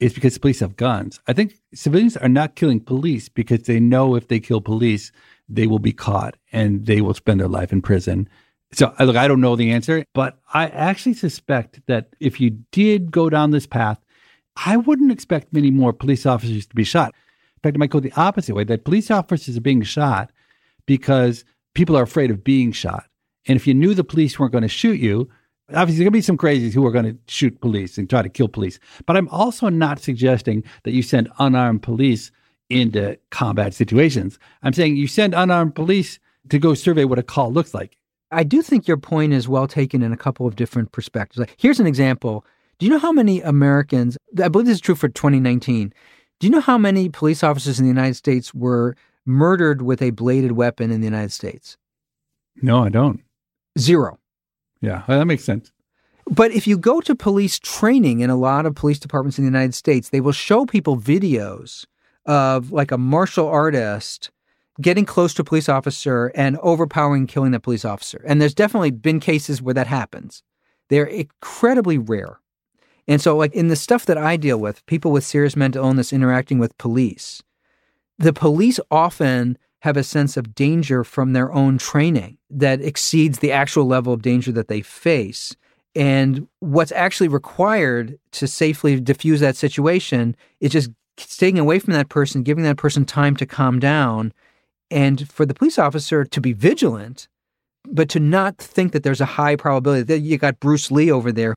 is 0.00 0.14
because 0.14 0.38
police 0.38 0.60
have 0.60 0.76
guns. 0.76 1.20
I 1.26 1.34
think 1.34 1.52
civilians 1.74 2.16
are 2.16 2.30
not 2.30 2.54
killing 2.54 2.80
police 2.80 3.28
because 3.28 3.64
they 3.64 3.78
know 3.78 4.14
if 4.14 4.28
they 4.28 4.40
kill 4.40 4.62
police, 4.62 5.12
they 5.50 5.66
will 5.66 5.78
be 5.78 5.92
caught 5.92 6.36
and 6.50 6.86
they 6.86 7.02
will 7.02 7.12
spend 7.12 7.38
their 7.38 7.46
life 7.46 7.70
in 7.70 7.82
prison. 7.82 8.26
So, 8.72 8.94
look, 8.98 9.16
I 9.16 9.28
don't 9.28 9.42
know 9.42 9.54
the 9.54 9.70
answer, 9.70 10.02
but 10.14 10.38
I 10.54 10.68
actually 10.68 11.12
suspect 11.12 11.82
that 11.88 12.08
if 12.20 12.40
you 12.40 12.52
did 12.72 13.10
go 13.10 13.28
down 13.28 13.50
this 13.50 13.66
path, 13.66 14.00
I 14.64 14.78
wouldn't 14.78 15.12
expect 15.12 15.52
many 15.52 15.70
more 15.70 15.92
police 15.92 16.24
officers 16.24 16.66
to 16.68 16.74
be 16.74 16.84
shot. 16.84 17.14
In 17.58 17.68
fact, 17.68 17.76
it 17.76 17.78
might 17.80 17.90
go 17.90 17.98
the 17.98 18.12
opposite 18.16 18.54
way 18.54 18.62
that 18.64 18.84
police 18.84 19.10
officers 19.10 19.56
are 19.56 19.60
being 19.60 19.82
shot 19.82 20.30
because 20.86 21.44
people 21.74 21.96
are 21.96 22.04
afraid 22.04 22.30
of 22.30 22.44
being 22.44 22.70
shot. 22.70 23.04
And 23.48 23.56
if 23.56 23.66
you 23.66 23.74
knew 23.74 23.94
the 23.94 24.04
police 24.04 24.38
weren't 24.38 24.52
going 24.52 24.62
to 24.62 24.68
shoot 24.68 25.00
you, 25.00 25.28
obviously 25.70 26.04
there's 26.04 26.10
going 26.10 26.12
to 26.12 26.18
be 26.18 26.22
some 26.22 26.38
crazies 26.38 26.72
who 26.72 26.86
are 26.86 26.92
going 26.92 27.04
to 27.04 27.18
shoot 27.26 27.60
police 27.60 27.98
and 27.98 28.08
try 28.08 28.22
to 28.22 28.28
kill 28.28 28.46
police. 28.46 28.78
But 29.06 29.16
I'm 29.16 29.28
also 29.30 29.68
not 29.68 29.98
suggesting 29.98 30.62
that 30.84 30.92
you 30.92 31.02
send 31.02 31.28
unarmed 31.40 31.82
police 31.82 32.30
into 32.70 33.18
combat 33.30 33.74
situations. 33.74 34.38
I'm 34.62 34.72
saying 34.72 34.96
you 34.96 35.08
send 35.08 35.34
unarmed 35.34 35.74
police 35.74 36.20
to 36.50 36.58
go 36.60 36.74
survey 36.74 37.04
what 37.04 37.18
a 37.18 37.24
call 37.24 37.52
looks 37.52 37.74
like. 37.74 37.96
I 38.30 38.44
do 38.44 38.62
think 38.62 38.86
your 38.86 38.98
point 38.98 39.32
is 39.32 39.48
well 39.48 39.66
taken 39.66 40.02
in 40.02 40.12
a 40.12 40.16
couple 40.16 40.46
of 40.46 40.54
different 40.54 40.92
perspectives. 40.92 41.50
Here's 41.56 41.80
an 41.80 41.86
example. 41.86 42.44
Do 42.78 42.86
you 42.86 42.92
know 42.92 42.98
how 42.98 43.12
many 43.12 43.40
Americans, 43.40 44.16
I 44.40 44.48
believe 44.48 44.66
this 44.66 44.76
is 44.76 44.80
true 44.80 44.94
for 44.94 45.08
2019, 45.08 45.92
do 46.38 46.46
you 46.46 46.50
know 46.50 46.60
how 46.60 46.78
many 46.78 47.08
police 47.08 47.42
officers 47.42 47.78
in 47.78 47.84
the 47.84 47.90
United 47.90 48.14
States 48.14 48.54
were 48.54 48.96
murdered 49.26 49.82
with 49.82 50.00
a 50.00 50.10
bladed 50.10 50.52
weapon 50.52 50.90
in 50.90 51.00
the 51.00 51.06
United 51.06 51.32
States? 51.32 51.76
No, 52.62 52.84
I 52.84 52.88
don't. 52.88 53.20
Zero. 53.78 54.18
Yeah, 54.80 55.02
that 55.08 55.26
makes 55.26 55.44
sense. 55.44 55.72
But 56.30 56.52
if 56.52 56.66
you 56.66 56.76
go 56.76 57.00
to 57.00 57.14
police 57.14 57.58
training 57.58 58.20
in 58.20 58.30
a 58.30 58.36
lot 58.36 58.66
of 58.66 58.74
police 58.74 58.98
departments 58.98 59.38
in 59.38 59.44
the 59.44 59.50
United 59.50 59.74
States, 59.74 60.10
they 60.10 60.20
will 60.20 60.32
show 60.32 60.66
people 60.66 60.96
videos 60.96 61.84
of 62.26 62.70
like 62.70 62.90
a 62.90 62.98
martial 62.98 63.48
artist 63.48 64.30
getting 64.80 65.04
close 65.04 65.34
to 65.34 65.42
a 65.42 65.44
police 65.44 65.68
officer 65.68 66.30
and 66.34 66.56
overpowering 66.58 67.26
killing 67.26 67.50
that 67.52 67.60
police 67.60 67.84
officer. 67.84 68.22
And 68.26 68.40
there's 68.40 68.54
definitely 68.54 68.90
been 68.90 69.20
cases 69.20 69.62
where 69.62 69.74
that 69.74 69.86
happens. 69.86 70.42
They're 70.88 71.04
incredibly 71.04 71.98
rare. 71.98 72.38
And 73.08 73.22
so, 73.22 73.36
like 73.36 73.54
in 73.54 73.68
the 73.68 73.76
stuff 73.76 74.04
that 74.04 74.18
I 74.18 74.36
deal 74.36 74.58
with, 74.58 74.84
people 74.84 75.10
with 75.10 75.24
serious 75.24 75.56
mental 75.56 75.84
illness 75.84 76.12
interacting 76.12 76.58
with 76.58 76.76
police, 76.76 77.42
the 78.18 78.34
police 78.34 78.78
often 78.90 79.56
have 79.80 79.96
a 79.96 80.04
sense 80.04 80.36
of 80.36 80.54
danger 80.54 81.02
from 81.04 81.32
their 81.32 81.50
own 81.52 81.78
training 81.78 82.36
that 82.50 82.82
exceeds 82.82 83.38
the 83.38 83.50
actual 83.50 83.86
level 83.86 84.12
of 84.12 84.22
danger 84.22 84.52
that 84.52 84.68
they 84.68 84.82
face. 84.82 85.56
And 85.94 86.46
what's 86.60 86.92
actually 86.92 87.28
required 87.28 88.18
to 88.32 88.46
safely 88.46 89.00
diffuse 89.00 89.40
that 89.40 89.56
situation 89.56 90.36
is 90.60 90.72
just 90.72 90.90
staying 91.16 91.58
away 91.58 91.78
from 91.78 91.94
that 91.94 92.10
person, 92.10 92.42
giving 92.42 92.64
that 92.64 92.76
person 92.76 93.04
time 93.04 93.36
to 93.36 93.46
calm 93.46 93.78
down, 93.78 94.32
and 94.90 95.30
for 95.30 95.46
the 95.46 95.54
police 95.54 95.78
officer 95.78 96.24
to 96.24 96.40
be 96.40 96.52
vigilant, 96.52 97.28
but 97.86 98.08
to 98.10 98.20
not 98.20 98.58
think 98.58 98.92
that 98.92 99.02
there's 99.02 99.20
a 99.20 99.26
high 99.26 99.56
probability 99.56 100.02
that 100.02 100.20
you 100.20 100.36
got 100.36 100.60
Bruce 100.60 100.90
Lee 100.90 101.10
over 101.10 101.32
there 101.32 101.54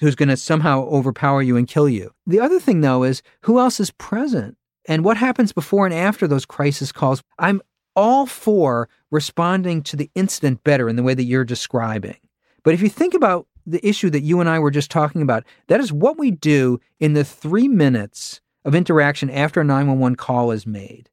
who's 0.00 0.14
going 0.14 0.28
to 0.28 0.36
somehow 0.36 0.82
overpower 0.84 1.42
you 1.42 1.56
and 1.56 1.68
kill 1.68 1.88
you. 1.88 2.12
The 2.26 2.40
other 2.40 2.58
thing, 2.60 2.80
though, 2.80 3.04
is 3.04 3.22
who 3.42 3.58
else 3.58 3.80
is 3.80 3.90
present? 3.92 4.56
and 4.86 5.04
what 5.04 5.16
happens 5.16 5.52
before 5.52 5.86
and 5.86 5.94
after 5.94 6.26
those 6.26 6.46
crisis 6.46 6.92
calls. 6.92 7.22
I'm 7.38 7.62
all 7.96 8.26
for 8.26 8.88
responding 9.10 9.82
to 9.84 9.96
the 9.96 10.10
incident 10.14 10.64
better 10.64 10.88
in 10.88 10.96
the 10.96 11.02
way 11.02 11.14
that 11.14 11.24
you're 11.24 11.44
describing. 11.44 12.16
But 12.62 12.74
if 12.74 12.82
you 12.82 12.88
think 12.88 13.14
about 13.14 13.46
the 13.66 13.86
issue 13.86 14.10
that 14.10 14.22
you 14.22 14.40
and 14.40 14.48
I 14.48 14.58
were 14.58 14.70
just 14.70 14.90
talking 14.90 15.22
about, 15.22 15.44
that 15.68 15.80
is 15.80 15.92
what 15.92 16.18
we 16.18 16.30
do 16.30 16.80
in 16.98 17.12
the 17.14 17.24
three 17.24 17.68
minutes 17.68 18.40
of 18.64 18.74
interaction 18.74 19.30
after 19.30 19.60
a 19.60 19.64
911 19.64 20.16
call 20.16 20.50
is 20.50 20.66
made. 20.66 21.08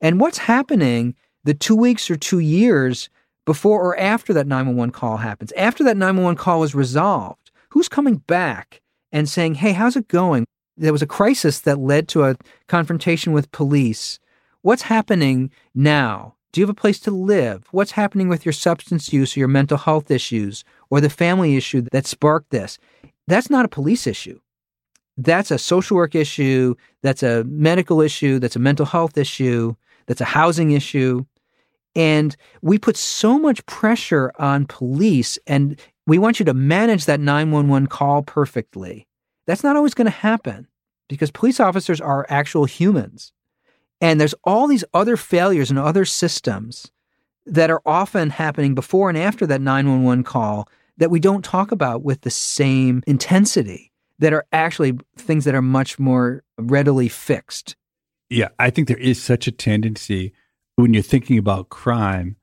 And 0.00 0.20
what's 0.20 0.38
happening 0.38 1.14
the 1.42 1.54
two 1.54 1.76
weeks 1.76 2.10
or 2.10 2.16
two 2.16 2.38
years 2.38 3.10
before 3.44 3.82
or 3.82 3.98
after 3.98 4.32
that 4.32 4.46
911 4.46 4.92
call 4.92 5.18
happens, 5.18 5.52
after 5.52 5.84
that 5.84 5.96
911 5.96 6.36
call 6.36 6.62
is 6.62 6.74
resolved, 6.74 7.43
who's 7.74 7.88
coming 7.88 8.16
back 8.16 8.80
and 9.12 9.28
saying, 9.28 9.56
Hey, 9.56 9.72
how's 9.72 9.96
it 9.96 10.08
going? 10.08 10.46
there 10.76 10.92
was 10.92 11.02
a 11.02 11.06
crisis 11.06 11.60
that 11.60 11.78
led 11.78 12.08
to 12.08 12.24
a 12.24 12.36
confrontation 12.68 13.32
with 13.32 13.52
police. 13.52 14.18
What's 14.62 14.82
happening 14.82 15.50
now? 15.74 16.34
Do 16.52 16.60
you 16.60 16.66
have 16.66 16.76
a 16.76 16.80
place 16.80 17.00
to 17.00 17.10
live? 17.10 17.66
What's 17.70 17.92
happening 17.92 18.28
with 18.28 18.44
your 18.44 18.52
substance 18.52 19.12
use 19.12 19.36
or 19.36 19.40
your 19.40 19.48
mental 19.48 19.76
health 19.76 20.10
issues 20.10 20.64
or 20.90 21.00
the 21.00 21.10
family 21.10 21.56
issue 21.56 21.82
that 21.92 22.06
sparked 22.06 22.50
this? 22.50 22.78
That's 23.26 23.50
not 23.50 23.64
a 23.64 23.68
police 23.68 24.06
issue. 24.06 24.40
That's 25.16 25.50
a 25.50 25.58
social 25.58 25.96
work 25.96 26.14
issue. 26.14 26.74
That's 27.02 27.22
a 27.22 27.44
medical 27.44 28.00
issue. 28.00 28.38
That's 28.38 28.56
a 28.56 28.60
mental 28.60 28.86
health 28.86 29.16
issue. 29.16 29.74
That's 30.06 30.20
a 30.20 30.26
housing 30.26 30.72
issue. 30.72 31.24
And 31.96 32.36
we 32.62 32.78
put 32.78 32.96
so 32.96 33.38
much 33.38 33.64
pressure 33.66 34.32
on 34.38 34.66
police, 34.66 35.38
and 35.46 35.80
we 36.06 36.18
want 36.18 36.38
you 36.38 36.44
to 36.46 36.54
manage 36.54 37.06
that 37.06 37.20
911 37.20 37.88
call 37.88 38.22
perfectly. 38.22 39.06
That's 39.46 39.64
not 39.64 39.76
always 39.76 39.94
going 39.94 40.06
to 40.06 40.10
happen 40.10 40.68
because 41.08 41.30
police 41.30 41.60
officers 41.60 42.00
are 42.00 42.26
actual 42.28 42.64
humans. 42.64 43.32
And 44.00 44.20
there's 44.20 44.34
all 44.44 44.66
these 44.66 44.84
other 44.92 45.16
failures 45.16 45.70
in 45.70 45.78
other 45.78 46.04
systems 46.04 46.90
that 47.46 47.70
are 47.70 47.82
often 47.84 48.30
happening 48.30 48.74
before 48.74 49.08
and 49.08 49.18
after 49.18 49.46
that 49.46 49.60
911 49.60 50.24
call 50.24 50.68
that 50.96 51.10
we 51.10 51.20
don't 51.20 51.44
talk 51.44 51.72
about 51.72 52.02
with 52.02 52.20
the 52.22 52.30
same 52.30 53.02
intensity, 53.06 53.92
that 54.18 54.32
are 54.32 54.46
actually 54.52 54.98
things 55.16 55.44
that 55.44 55.54
are 55.54 55.62
much 55.62 55.98
more 55.98 56.42
readily 56.56 57.08
fixed. 57.08 57.76
Yeah, 58.30 58.48
I 58.58 58.70
think 58.70 58.88
there 58.88 58.96
is 58.96 59.22
such 59.22 59.46
a 59.46 59.52
tendency 59.52 60.32
when 60.76 60.94
you're 60.94 61.02
thinking 61.02 61.38
about 61.38 61.68
crime 61.68 62.36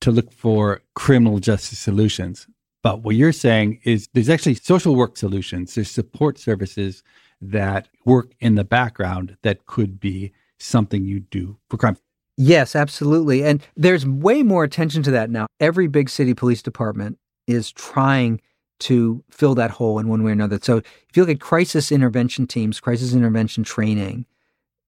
to 0.00 0.10
look 0.10 0.32
for 0.32 0.82
criminal 0.94 1.38
justice 1.38 1.78
solutions. 1.78 2.46
But 2.86 3.02
what 3.02 3.16
you're 3.16 3.32
saying 3.32 3.80
is 3.82 4.08
there's 4.14 4.28
actually 4.28 4.54
social 4.54 4.94
work 4.94 5.16
solutions, 5.16 5.74
there's 5.74 5.90
support 5.90 6.38
services 6.38 7.02
that 7.40 7.88
work 8.04 8.32
in 8.38 8.54
the 8.54 8.62
background 8.62 9.36
that 9.42 9.66
could 9.66 9.98
be 9.98 10.30
something 10.60 11.04
you 11.04 11.18
do 11.18 11.58
for 11.68 11.78
crime. 11.78 11.96
Yes, 12.36 12.76
absolutely. 12.76 13.42
And 13.42 13.60
there's 13.76 14.06
way 14.06 14.44
more 14.44 14.62
attention 14.62 15.02
to 15.02 15.10
that 15.10 15.30
now. 15.30 15.48
Every 15.58 15.88
big 15.88 16.08
city 16.08 16.32
police 16.32 16.62
department 16.62 17.18
is 17.48 17.72
trying 17.72 18.40
to 18.78 19.24
fill 19.32 19.56
that 19.56 19.72
hole 19.72 19.98
in 19.98 20.06
one 20.06 20.22
way 20.22 20.30
or 20.30 20.34
another. 20.34 20.60
So 20.62 20.76
if 20.76 21.16
you 21.16 21.24
look 21.24 21.34
at 21.34 21.40
crisis 21.40 21.90
intervention 21.90 22.46
teams, 22.46 22.78
crisis 22.78 23.14
intervention 23.14 23.64
training, 23.64 24.26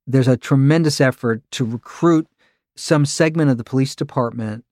there's 0.06 0.28
a 0.28 0.36
tremendous 0.36 1.00
effort 1.00 1.42
to 1.50 1.64
recruit 1.64 2.28
some 2.76 3.04
segment 3.04 3.50
of 3.50 3.58
the 3.58 3.64
police 3.64 3.96
department 3.96 4.64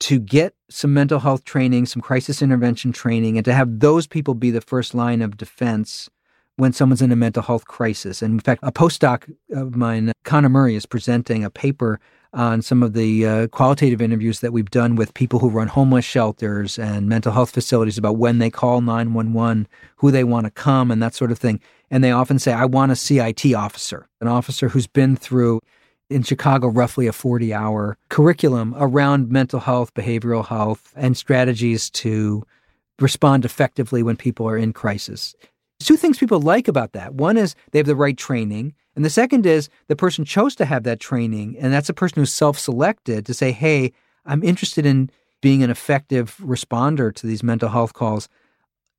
to 0.00 0.18
get 0.18 0.54
some 0.68 0.92
mental 0.92 1.20
health 1.20 1.44
training, 1.44 1.86
some 1.86 2.02
crisis 2.02 2.42
intervention 2.42 2.92
training, 2.92 3.38
and 3.38 3.44
to 3.44 3.54
have 3.54 3.80
those 3.80 4.06
people 4.06 4.34
be 4.34 4.50
the 4.50 4.60
first 4.60 4.94
line 4.94 5.22
of 5.22 5.36
defense 5.36 6.10
when 6.56 6.72
someone's 6.72 7.02
in 7.02 7.12
a 7.12 7.16
mental 7.16 7.42
health 7.42 7.66
crisis. 7.66 8.22
And 8.22 8.34
in 8.34 8.40
fact, 8.40 8.60
a 8.62 8.72
postdoc 8.72 9.30
of 9.50 9.76
mine, 9.76 10.12
Connor 10.24 10.48
Murray, 10.48 10.74
is 10.74 10.86
presenting 10.86 11.44
a 11.44 11.50
paper 11.50 12.00
on 12.32 12.60
some 12.60 12.82
of 12.82 12.92
the 12.92 13.26
uh, 13.26 13.46
qualitative 13.48 14.02
interviews 14.02 14.40
that 14.40 14.52
we've 14.52 14.70
done 14.70 14.94
with 14.94 15.14
people 15.14 15.38
who 15.38 15.48
run 15.48 15.68
homeless 15.68 16.04
shelters 16.04 16.78
and 16.78 17.08
mental 17.08 17.32
health 17.32 17.50
facilities 17.50 17.96
about 17.96 18.16
when 18.16 18.38
they 18.38 18.50
call 18.50 18.80
911, 18.80 19.66
who 19.96 20.10
they 20.10 20.24
want 20.24 20.44
to 20.44 20.50
come, 20.50 20.90
and 20.90 21.02
that 21.02 21.14
sort 21.14 21.30
of 21.30 21.38
thing. 21.38 21.60
And 21.90 22.02
they 22.02 22.10
often 22.10 22.38
say, 22.38 22.52
I 22.52 22.66
want 22.66 22.92
a 22.92 22.96
CIT 22.96 23.54
officer, 23.54 24.08
an 24.20 24.28
officer 24.28 24.68
who's 24.68 24.86
been 24.86 25.16
through 25.16 25.60
in 26.08 26.22
Chicago 26.22 26.68
roughly 26.68 27.06
a 27.06 27.12
40 27.12 27.52
hour 27.52 27.96
curriculum 28.08 28.74
around 28.78 29.30
mental 29.30 29.60
health, 29.60 29.92
behavioral 29.94 30.46
health, 30.46 30.92
and 30.96 31.16
strategies 31.16 31.90
to 31.90 32.42
respond 32.98 33.44
effectively 33.44 34.02
when 34.02 34.16
people 34.16 34.48
are 34.48 34.56
in 34.56 34.72
crisis. 34.72 35.34
Two 35.80 35.96
things 35.96 36.18
people 36.18 36.40
like 36.40 36.68
about 36.68 36.92
that. 36.92 37.14
One 37.14 37.36
is 37.36 37.54
they 37.70 37.78
have 37.78 37.86
the 37.86 37.96
right 37.96 38.16
training. 38.16 38.74
And 38.94 39.04
the 39.04 39.10
second 39.10 39.44
is 39.44 39.68
the 39.88 39.96
person 39.96 40.24
chose 40.24 40.54
to 40.56 40.64
have 40.64 40.84
that 40.84 41.00
training. 41.00 41.56
And 41.58 41.72
that's 41.72 41.90
a 41.90 41.94
person 41.94 42.20
who's 42.20 42.32
self 42.32 42.58
selected 42.58 43.26
to 43.26 43.34
say, 43.34 43.52
hey, 43.52 43.92
I'm 44.24 44.42
interested 44.42 44.86
in 44.86 45.10
being 45.42 45.62
an 45.62 45.70
effective 45.70 46.36
responder 46.38 47.14
to 47.14 47.26
these 47.26 47.42
mental 47.42 47.68
health 47.68 47.92
calls. 47.92 48.28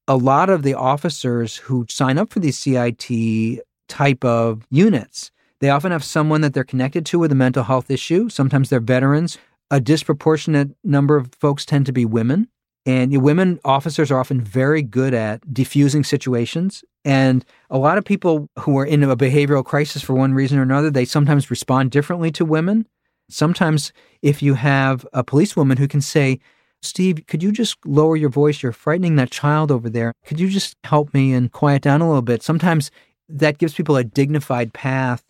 A 0.08 0.16
lot 0.16 0.50
of 0.50 0.62
the 0.62 0.76
officers 0.76 1.58
who 1.58 1.86
sign 1.90 2.18
up 2.18 2.32
for 2.32 2.40
these 2.40 2.58
CIT 2.58 3.60
type 3.90 4.24
of 4.24 4.66
units 4.70 5.32
they 5.60 5.70
often 5.70 5.92
have 5.92 6.04
someone 6.04 6.42
that 6.42 6.54
they're 6.54 6.64
connected 6.64 7.06
to 7.08 7.20
with 7.20 7.32
a 7.32 7.36
mental 7.36 7.64
health 7.64 7.90
issue. 7.90 8.30
Sometimes 8.30 8.70
they're 8.70 8.80
veterans 8.80 9.38
a 9.70 9.80
disproportionate 9.80 10.70
number 10.84 11.18
of 11.18 11.34
folks 11.36 11.66
tend 11.66 11.86
to 11.88 11.92
be 11.92 12.06
women. 12.06 12.48
And 12.86 13.16
women 13.22 13.60
officers 13.66 14.12
are 14.12 14.20
often 14.20 14.40
very 14.40 14.82
good 14.82 15.14
at 15.14 15.54
diffusing 15.54 16.06
situations. 16.06 16.86
And 17.04 17.44
a 17.70 17.78
lot 17.78 17.98
of 17.98 18.06
people 18.06 18.50
who 18.60 18.78
are 18.78 18.86
in 18.86 19.04
a 19.04 19.18
behavioral 19.18 19.66
crisis 19.66 20.02
for 20.02 20.14
one 20.14 20.34
reason 20.34 20.58
or 20.58 20.62
another, 20.62 20.90
they 20.90 21.04
sometimes 21.04 21.50
respond 21.50 21.92
differently 21.92 22.32
to 22.32 22.46
women. 22.46 22.88
Sometimes, 23.30 23.92
if 24.22 24.42
you 24.42 24.54
have 24.54 25.06
a 25.12 25.22
policewoman 25.22 25.78
who 25.78 25.88
can 25.88 26.00
say, 26.00 26.40
Steve, 26.82 27.26
could 27.28 27.44
you 27.44 27.52
just 27.52 27.78
lower 27.86 28.16
your 28.16 28.30
voice? 28.30 28.64
You're 28.64 28.72
frightening 28.72 29.18
that 29.18 29.32
child 29.32 29.70
over 29.70 29.90
there. 29.90 30.14
Could 30.26 30.40
you 30.40 30.48
just 30.48 30.78
help 30.86 31.14
me 31.14 31.34
and 31.34 31.52
quiet 31.52 31.82
down 31.82 32.00
a 32.00 32.08
little 32.08 32.22
bit? 32.22 32.42
Sometimes 32.42 32.90
that 33.28 33.58
gives 33.58 33.74
people 33.74 33.98
a 33.98 34.06
dignified 34.06 34.72
path 34.72 35.26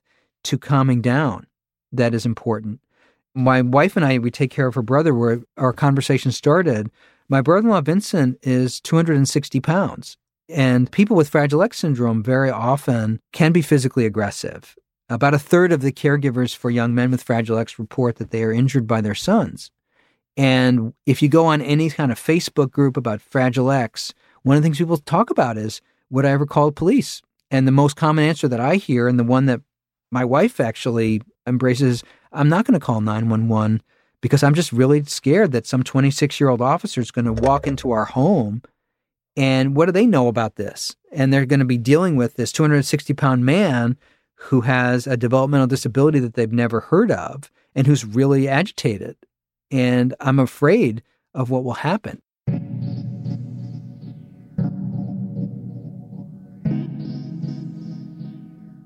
to 0.47 0.57
calming 0.57 1.01
down. 1.01 1.45
That 1.91 2.13
is 2.13 2.25
important. 2.25 2.79
My 3.33 3.61
wife 3.61 3.95
and 3.95 4.05
I, 4.05 4.17
we 4.17 4.31
take 4.31 4.51
care 4.51 4.67
of 4.67 4.75
her 4.75 4.81
brother 4.81 5.13
where 5.13 5.41
our 5.57 5.73
conversation 5.73 6.31
started. 6.31 6.89
My 7.29 7.41
brother 7.41 7.67
in 7.67 7.71
law, 7.71 7.81
Vincent, 7.81 8.39
is 8.41 8.81
260 8.81 9.59
pounds. 9.59 10.17
And 10.49 10.91
people 10.91 11.15
with 11.15 11.29
Fragile 11.29 11.61
X 11.61 11.79
syndrome 11.79 12.23
very 12.23 12.49
often 12.49 13.19
can 13.33 13.51
be 13.51 13.61
physically 13.61 14.05
aggressive. 14.05 14.75
About 15.09 15.33
a 15.33 15.39
third 15.39 15.71
of 15.71 15.81
the 15.81 15.91
caregivers 15.91 16.55
for 16.55 16.69
young 16.69 16.95
men 16.95 17.11
with 17.11 17.23
Fragile 17.23 17.57
X 17.57 17.77
report 17.77 18.15
that 18.15 18.31
they 18.31 18.43
are 18.43 18.51
injured 18.51 18.87
by 18.87 19.01
their 19.01 19.15
sons. 19.15 19.71
And 20.35 20.93
if 21.05 21.21
you 21.21 21.29
go 21.29 21.45
on 21.45 21.61
any 21.61 21.89
kind 21.89 22.11
of 22.11 22.19
Facebook 22.19 22.71
group 22.71 22.95
about 22.95 23.21
Fragile 23.21 23.71
X, 23.71 24.13
one 24.43 24.55
of 24.55 24.63
the 24.63 24.65
things 24.65 24.77
people 24.77 24.97
talk 24.97 25.29
about 25.29 25.57
is 25.57 25.81
would 26.09 26.25
I 26.25 26.31
ever 26.31 26.45
call 26.45 26.71
police? 26.71 27.21
And 27.51 27.67
the 27.67 27.71
most 27.71 27.95
common 27.95 28.25
answer 28.25 28.47
that 28.47 28.59
I 28.59 28.75
hear, 28.75 29.07
and 29.07 29.19
the 29.19 29.23
one 29.23 29.45
that 29.45 29.61
my 30.11 30.25
wife 30.25 30.59
actually 30.59 31.21
embraces, 31.45 32.03
I'm 32.31 32.49
not 32.49 32.65
going 32.65 32.79
to 32.79 32.85
call 32.85 33.01
911 33.01 33.81
because 34.21 34.43
I'm 34.43 34.53
just 34.53 34.71
really 34.71 35.03
scared 35.03 35.51
that 35.51 35.67
some 35.67 35.83
26 35.83 36.39
year 36.39 36.49
old 36.49 36.61
officer 36.61 37.01
is 37.01 37.11
going 37.11 37.25
to 37.25 37.33
walk 37.33 37.67
into 37.67 37.91
our 37.91 38.05
home. 38.05 38.61
And 39.35 39.75
what 39.75 39.85
do 39.85 39.91
they 39.91 40.07
know 40.07 40.27
about 40.27 40.55
this? 40.55 40.95
And 41.11 41.31
they're 41.31 41.45
going 41.45 41.59
to 41.59 41.65
be 41.65 41.77
dealing 41.77 42.15
with 42.15 42.35
this 42.35 42.51
260 42.51 43.13
pound 43.13 43.45
man 43.45 43.97
who 44.35 44.61
has 44.61 45.07
a 45.07 45.17
developmental 45.17 45.67
disability 45.67 46.19
that 46.19 46.33
they've 46.33 46.51
never 46.51 46.79
heard 46.79 47.11
of 47.11 47.51
and 47.75 47.85
who's 47.85 48.05
really 48.05 48.47
agitated 48.47 49.15
and 49.71 50.15
I'm 50.19 50.39
afraid 50.39 51.03
of 51.33 51.49
what 51.49 51.63
will 51.63 51.73
happen. 51.73 52.21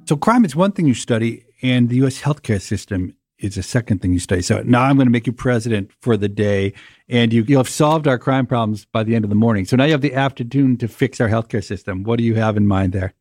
So, 0.06 0.18
crime 0.18 0.46
is 0.46 0.56
one 0.56 0.72
thing 0.72 0.88
you 0.88 0.94
study, 0.94 1.46
and 1.62 1.90
the 1.90 1.98
U.S. 1.98 2.22
healthcare 2.22 2.62
system 2.62 3.16
is 3.38 3.58
a 3.58 3.64
second 3.64 4.02
thing 4.02 4.14
you 4.14 4.20
study. 4.20 4.42
So, 4.42 4.62
now 4.64 4.84
I'm 4.84 4.96
going 4.96 5.08
to 5.08 5.12
make 5.12 5.28
you 5.28 5.34
president 5.34 5.92
for 6.02 6.18
the 6.18 6.28
day, 6.30 6.74
and 7.08 7.32
you, 7.32 7.44
you'll 7.48 7.60
have 7.60 7.70
solved 7.70 8.08
our 8.08 8.18
crime 8.18 8.48
problems 8.48 8.86
by 8.86 9.04
the 9.04 9.16
end 9.16 9.24
of 9.24 9.30
the 9.30 9.36
morning. 9.36 9.66
So, 9.66 9.76
now 9.76 9.86
you 9.86 9.92
have 9.92 10.02
the 10.02 10.16
afternoon 10.16 10.78
to 10.78 10.88
fix 10.88 11.22
our 11.22 11.30
healthcare 11.30 11.64
system. 11.64 12.04
What 12.04 12.18
do 12.18 12.24
you 12.24 12.36
have 12.36 12.58
in 12.58 12.68
mind 12.68 12.94
there? 12.94 13.14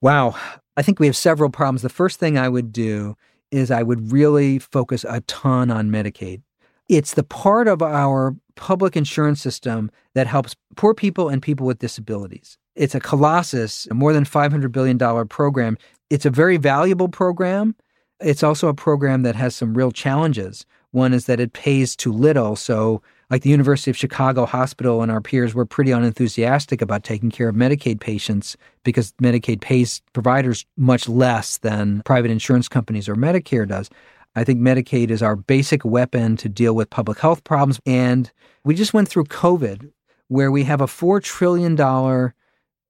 Wow. 0.00 0.36
I 0.76 0.82
think 0.82 0.98
we 0.98 1.06
have 1.06 1.16
several 1.16 1.50
problems. 1.50 1.82
The 1.82 1.88
first 1.88 2.18
thing 2.18 2.36
I 2.36 2.48
would 2.48 2.72
do 2.72 3.16
is 3.50 3.70
I 3.70 3.82
would 3.82 4.12
really 4.12 4.58
focus 4.58 5.04
a 5.08 5.20
ton 5.22 5.70
on 5.70 5.90
Medicaid. 5.90 6.42
It's 6.88 7.14
the 7.14 7.22
part 7.22 7.68
of 7.68 7.82
our 7.82 8.34
public 8.56 8.96
insurance 8.96 9.40
system 9.40 9.90
that 10.14 10.26
helps 10.26 10.56
poor 10.76 10.94
people 10.94 11.28
and 11.28 11.42
people 11.42 11.66
with 11.66 11.78
disabilities. 11.78 12.58
It's 12.74 12.94
a 12.94 13.00
colossus, 13.00 13.86
a 13.90 13.94
more 13.94 14.12
than 14.12 14.24
$500 14.24 14.72
billion 14.72 15.28
program. 15.28 15.76
It's 16.10 16.26
a 16.26 16.30
very 16.30 16.56
valuable 16.56 17.08
program. 17.08 17.74
It's 18.20 18.42
also 18.42 18.68
a 18.68 18.74
program 18.74 19.22
that 19.22 19.36
has 19.36 19.54
some 19.54 19.74
real 19.74 19.90
challenges. 19.90 20.64
One 20.92 21.12
is 21.12 21.26
that 21.26 21.40
it 21.40 21.52
pays 21.52 21.96
too 21.96 22.12
little. 22.12 22.56
So, 22.56 23.02
like 23.30 23.42
the 23.42 23.50
University 23.50 23.90
of 23.90 23.96
Chicago 23.96 24.44
Hospital 24.44 25.00
and 25.00 25.10
our 25.10 25.22
peers 25.22 25.54
were 25.54 25.64
pretty 25.64 25.90
unenthusiastic 25.90 26.82
about 26.82 27.02
taking 27.02 27.30
care 27.30 27.48
of 27.48 27.56
Medicaid 27.56 27.98
patients 27.98 28.58
because 28.84 29.12
Medicaid 29.22 29.62
pays 29.62 30.02
providers 30.12 30.66
much 30.76 31.08
less 31.08 31.56
than 31.58 32.02
private 32.04 32.30
insurance 32.30 32.68
companies 32.68 33.08
or 33.08 33.16
Medicare 33.16 33.66
does. 33.66 33.88
I 34.34 34.44
think 34.44 34.60
Medicaid 34.60 35.10
is 35.10 35.22
our 35.22 35.34
basic 35.34 35.82
weapon 35.82 36.36
to 36.38 36.48
deal 36.48 36.74
with 36.74 36.90
public 36.90 37.18
health 37.18 37.42
problems. 37.44 37.80
And 37.86 38.30
we 38.64 38.74
just 38.74 38.92
went 38.92 39.08
through 39.08 39.24
COVID, 39.24 39.90
where 40.28 40.50
we 40.50 40.64
have 40.64 40.82
a 40.82 40.86
$4 40.86 41.22
trillion 41.22 41.74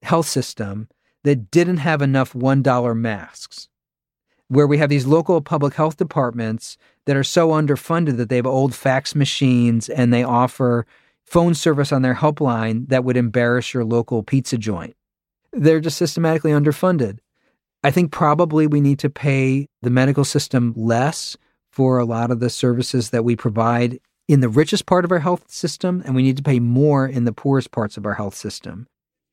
health 0.02 0.26
system 0.26 0.88
that 1.24 1.50
didn't 1.50 1.78
have 1.78 2.02
enough 2.02 2.32
$1 2.32 2.96
masks, 2.96 3.68
where 4.48 4.66
we 4.66 4.78
have 4.78 4.90
these 4.90 5.06
local 5.06 5.40
public 5.40 5.74
health 5.74 5.96
departments 5.96 6.76
that 7.06 7.16
are 7.16 7.24
so 7.24 7.50
underfunded 7.50 8.16
that 8.16 8.28
they 8.28 8.36
have 8.36 8.46
old 8.46 8.74
fax 8.74 9.14
machines 9.14 9.88
and 9.88 10.12
they 10.12 10.22
offer 10.22 10.86
phone 11.24 11.54
service 11.54 11.92
on 11.92 12.02
their 12.02 12.14
helpline 12.14 12.88
that 12.88 13.04
would 13.04 13.16
embarrass 13.16 13.72
your 13.72 13.84
local 13.84 14.22
pizza 14.22 14.58
joint. 14.58 14.94
They're 15.52 15.80
just 15.80 15.98
systematically 15.98 16.50
underfunded. 16.50 17.18
I 17.84 17.90
think 17.90 18.12
probably 18.12 18.66
we 18.66 18.80
need 18.80 18.98
to 19.00 19.10
pay 19.10 19.66
the 19.80 19.90
medical 19.90 20.24
system 20.24 20.72
less 20.76 21.36
for 21.70 21.98
a 21.98 22.04
lot 22.04 22.30
of 22.30 22.40
the 22.40 22.50
services 22.50 23.10
that 23.10 23.24
we 23.24 23.34
provide 23.34 23.98
in 24.28 24.40
the 24.40 24.48
richest 24.48 24.86
part 24.86 25.04
of 25.04 25.10
our 25.10 25.18
health 25.18 25.50
system, 25.50 26.02
and 26.04 26.14
we 26.14 26.22
need 26.22 26.36
to 26.36 26.42
pay 26.42 26.60
more 26.60 27.06
in 27.06 27.24
the 27.24 27.32
poorest 27.32 27.70
parts 27.70 27.96
of 27.96 28.06
our 28.06 28.14
health 28.14 28.34
system. 28.34 28.86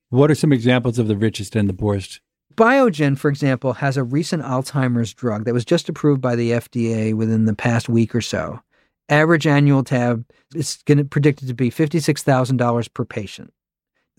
What 0.09 0.31
are 0.31 0.35
some 0.35 0.51
examples 0.51 0.97
of 0.97 1.07
the 1.07 1.15
richest 1.15 1.55
and 1.55 1.69
the 1.69 1.73
poorest? 1.73 2.19
Biogen, 2.55 3.15
for 3.15 3.29
example, 3.29 3.73
has 3.73 3.95
a 3.95 4.03
recent 4.03 4.41
Alzheimer's 4.41 5.13
drug 5.13 5.45
that 5.45 5.53
was 5.53 5.63
just 5.63 5.87
approved 5.87 6.19
by 6.19 6.35
the 6.35 6.51
FDA 6.51 7.13
within 7.13 7.45
the 7.45 7.55
past 7.55 7.87
week 7.87 8.15
or 8.15 8.21
so. 8.21 8.59
Average 9.07 9.45
annual 9.45 9.83
tab 9.83 10.25
is 10.55 10.77
to 10.77 11.05
predicted 11.05 11.47
to 11.47 11.53
be 11.53 11.69
$56,000 11.69 12.93
per 12.93 13.05
patient. 13.05 13.53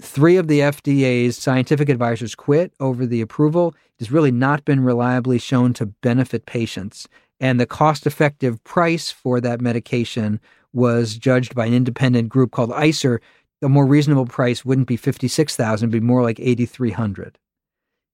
Three 0.00 0.36
of 0.36 0.46
the 0.46 0.60
FDA's 0.60 1.36
scientific 1.36 1.88
advisors 1.88 2.34
quit 2.36 2.72
over 2.78 3.04
the 3.04 3.20
approval. 3.20 3.74
It 3.98 4.04
has 4.04 4.12
really 4.12 4.30
not 4.30 4.64
been 4.64 4.84
reliably 4.84 5.38
shown 5.38 5.74
to 5.74 5.86
benefit 5.86 6.46
patients. 6.46 7.08
And 7.40 7.58
the 7.58 7.66
cost 7.66 8.06
effective 8.06 8.62
price 8.62 9.10
for 9.10 9.40
that 9.40 9.60
medication 9.60 10.40
was 10.72 11.16
judged 11.16 11.54
by 11.54 11.66
an 11.66 11.74
independent 11.74 12.28
group 12.28 12.52
called 12.52 12.70
ICER. 12.70 13.20
A 13.62 13.68
more 13.68 13.86
reasonable 13.86 14.26
price 14.26 14.64
wouldn't 14.64 14.88
be 14.88 14.96
56,000, 14.96 15.88
it'd 15.88 16.00
be 16.00 16.04
more 16.04 16.22
like 16.22 16.40
8,300. 16.40 17.38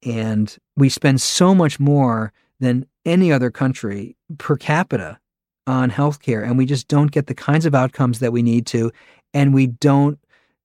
And 0.05 0.57
we 0.77 0.89
spend 0.89 1.21
so 1.21 1.55
much 1.55 1.79
more 1.79 2.33
than 2.61 2.87
any 3.05 3.33
other 3.33 3.51
country 3.51 4.17
per 4.39 4.57
capita 4.57 5.19
on 5.67 5.91
healthcare, 5.91 6.45
and 6.45 6.59
we 6.59 6.67
just 6.67 6.89
don't 6.89 7.11
get 7.11 7.27
the 7.27 7.35
kinds 7.35 7.67
of 7.67 7.75
outcomes 7.75 8.19
that 8.21 8.33
we 8.33 8.43
need 8.43 8.67
to. 8.67 8.91
And 9.35 9.53
we 9.53 9.67
don't 9.67 10.19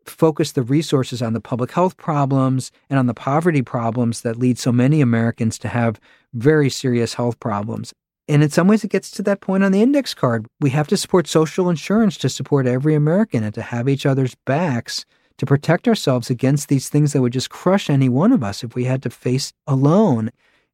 focus 0.05 0.53
the 0.53 0.63
resources 0.63 1.21
on 1.21 1.33
the 1.33 1.41
public 1.41 1.71
health 1.71 1.97
problems 1.97 2.71
and 2.89 2.97
on 2.97 3.05
the 3.05 3.13
poverty 3.13 3.61
problems 3.61 4.21
that 4.21 4.37
lead 4.37 4.57
so 4.57 4.71
many 4.71 5.01
Americans 5.01 5.59
to 5.59 5.67
have 5.67 5.99
very 6.33 6.69
serious 6.69 7.13
health 7.13 7.39
problems. 7.39 7.93
And 8.27 8.43
in 8.43 8.49
some 8.49 8.67
ways, 8.67 8.83
it 8.83 8.91
gets 8.91 9.11
to 9.11 9.23
that 9.23 9.41
point 9.41 9.63
on 9.63 9.71
the 9.71 9.81
index 9.81 10.13
card. 10.13 10.45
We 10.59 10.69
have 10.69 10.87
to 10.87 10.97
support 10.97 11.27
social 11.27 11.69
insurance 11.69 12.17
to 12.17 12.29
support 12.29 12.67
every 12.67 12.95
American 12.95 13.43
and 13.43 13.53
to 13.55 13.61
have 13.61 13.89
each 13.89 14.05
other's 14.05 14.35
backs 14.45 15.05
to 15.37 15.45
protect 15.45 15.87
ourselves 15.87 16.29
against 16.29 16.69
these 16.69 16.87
things 16.87 17.13
that 17.13 17.21
would 17.21 17.33
just 17.33 17.49
crush 17.49 17.89
any 17.89 18.09
one 18.09 18.31
of 18.31 18.43
us 18.43 18.63
if 18.63 18.75
we 18.75 18.85
had 18.85 19.01
to 19.03 19.09
face 19.09 19.53
alone. 19.65 20.29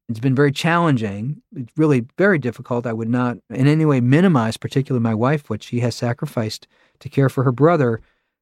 It's 0.08 0.20
been 0.20 0.34
very 0.34 0.52
challenging. 0.52 1.42
It's 1.54 1.72
really 1.76 2.06
very 2.16 2.38
difficult. 2.38 2.86
I 2.86 2.92
would 2.92 3.08
not 3.08 3.38
in 3.50 3.66
any 3.66 3.84
way 3.84 4.00
minimize, 4.00 4.56
particularly 4.56 5.02
my 5.02 5.14
wife, 5.14 5.50
what 5.50 5.62
she 5.62 5.80
has 5.80 5.94
sacrificed 5.94 6.66
to 7.00 7.08
care 7.08 7.28
for 7.28 7.44
her 7.44 7.52
brother. 7.52 8.00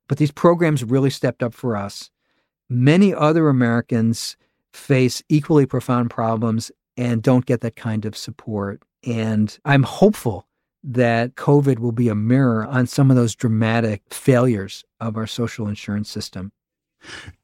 But 0.09 0.19
these 0.19 0.31
programs 0.31 0.85
really 0.85 1.11
stepped 1.11 1.43
up 1.43 1.55
for 1.55 1.77
us. 1.77 2.11
Many 2.69 3.15
other 3.15 3.49
Americans 3.49 4.37
face 4.73 5.23
equally 5.29 5.67
profound 5.67 6.11
problems 6.11 6.71
and 6.97 7.23
don't 7.23 7.47
get 7.47 7.61
that 7.61 7.77
kind 7.77 8.05
of 8.05 8.17
support. 8.17 8.83
And 9.07 9.57
I'm 9.65 9.85
hopeful 9.85 10.47
that 10.83 11.37
COVID 11.37 11.79
will 11.79 11.93
be 11.93 12.09
a 12.09 12.15
mirror 12.15 12.67
on 12.67 12.87
some 12.87 13.11
of 13.11 13.17
those 13.17 13.35
dramatic 13.35 14.03
failures 14.11 14.85
of 15.01 15.17
our 15.17 15.27
social 15.27 15.69
insurance 15.69 16.11
system. 16.11 16.53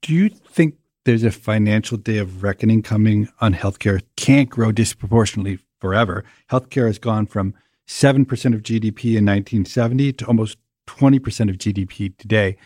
Do 0.00 0.12
you 0.12 0.28
think 0.28 0.74
there's 1.04 1.24
a 1.24 1.30
financial 1.30 1.96
day 1.96 2.18
of 2.18 2.42
reckoning 2.42 2.82
coming 2.82 3.28
on 3.40 3.54
healthcare? 3.54 4.02
Can't 4.16 4.48
grow 4.48 4.72
disproportionately 4.72 5.58
forever. 5.80 6.24
Healthcare 6.50 6.86
has 6.86 6.98
gone 6.98 7.26
from 7.26 7.54
7% 7.88 8.22
of 8.54 8.62
GDP 8.62 9.16
in 9.16 9.26
1970 9.26 10.12
to 10.14 10.26
almost 10.26 10.58
20% 10.86 11.50
of 11.50 11.58
GDP 11.58 12.16
today. 12.16 12.56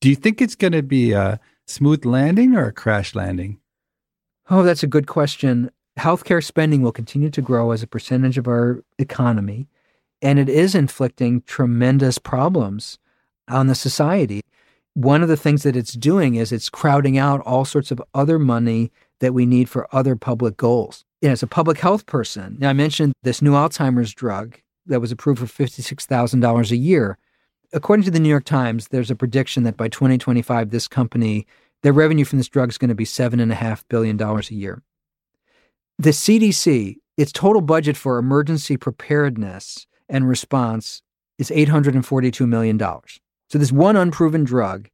Do 0.00 0.08
you 0.08 0.16
think 0.16 0.40
it's 0.40 0.54
going 0.54 0.72
to 0.72 0.82
be 0.82 1.12
a 1.12 1.40
smooth 1.66 2.04
landing 2.04 2.54
or 2.54 2.66
a 2.66 2.72
crash 2.72 3.14
landing? 3.14 3.60
Oh, 4.48 4.62
that's 4.62 4.82
a 4.82 4.86
good 4.88 5.06
question. 5.06 5.70
Healthcare 5.98 6.44
spending 6.44 6.82
will 6.82 6.92
continue 6.92 7.30
to 7.30 7.40
grow 7.40 7.70
as 7.70 7.82
a 7.82 7.86
percentage 7.86 8.36
of 8.36 8.46
our 8.46 8.82
economy, 8.98 9.68
and 10.20 10.38
it 10.38 10.48
is 10.48 10.74
inflicting 10.74 11.42
tremendous 11.42 12.18
problems 12.18 12.98
on 13.48 13.66
the 13.66 13.74
society. 13.74 14.42
One 14.94 15.22
of 15.22 15.28
the 15.28 15.36
things 15.36 15.62
that 15.62 15.76
it's 15.76 15.94
doing 15.94 16.34
is 16.34 16.52
it's 16.52 16.68
crowding 16.68 17.16
out 17.16 17.40
all 17.40 17.64
sorts 17.64 17.90
of 17.90 18.02
other 18.14 18.38
money 18.38 18.92
that 19.20 19.34
we 19.34 19.46
need 19.46 19.68
for 19.68 19.88
other 19.94 20.16
public 20.16 20.56
goals. 20.56 21.04
Know, 21.22 21.30
as 21.30 21.42
a 21.42 21.46
public 21.46 21.78
health 21.78 22.06
person, 22.06 22.56
now 22.60 22.70
I 22.70 22.74
mentioned 22.74 23.14
this 23.22 23.42
new 23.42 23.52
Alzheimer's 23.52 24.12
drug 24.12 24.60
that 24.86 25.00
was 25.00 25.10
approved 25.10 25.40
for 25.40 25.46
$56,000 25.46 26.70
a 26.70 26.76
year. 26.76 27.18
According 27.72 28.04
to 28.04 28.10
the 28.10 28.20
New 28.20 28.28
York 28.28 28.44
Times, 28.44 28.88
there's 28.88 29.10
a 29.10 29.16
prediction 29.16 29.64
that 29.64 29.76
by 29.76 29.88
2025, 29.88 30.70
this 30.70 30.86
company, 30.86 31.46
their 31.82 31.92
revenue 31.92 32.24
from 32.24 32.38
this 32.38 32.48
drug 32.48 32.68
is 32.68 32.78
going 32.78 32.90
to 32.90 32.94
be 32.94 33.04
$7.5 33.04 33.84
billion 33.88 34.20
a 34.20 34.40
year. 34.50 34.82
The 35.98 36.10
CDC, 36.10 36.96
its 37.16 37.32
total 37.32 37.62
budget 37.62 37.96
for 37.96 38.18
emergency 38.18 38.76
preparedness 38.76 39.86
and 40.10 40.28
response 40.28 41.00
is 41.38 41.48
$842 41.48 42.46
million. 42.46 42.78
So, 42.78 43.58
this 43.58 43.72
one 43.72 43.96
unproven 43.96 44.44
drug, 44.44 44.90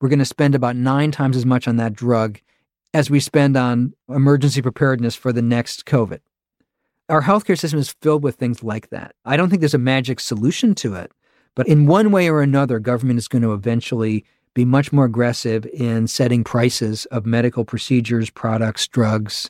we're 0.00 0.08
going 0.08 0.18
to 0.18 0.24
spend 0.24 0.56
about 0.56 0.74
nine 0.74 1.12
times 1.12 1.36
as 1.36 1.46
much 1.46 1.68
on 1.68 1.76
that 1.76 1.92
drug 1.92 2.40
as 2.92 3.10
we 3.10 3.20
spend 3.20 3.56
on 3.56 3.92
emergency 4.08 4.60
preparedness 4.60 5.14
for 5.14 5.32
the 5.32 5.42
next 5.42 5.84
COVID. 5.84 6.18
Our 7.08 7.22
healthcare 7.22 7.58
system 7.58 7.78
is 7.78 7.94
filled 8.02 8.24
with 8.24 8.34
things 8.34 8.64
like 8.64 8.90
that. 8.90 9.14
I 9.24 9.36
don't 9.36 9.50
think 9.50 9.60
there's 9.60 9.74
a 9.74 9.78
magic 9.78 10.18
solution 10.18 10.74
to 10.76 10.94
it, 10.94 11.12
but 11.54 11.68
in 11.68 11.86
one 11.86 12.10
way 12.10 12.28
or 12.28 12.42
another, 12.42 12.80
government 12.80 13.18
is 13.18 13.28
going 13.28 13.42
to 13.42 13.52
eventually 13.52 14.24
be 14.54 14.64
much 14.64 14.92
more 14.92 15.04
aggressive 15.04 15.64
in 15.66 16.08
setting 16.08 16.42
prices 16.42 17.06
of 17.06 17.24
medical 17.24 17.64
procedures, 17.64 18.30
products, 18.30 18.88
drugs, 18.88 19.48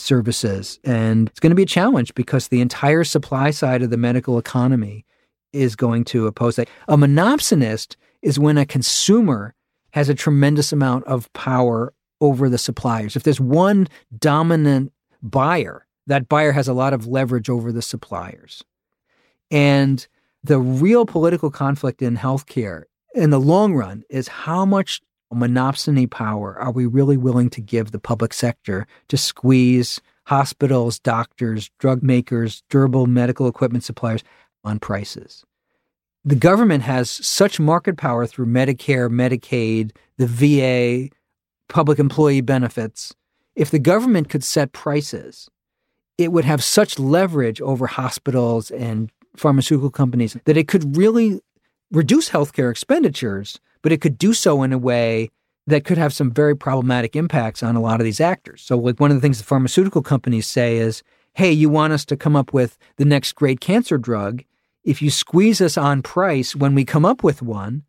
services. 0.00 0.80
And 0.84 1.28
it's 1.28 1.40
going 1.40 1.50
to 1.50 1.56
be 1.56 1.62
a 1.62 1.66
challenge 1.66 2.14
because 2.14 2.48
the 2.48 2.60
entire 2.60 3.04
supply 3.04 3.50
side 3.50 3.82
of 3.82 3.90
the 3.90 3.96
medical 3.96 4.38
economy 4.38 5.04
is 5.52 5.76
going 5.76 6.04
to 6.04 6.26
oppose 6.26 6.56
that. 6.56 6.68
A 6.88 6.96
monopsonist 6.96 7.96
is 8.22 8.38
when 8.38 8.58
a 8.58 8.66
consumer 8.66 9.54
has 9.92 10.08
a 10.08 10.14
tremendous 10.14 10.72
amount 10.72 11.04
of 11.04 11.32
power 11.32 11.92
over 12.20 12.48
the 12.48 12.58
suppliers. 12.58 13.16
If 13.16 13.22
there's 13.22 13.40
one 13.40 13.88
dominant 14.18 14.92
buyer, 15.22 15.86
that 16.06 16.28
buyer 16.28 16.52
has 16.52 16.68
a 16.68 16.74
lot 16.74 16.92
of 16.92 17.06
leverage 17.06 17.48
over 17.48 17.72
the 17.72 17.82
suppliers. 17.82 18.62
And 19.50 20.06
the 20.44 20.58
real 20.58 21.06
political 21.06 21.50
conflict 21.50 22.02
in 22.02 22.16
healthcare 22.16 22.84
in 23.14 23.30
the 23.30 23.40
long 23.40 23.74
run 23.74 24.04
is 24.08 24.28
how 24.28 24.64
much 24.64 25.00
monopsony 25.34 26.10
power 26.10 26.58
are 26.58 26.72
we 26.72 26.86
really 26.86 27.16
willing 27.16 27.50
to 27.50 27.60
give 27.60 27.90
the 27.90 27.98
public 27.98 28.32
sector 28.32 28.86
to 29.08 29.16
squeeze 29.16 30.00
hospitals, 30.24 30.98
doctors, 30.98 31.70
drug 31.78 32.02
makers, 32.02 32.62
durable 32.68 33.06
medical 33.06 33.46
equipment 33.46 33.84
suppliers 33.84 34.22
on 34.64 34.78
prices? 34.78 35.44
The 36.24 36.34
government 36.34 36.82
has 36.82 37.08
such 37.10 37.58
market 37.58 37.96
power 37.96 38.26
through 38.26 38.46
Medicare, 38.46 39.08
Medicaid, 39.08 39.92
the 40.18 40.26
VA, 40.26 41.14
public 41.68 41.98
employee 41.98 42.42
benefits. 42.42 43.14
If 43.56 43.70
the 43.70 43.78
government 43.78 44.28
could 44.28 44.44
set 44.44 44.72
prices, 44.72 45.48
it 46.18 46.32
would 46.32 46.44
have 46.44 46.62
such 46.62 46.98
leverage 46.98 47.60
over 47.62 47.86
hospitals 47.86 48.70
and 48.70 49.10
pharmaceutical 49.36 49.90
companies 49.90 50.36
that 50.44 50.56
it 50.56 50.68
could 50.68 50.96
really 50.96 51.40
reduce 51.90 52.28
healthcare 52.28 52.70
expenditures, 52.70 53.58
but 53.82 53.92
it 53.92 54.00
could 54.00 54.18
do 54.18 54.32
so 54.32 54.62
in 54.62 54.72
a 54.72 54.78
way 54.78 55.30
that 55.66 55.84
could 55.84 55.98
have 55.98 56.12
some 56.12 56.30
very 56.30 56.56
problematic 56.56 57.16
impacts 57.16 57.62
on 57.62 57.76
a 57.76 57.80
lot 57.80 58.00
of 58.00 58.04
these 58.04 58.20
actors. 58.20 58.62
So, 58.62 58.76
like 58.76 59.00
one 59.00 59.10
of 59.10 59.16
the 59.16 59.20
things 59.20 59.38
the 59.38 59.44
pharmaceutical 59.44 60.02
companies 60.02 60.46
say 60.46 60.76
is, 60.76 61.02
hey, 61.34 61.52
you 61.52 61.68
want 61.68 61.92
us 61.92 62.04
to 62.06 62.16
come 62.16 62.36
up 62.36 62.52
with 62.52 62.76
the 62.96 63.04
next 63.04 63.34
great 63.34 63.60
cancer 63.60 63.98
drug. 63.98 64.44
If 64.84 65.00
you 65.02 65.10
squeeze 65.10 65.60
us 65.60 65.76
on 65.76 66.02
price 66.02 66.56
when 66.56 66.74
we 66.74 66.84
come 66.84 67.04
up 67.04 67.22
with 67.22 67.42
one, 67.42 67.84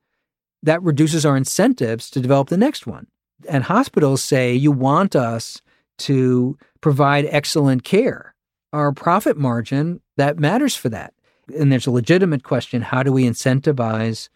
that 0.64 0.84
reduces 0.84 1.26
our 1.26 1.36
incentives 1.36 2.10
to 2.12 2.20
develop 2.20 2.50
the 2.50 2.58
next 2.58 2.86
one. 2.86 3.08
And 3.50 3.64
hospitals 3.64 4.22
say, 4.22 4.54
you 4.54 4.72
want 4.72 5.16
us 5.16 5.62
to 6.00 6.58
provide 6.82 7.26
excellent 7.30 7.84
care. 7.84 8.36
Our 8.74 8.92
profit 8.92 9.38
margin, 9.38 10.02
that 10.18 10.40
matters 10.40 10.76
for 10.76 10.90
that. 10.90 11.14
And 11.58 11.72
there's 11.72 11.88
a 11.88 11.92
legitimate 11.92 12.44
question 12.44 12.82
how 12.82 13.04
do 13.04 13.12
we 13.12 13.26
incentivize 13.26 14.30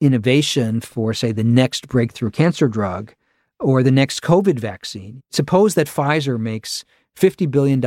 innovation 0.00 0.80
for, 0.80 1.14
say, 1.14 1.32
the 1.32 1.44
next 1.44 1.88
breakthrough 1.88 2.30
cancer 2.30 2.68
drug 2.68 3.14
or 3.58 3.82
the 3.82 3.90
next 3.90 4.22
COVID 4.22 4.58
vaccine? 4.58 5.22
Suppose 5.30 5.74
that 5.74 5.86
Pfizer 5.86 6.38
makes 6.38 6.84
$50 7.16 7.50
billion 7.50 7.80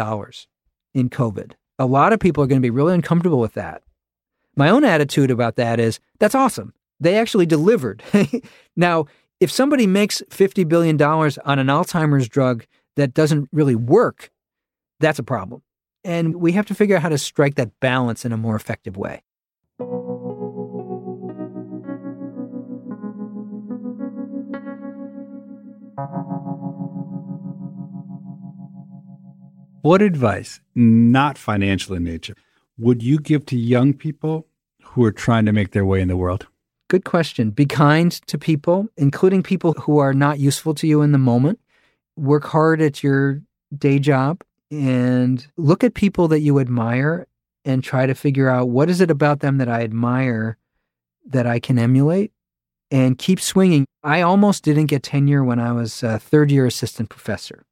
in 0.94 1.10
COVID. 1.10 1.54
A 1.80 1.86
lot 1.86 2.14
of 2.14 2.20
people 2.20 2.44
are 2.44 2.48
going 2.48 2.62
to 2.62 2.66
be 2.66 2.70
really 2.70 2.94
uncomfortable 2.94 3.40
with 3.40 3.54
that. 3.54 3.84
My 4.56 4.70
own 4.70 4.84
attitude 4.84 5.32
about 5.32 5.56
that 5.56 5.80
is 5.80 6.00
that's 6.20 6.36
awesome. 6.36 6.74
They 7.00 7.18
actually 7.18 7.48
delivered. 7.48 8.04
now, 8.76 9.08
if 9.40 9.52
somebody 9.52 9.88
makes 9.88 10.22
$50 10.30 10.68
billion 10.68 11.02
on 11.02 11.60
an 11.60 11.68
Alzheimer's 11.68 12.30
drug 12.30 12.66
that 12.96 13.14
doesn't 13.14 13.50
really 13.52 13.76
work, 13.76 14.32
that's 15.00 15.20
a 15.20 15.24
problem. 15.24 15.64
And 16.04 16.36
we 16.36 16.52
have 16.54 16.66
to 16.68 16.76
figure 16.76 16.96
out 16.96 17.02
how 17.02 17.10
to 17.10 17.18
strike 17.18 17.56
that 17.56 17.80
balance 17.80 18.26
in 18.26 18.32
a 18.32 18.38
more 18.38 18.56
effective 18.56 18.96
way. 18.96 19.24
What 29.84 30.02
advice, 30.02 30.62
not 30.76 31.38
financial 31.38 31.94
in 31.94 32.06
nature, 32.06 32.38
would 32.78 33.04
you 33.04 33.20
give 33.20 33.46
to 33.48 33.58
young 33.58 33.94
people 33.94 34.48
who 34.82 35.04
are 35.04 35.12
trying 35.12 35.46
to 35.46 35.52
make 35.52 35.72
their 35.72 35.84
way 35.84 36.00
in 36.00 36.08
the 36.08 36.16
world? 36.16 36.48
Good 36.88 37.04
question. 37.04 37.50
Be 37.50 37.66
kind 37.66 38.10
to 38.28 38.38
people, 38.38 38.88
including 38.96 39.44
people 39.44 39.74
who 39.74 39.98
are 39.98 40.14
not 40.14 40.40
useful 40.40 40.74
to 40.76 40.88
you 40.88 41.02
in 41.02 41.12
the 41.12 41.18
moment. 41.18 41.60
Work 42.16 42.46
hard 42.46 42.82
at 42.82 43.04
your 43.04 43.42
day 43.78 44.00
job 44.00 44.42
and 44.72 45.46
look 45.58 45.84
at 45.84 45.96
people 45.96 46.30
that 46.30 46.40
you 46.40 46.60
admire 46.60 47.28
and 47.66 47.84
try 47.84 48.06
to 48.06 48.16
figure 48.16 48.48
out 48.48 48.70
what 48.70 48.90
is 48.90 49.02
it 49.02 49.12
about 49.12 49.42
them 49.42 49.58
that 49.58 49.68
I 49.68 49.82
admire 49.82 50.56
that 51.26 51.46
I 51.46 51.60
can 51.60 51.78
emulate 51.78 52.32
and 52.90 53.18
keep 53.18 53.42
swinging. 53.42 53.86
I 54.02 54.22
almost 54.22 54.64
didn't 54.64 54.86
get 54.86 55.04
tenure 55.04 55.44
when 55.44 55.60
I 55.60 55.74
was 55.74 56.04
a 56.04 56.20
third 56.20 56.52
year 56.52 56.66
assistant 56.66 57.10
professor. 57.10 57.66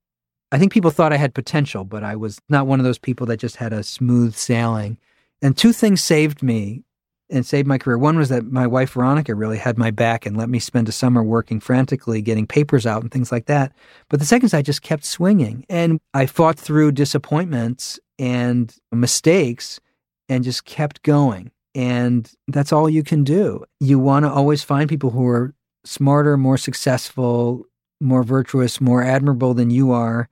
I 0.51 0.59
think 0.59 0.73
people 0.73 0.91
thought 0.91 1.13
I 1.13 1.17
had 1.17 1.33
potential, 1.33 1.85
but 1.85 2.03
I 2.03 2.15
was 2.15 2.39
not 2.49 2.67
one 2.67 2.79
of 2.79 2.83
those 2.83 2.99
people 2.99 3.25
that 3.27 3.37
just 3.37 3.55
had 3.55 3.71
a 3.71 3.83
smooth 3.83 4.35
sailing. 4.35 4.97
And 5.41 5.57
two 5.57 5.71
things 5.71 6.03
saved 6.03 6.43
me 6.43 6.83
and 7.29 7.45
saved 7.45 7.67
my 7.67 7.77
career. 7.77 7.97
One 7.97 8.17
was 8.17 8.29
that 8.29 8.51
my 8.51 8.67
wife 8.67 8.91
Veronica 8.91 9.33
really 9.33 9.57
had 9.57 9.77
my 9.77 9.89
back 9.89 10.25
and 10.25 10.35
let 10.35 10.49
me 10.49 10.59
spend 10.59 10.89
a 10.89 10.91
summer 10.91 11.23
working 11.23 11.61
frantically, 11.61 12.21
getting 12.21 12.45
papers 12.45 12.85
out 12.85 13.01
and 13.01 13.09
things 13.09 13.31
like 13.31 13.45
that. 13.45 13.71
But 14.09 14.19
the 14.19 14.25
second 14.25 14.47
is 14.47 14.53
I 14.53 14.61
just 14.61 14.81
kept 14.81 15.05
swinging 15.05 15.65
and 15.69 15.99
I 16.13 16.25
fought 16.25 16.59
through 16.59 16.91
disappointments 16.91 17.99
and 18.19 18.75
mistakes 18.91 19.79
and 20.27 20.43
just 20.43 20.65
kept 20.65 21.01
going. 21.03 21.51
And 21.73 22.29
that's 22.49 22.73
all 22.73 22.89
you 22.89 23.03
can 23.03 23.23
do. 23.23 23.63
You 23.79 23.97
want 23.97 24.25
to 24.25 24.31
always 24.31 24.61
find 24.61 24.89
people 24.89 25.11
who 25.11 25.25
are 25.27 25.53
smarter, 25.85 26.35
more 26.35 26.57
successful, 26.57 27.65
more 28.01 28.23
virtuous, 28.23 28.81
more 28.81 29.01
admirable 29.01 29.53
than 29.53 29.69
you 29.69 29.91
are 29.91 30.27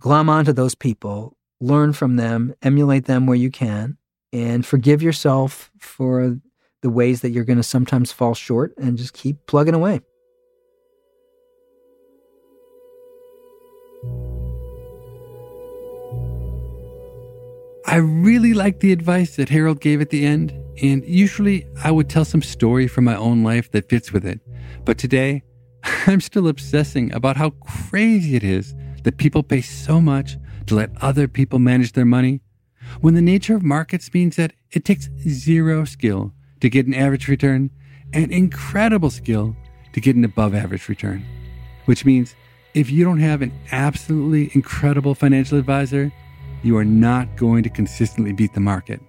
glom 0.00 0.28
onto 0.28 0.52
those 0.52 0.74
people, 0.74 1.36
learn 1.60 1.92
from 1.92 2.16
them, 2.16 2.54
emulate 2.62 3.06
them 3.06 3.26
where 3.26 3.36
you 3.36 3.50
can, 3.50 3.96
and 4.32 4.64
forgive 4.64 5.02
yourself 5.02 5.70
for 5.78 6.38
the 6.82 6.90
ways 6.90 7.22
that 7.22 7.30
you're 7.30 7.44
going 7.44 7.56
to 7.56 7.62
sometimes 7.62 8.12
fall 8.12 8.34
short 8.34 8.72
and 8.78 8.96
just 8.96 9.12
keep 9.12 9.46
plugging 9.46 9.74
away. 9.74 10.00
I 17.86 17.96
really 17.96 18.52
like 18.52 18.80
the 18.80 18.92
advice 18.92 19.36
that 19.36 19.48
Harold 19.48 19.80
gave 19.80 20.02
at 20.02 20.10
the 20.10 20.26
end, 20.26 20.52
and 20.82 21.02
usually 21.06 21.66
I 21.82 21.90
would 21.90 22.10
tell 22.10 22.26
some 22.26 22.42
story 22.42 22.86
from 22.86 23.04
my 23.04 23.16
own 23.16 23.42
life 23.42 23.70
that 23.72 23.88
fits 23.88 24.12
with 24.12 24.26
it. 24.26 24.40
But 24.84 24.98
today, 24.98 25.42
I'm 26.06 26.20
still 26.20 26.48
obsessing 26.48 27.12
about 27.14 27.38
how 27.38 27.50
crazy 27.50 28.36
it 28.36 28.44
is 28.44 28.74
that 29.08 29.16
people 29.16 29.42
pay 29.42 29.62
so 29.62 30.02
much 30.02 30.36
to 30.66 30.74
let 30.74 30.90
other 31.00 31.26
people 31.26 31.58
manage 31.58 31.92
their 31.92 32.04
money 32.04 32.42
when 33.00 33.14
the 33.14 33.22
nature 33.22 33.56
of 33.56 33.62
markets 33.62 34.12
means 34.12 34.36
that 34.36 34.52
it 34.70 34.84
takes 34.84 35.08
zero 35.26 35.86
skill 35.86 36.34
to 36.60 36.68
get 36.68 36.86
an 36.86 36.92
average 36.92 37.26
return 37.26 37.70
and 38.12 38.30
incredible 38.30 39.08
skill 39.08 39.56
to 39.94 40.00
get 40.02 40.14
an 40.14 40.26
above 40.26 40.54
average 40.54 40.90
return. 40.90 41.24
Which 41.86 42.04
means 42.04 42.34
if 42.74 42.90
you 42.90 43.02
don't 43.02 43.20
have 43.20 43.40
an 43.40 43.50
absolutely 43.72 44.50
incredible 44.52 45.14
financial 45.14 45.58
advisor, 45.58 46.12
you 46.62 46.76
are 46.76 46.84
not 46.84 47.34
going 47.34 47.62
to 47.62 47.70
consistently 47.70 48.34
beat 48.34 48.52
the 48.52 48.60
market. 48.60 49.00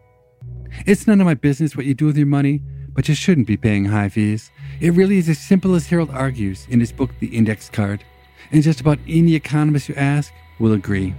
It's 0.86 1.08
none 1.08 1.20
of 1.20 1.26
my 1.26 1.34
business 1.34 1.76
what 1.76 1.88
you 1.88 1.94
do 1.94 2.06
with 2.06 2.16
your 2.16 2.26
money, 2.26 2.62
but 2.94 3.10
you 3.10 3.16
shouldn't 3.16 3.48
be 3.48 3.58
paying 3.58 3.84
high 3.84 4.08
fees. 4.08 4.50
It 4.80 4.94
really 4.94 5.18
is 5.18 5.28
as 5.28 5.40
simple 5.40 5.76
as 5.76 5.88
Harold 5.88 6.12
argues 6.12 6.68
in 6.70 6.80
his 6.80 6.94
book, 6.94 7.10
The 7.20 7.36
Index 7.36 7.70
Card 7.70 8.06
and 8.52 8.64
just 8.64 8.82
about 8.82 9.00
any 9.08 9.36
economist 9.36 9.90
you 9.90 9.96
ask 9.96 10.34
will 10.60 10.74
agree. 10.74 11.14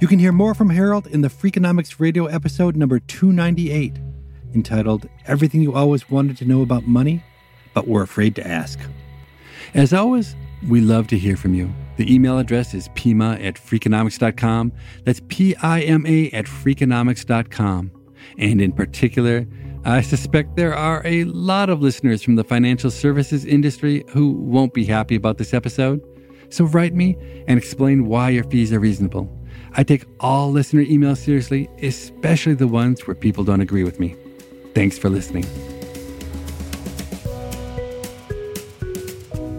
You 0.00 0.08
can 0.08 0.18
hear 0.18 0.32
more 0.32 0.54
from 0.54 0.70
Harold 0.70 1.06
in 1.06 1.20
the 1.20 1.28
Freakonomics 1.28 2.00
Radio 2.00 2.26
episode 2.26 2.76
number 2.76 2.98
298, 2.98 3.98
entitled 4.54 5.08
Everything 5.26 5.62
You 5.62 5.74
Always 5.74 6.10
Wanted 6.10 6.36
to 6.38 6.44
Know 6.44 6.62
About 6.62 6.86
Money, 6.86 7.22
but 7.72 7.88
Were 7.88 8.02
Afraid 8.02 8.34
to 8.36 8.46
Ask. 8.46 8.78
As 9.72 9.92
always, 9.92 10.36
we 10.68 10.80
love 10.80 11.06
to 11.08 11.18
hear 11.18 11.36
from 11.36 11.54
you. 11.54 11.72
The 11.96 12.12
email 12.12 12.38
address 12.38 12.74
is 12.74 12.88
pima 12.94 13.38
at 13.40 13.54
freakonomics.com. 13.54 14.72
That's 15.04 15.20
P 15.28 15.54
I 15.56 15.82
M 15.82 16.04
A 16.06 16.30
at 16.30 16.46
freakonomics.com. 16.46 17.90
And 18.38 18.60
in 18.60 18.72
particular, 18.72 19.46
I 19.84 20.00
suspect 20.00 20.56
there 20.56 20.74
are 20.74 21.02
a 21.04 21.24
lot 21.24 21.68
of 21.68 21.82
listeners 21.82 22.22
from 22.22 22.36
the 22.36 22.44
financial 22.44 22.90
services 22.90 23.44
industry 23.44 24.04
who 24.08 24.32
won't 24.32 24.74
be 24.74 24.84
happy 24.84 25.14
about 25.14 25.38
this 25.38 25.54
episode. 25.54 26.00
So 26.54 26.66
write 26.66 26.94
me 26.94 27.16
and 27.48 27.58
explain 27.58 28.06
why 28.06 28.30
your 28.30 28.44
fees 28.44 28.72
are 28.72 28.78
reasonable. 28.78 29.28
I 29.72 29.82
take 29.82 30.04
all 30.20 30.52
listener 30.52 30.84
emails 30.84 31.16
seriously, 31.16 31.68
especially 31.82 32.54
the 32.54 32.68
ones 32.68 33.08
where 33.08 33.16
people 33.16 33.42
don't 33.42 33.60
agree 33.60 33.82
with 33.82 33.98
me. 33.98 34.14
Thanks 34.72 34.96
for 34.96 35.10
listening. 35.10 35.44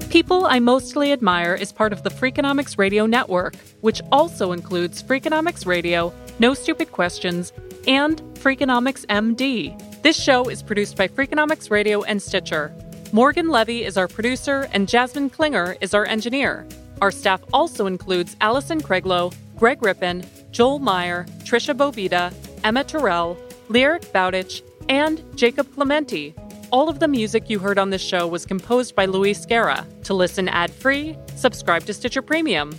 People 0.09 0.45
I 0.45 0.59
Mostly 0.59 1.11
Admire 1.11 1.53
is 1.53 1.73
part 1.73 1.91
of 1.91 2.03
the 2.03 2.09
Freakonomics 2.09 2.77
Radio 2.77 3.05
Network, 3.05 3.57
which 3.81 4.01
also 4.13 4.53
includes 4.53 5.03
Freakonomics 5.03 5.65
Radio, 5.65 6.13
No 6.39 6.53
Stupid 6.53 6.93
Questions, 6.93 7.51
and 7.89 8.21
Freakonomics 8.35 9.05
MD. 9.07 9.77
This 10.01 10.17
show 10.17 10.47
is 10.47 10.63
produced 10.63 10.95
by 10.95 11.09
Freakonomics 11.09 11.69
Radio 11.69 12.03
and 12.03 12.21
Stitcher. 12.21 12.73
Morgan 13.11 13.49
Levy 13.49 13.83
is 13.83 13.97
our 13.97 14.07
producer, 14.07 14.69
and 14.71 14.87
Jasmine 14.87 15.29
Klinger 15.29 15.75
is 15.81 15.93
our 15.93 16.05
engineer. 16.05 16.65
Our 17.01 17.11
staff 17.11 17.41
also 17.53 17.85
includes 17.85 18.35
Allison 18.41 18.81
Craiglow, 18.81 19.33
Greg 19.57 19.81
Rippin, 19.81 20.25
Joel 20.51 20.79
Meyer, 20.79 21.25
Trisha 21.43 21.75
Bobeda, 21.75 22.33
Emma 22.63 22.83
Tyrrell, 22.83 23.37
Lyric 23.69 24.11
Bowditch, 24.13 24.63
and 24.89 25.21
Jacob 25.35 25.73
Clemente. 25.73 26.33
All 26.71 26.89
of 26.89 26.99
the 26.99 27.07
music 27.07 27.49
you 27.49 27.59
heard 27.59 27.77
on 27.77 27.89
this 27.89 28.01
show 28.01 28.27
was 28.27 28.45
composed 28.45 28.95
by 28.95 29.05
Luis 29.05 29.45
Guerra. 29.45 29.85
To 30.03 30.13
listen 30.13 30.49
ad 30.49 30.71
free, 30.71 31.17
subscribe 31.35 31.85
to 31.85 31.93
Stitcher 31.93 32.21
Premium. 32.21 32.71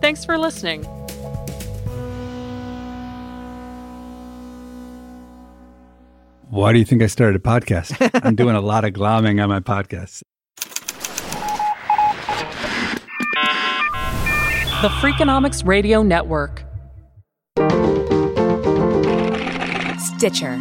Thanks 0.00 0.24
for 0.24 0.38
listening. 0.38 0.84
Why 6.50 6.72
do 6.72 6.78
you 6.78 6.84
think 6.84 7.02
I 7.02 7.06
started 7.06 7.36
a 7.36 7.38
podcast? 7.40 8.20
I'm 8.24 8.36
doing 8.36 8.54
a 8.54 8.60
lot 8.60 8.84
of 8.84 8.92
glomming 8.92 9.42
on 9.42 9.48
my 9.48 9.60
podcast. 9.60 10.22
The 14.84 14.90
Freakonomics 14.90 15.66
Radio 15.66 16.02
Network. 16.02 16.62
Stitcher. 19.98 20.60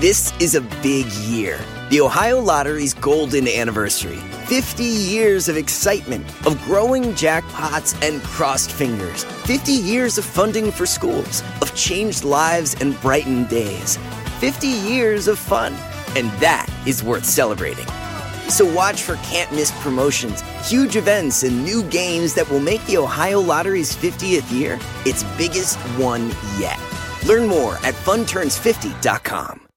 This 0.00 0.32
is 0.40 0.56
a 0.56 0.60
big 0.82 1.06
year. 1.12 1.60
The 1.90 2.00
Ohio 2.00 2.40
Lottery's 2.40 2.94
golden 2.94 3.46
anniversary. 3.46 4.16
50 4.46 4.82
years 4.82 5.48
of 5.48 5.56
excitement, 5.56 6.26
of 6.44 6.60
growing 6.64 7.12
jackpots 7.12 7.94
and 8.02 8.20
crossed 8.24 8.72
fingers. 8.72 9.22
50 9.22 9.70
years 9.70 10.18
of 10.18 10.24
funding 10.24 10.72
for 10.72 10.84
schools, 10.84 11.44
of 11.62 11.72
changed 11.76 12.24
lives 12.24 12.74
and 12.80 13.00
brightened 13.00 13.48
days. 13.48 13.98
50 14.40 14.66
years 14.66 15.28
of 15.28 15.38
fun. 15.38 15.72
And 16.16 16.28
that 16.40 16.66
is 16.88 17.04
worth 17.04 17.24
celebrating. 17.24 17.86
So 18.50 18.70
watch 18.74 19.02
for 19.02 19.14
can't 19.16 19.50
miss 19.52 19.70
promotions, 19.80 20.42
huge 20.68 20.96
events, 20.96 21.44
and 21.44 21.64
new 21.64 21.84
games 21.84 22.34
that 22.34 22.50
will 22.50 22.60
make 22.60 22.84
the 22.86 22.96
Ohio 22.96 23.40
Lottery's 23.40 23.94
50th 23.94 24.50
year 24.52 24.78
its 25.06 25.22
biggest 25.38 25.78
one 25.98 26.28
yet. 26.58 26.78
Learn 27.26 27.46
more 27.48 27.74
at 27.76 27.94
funturns50.com. 27.94 29.68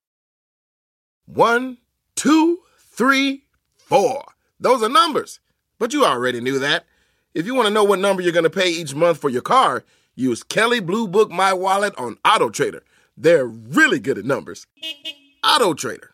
One, 1.27 1.77
two, 2.15 2.59
three, 2.79 3.43
four. 3.75 4.23
Those 4.59 4.83
are 4.83 4.89
numbers. 4.89 5.39
But 5.79 5.93
you 5.93 6.03
already 6.05 6.41
knew 6.41 6.59
that. 6.59 6.85
If 7.33 7.45
you 7.45 7.55
want 7.55 7.67
to 7.67 7.73
know 7.73 7.83
what 7.83 7.99
number 7.99 8.21
you're 8.21 8.31
going 8.31 8.43
to 8.43 8.49
pay 8.49 8.69
each 8.69 8.95
month 8.95 9.19
for 9.19 9.29
your 9.29 9.41
car, 9.41 9.83
use 10.15 10.43
Kelley 10.43 10.79
Blue 10.79 11.07
Book 11.07 11.31
My 11.31 11.53
Wallet 11.53 11.93
on 11.97 12.17
Auto 12.25 12.49
Trader. 12.49 12.83
They're 13.15 13.45
really 13.45 13.99
good 13.99 14.17
at 14.17 14.25
numbers. 14.25 14.67
Auto 15.43 15.73
Trader. 15.73 16.12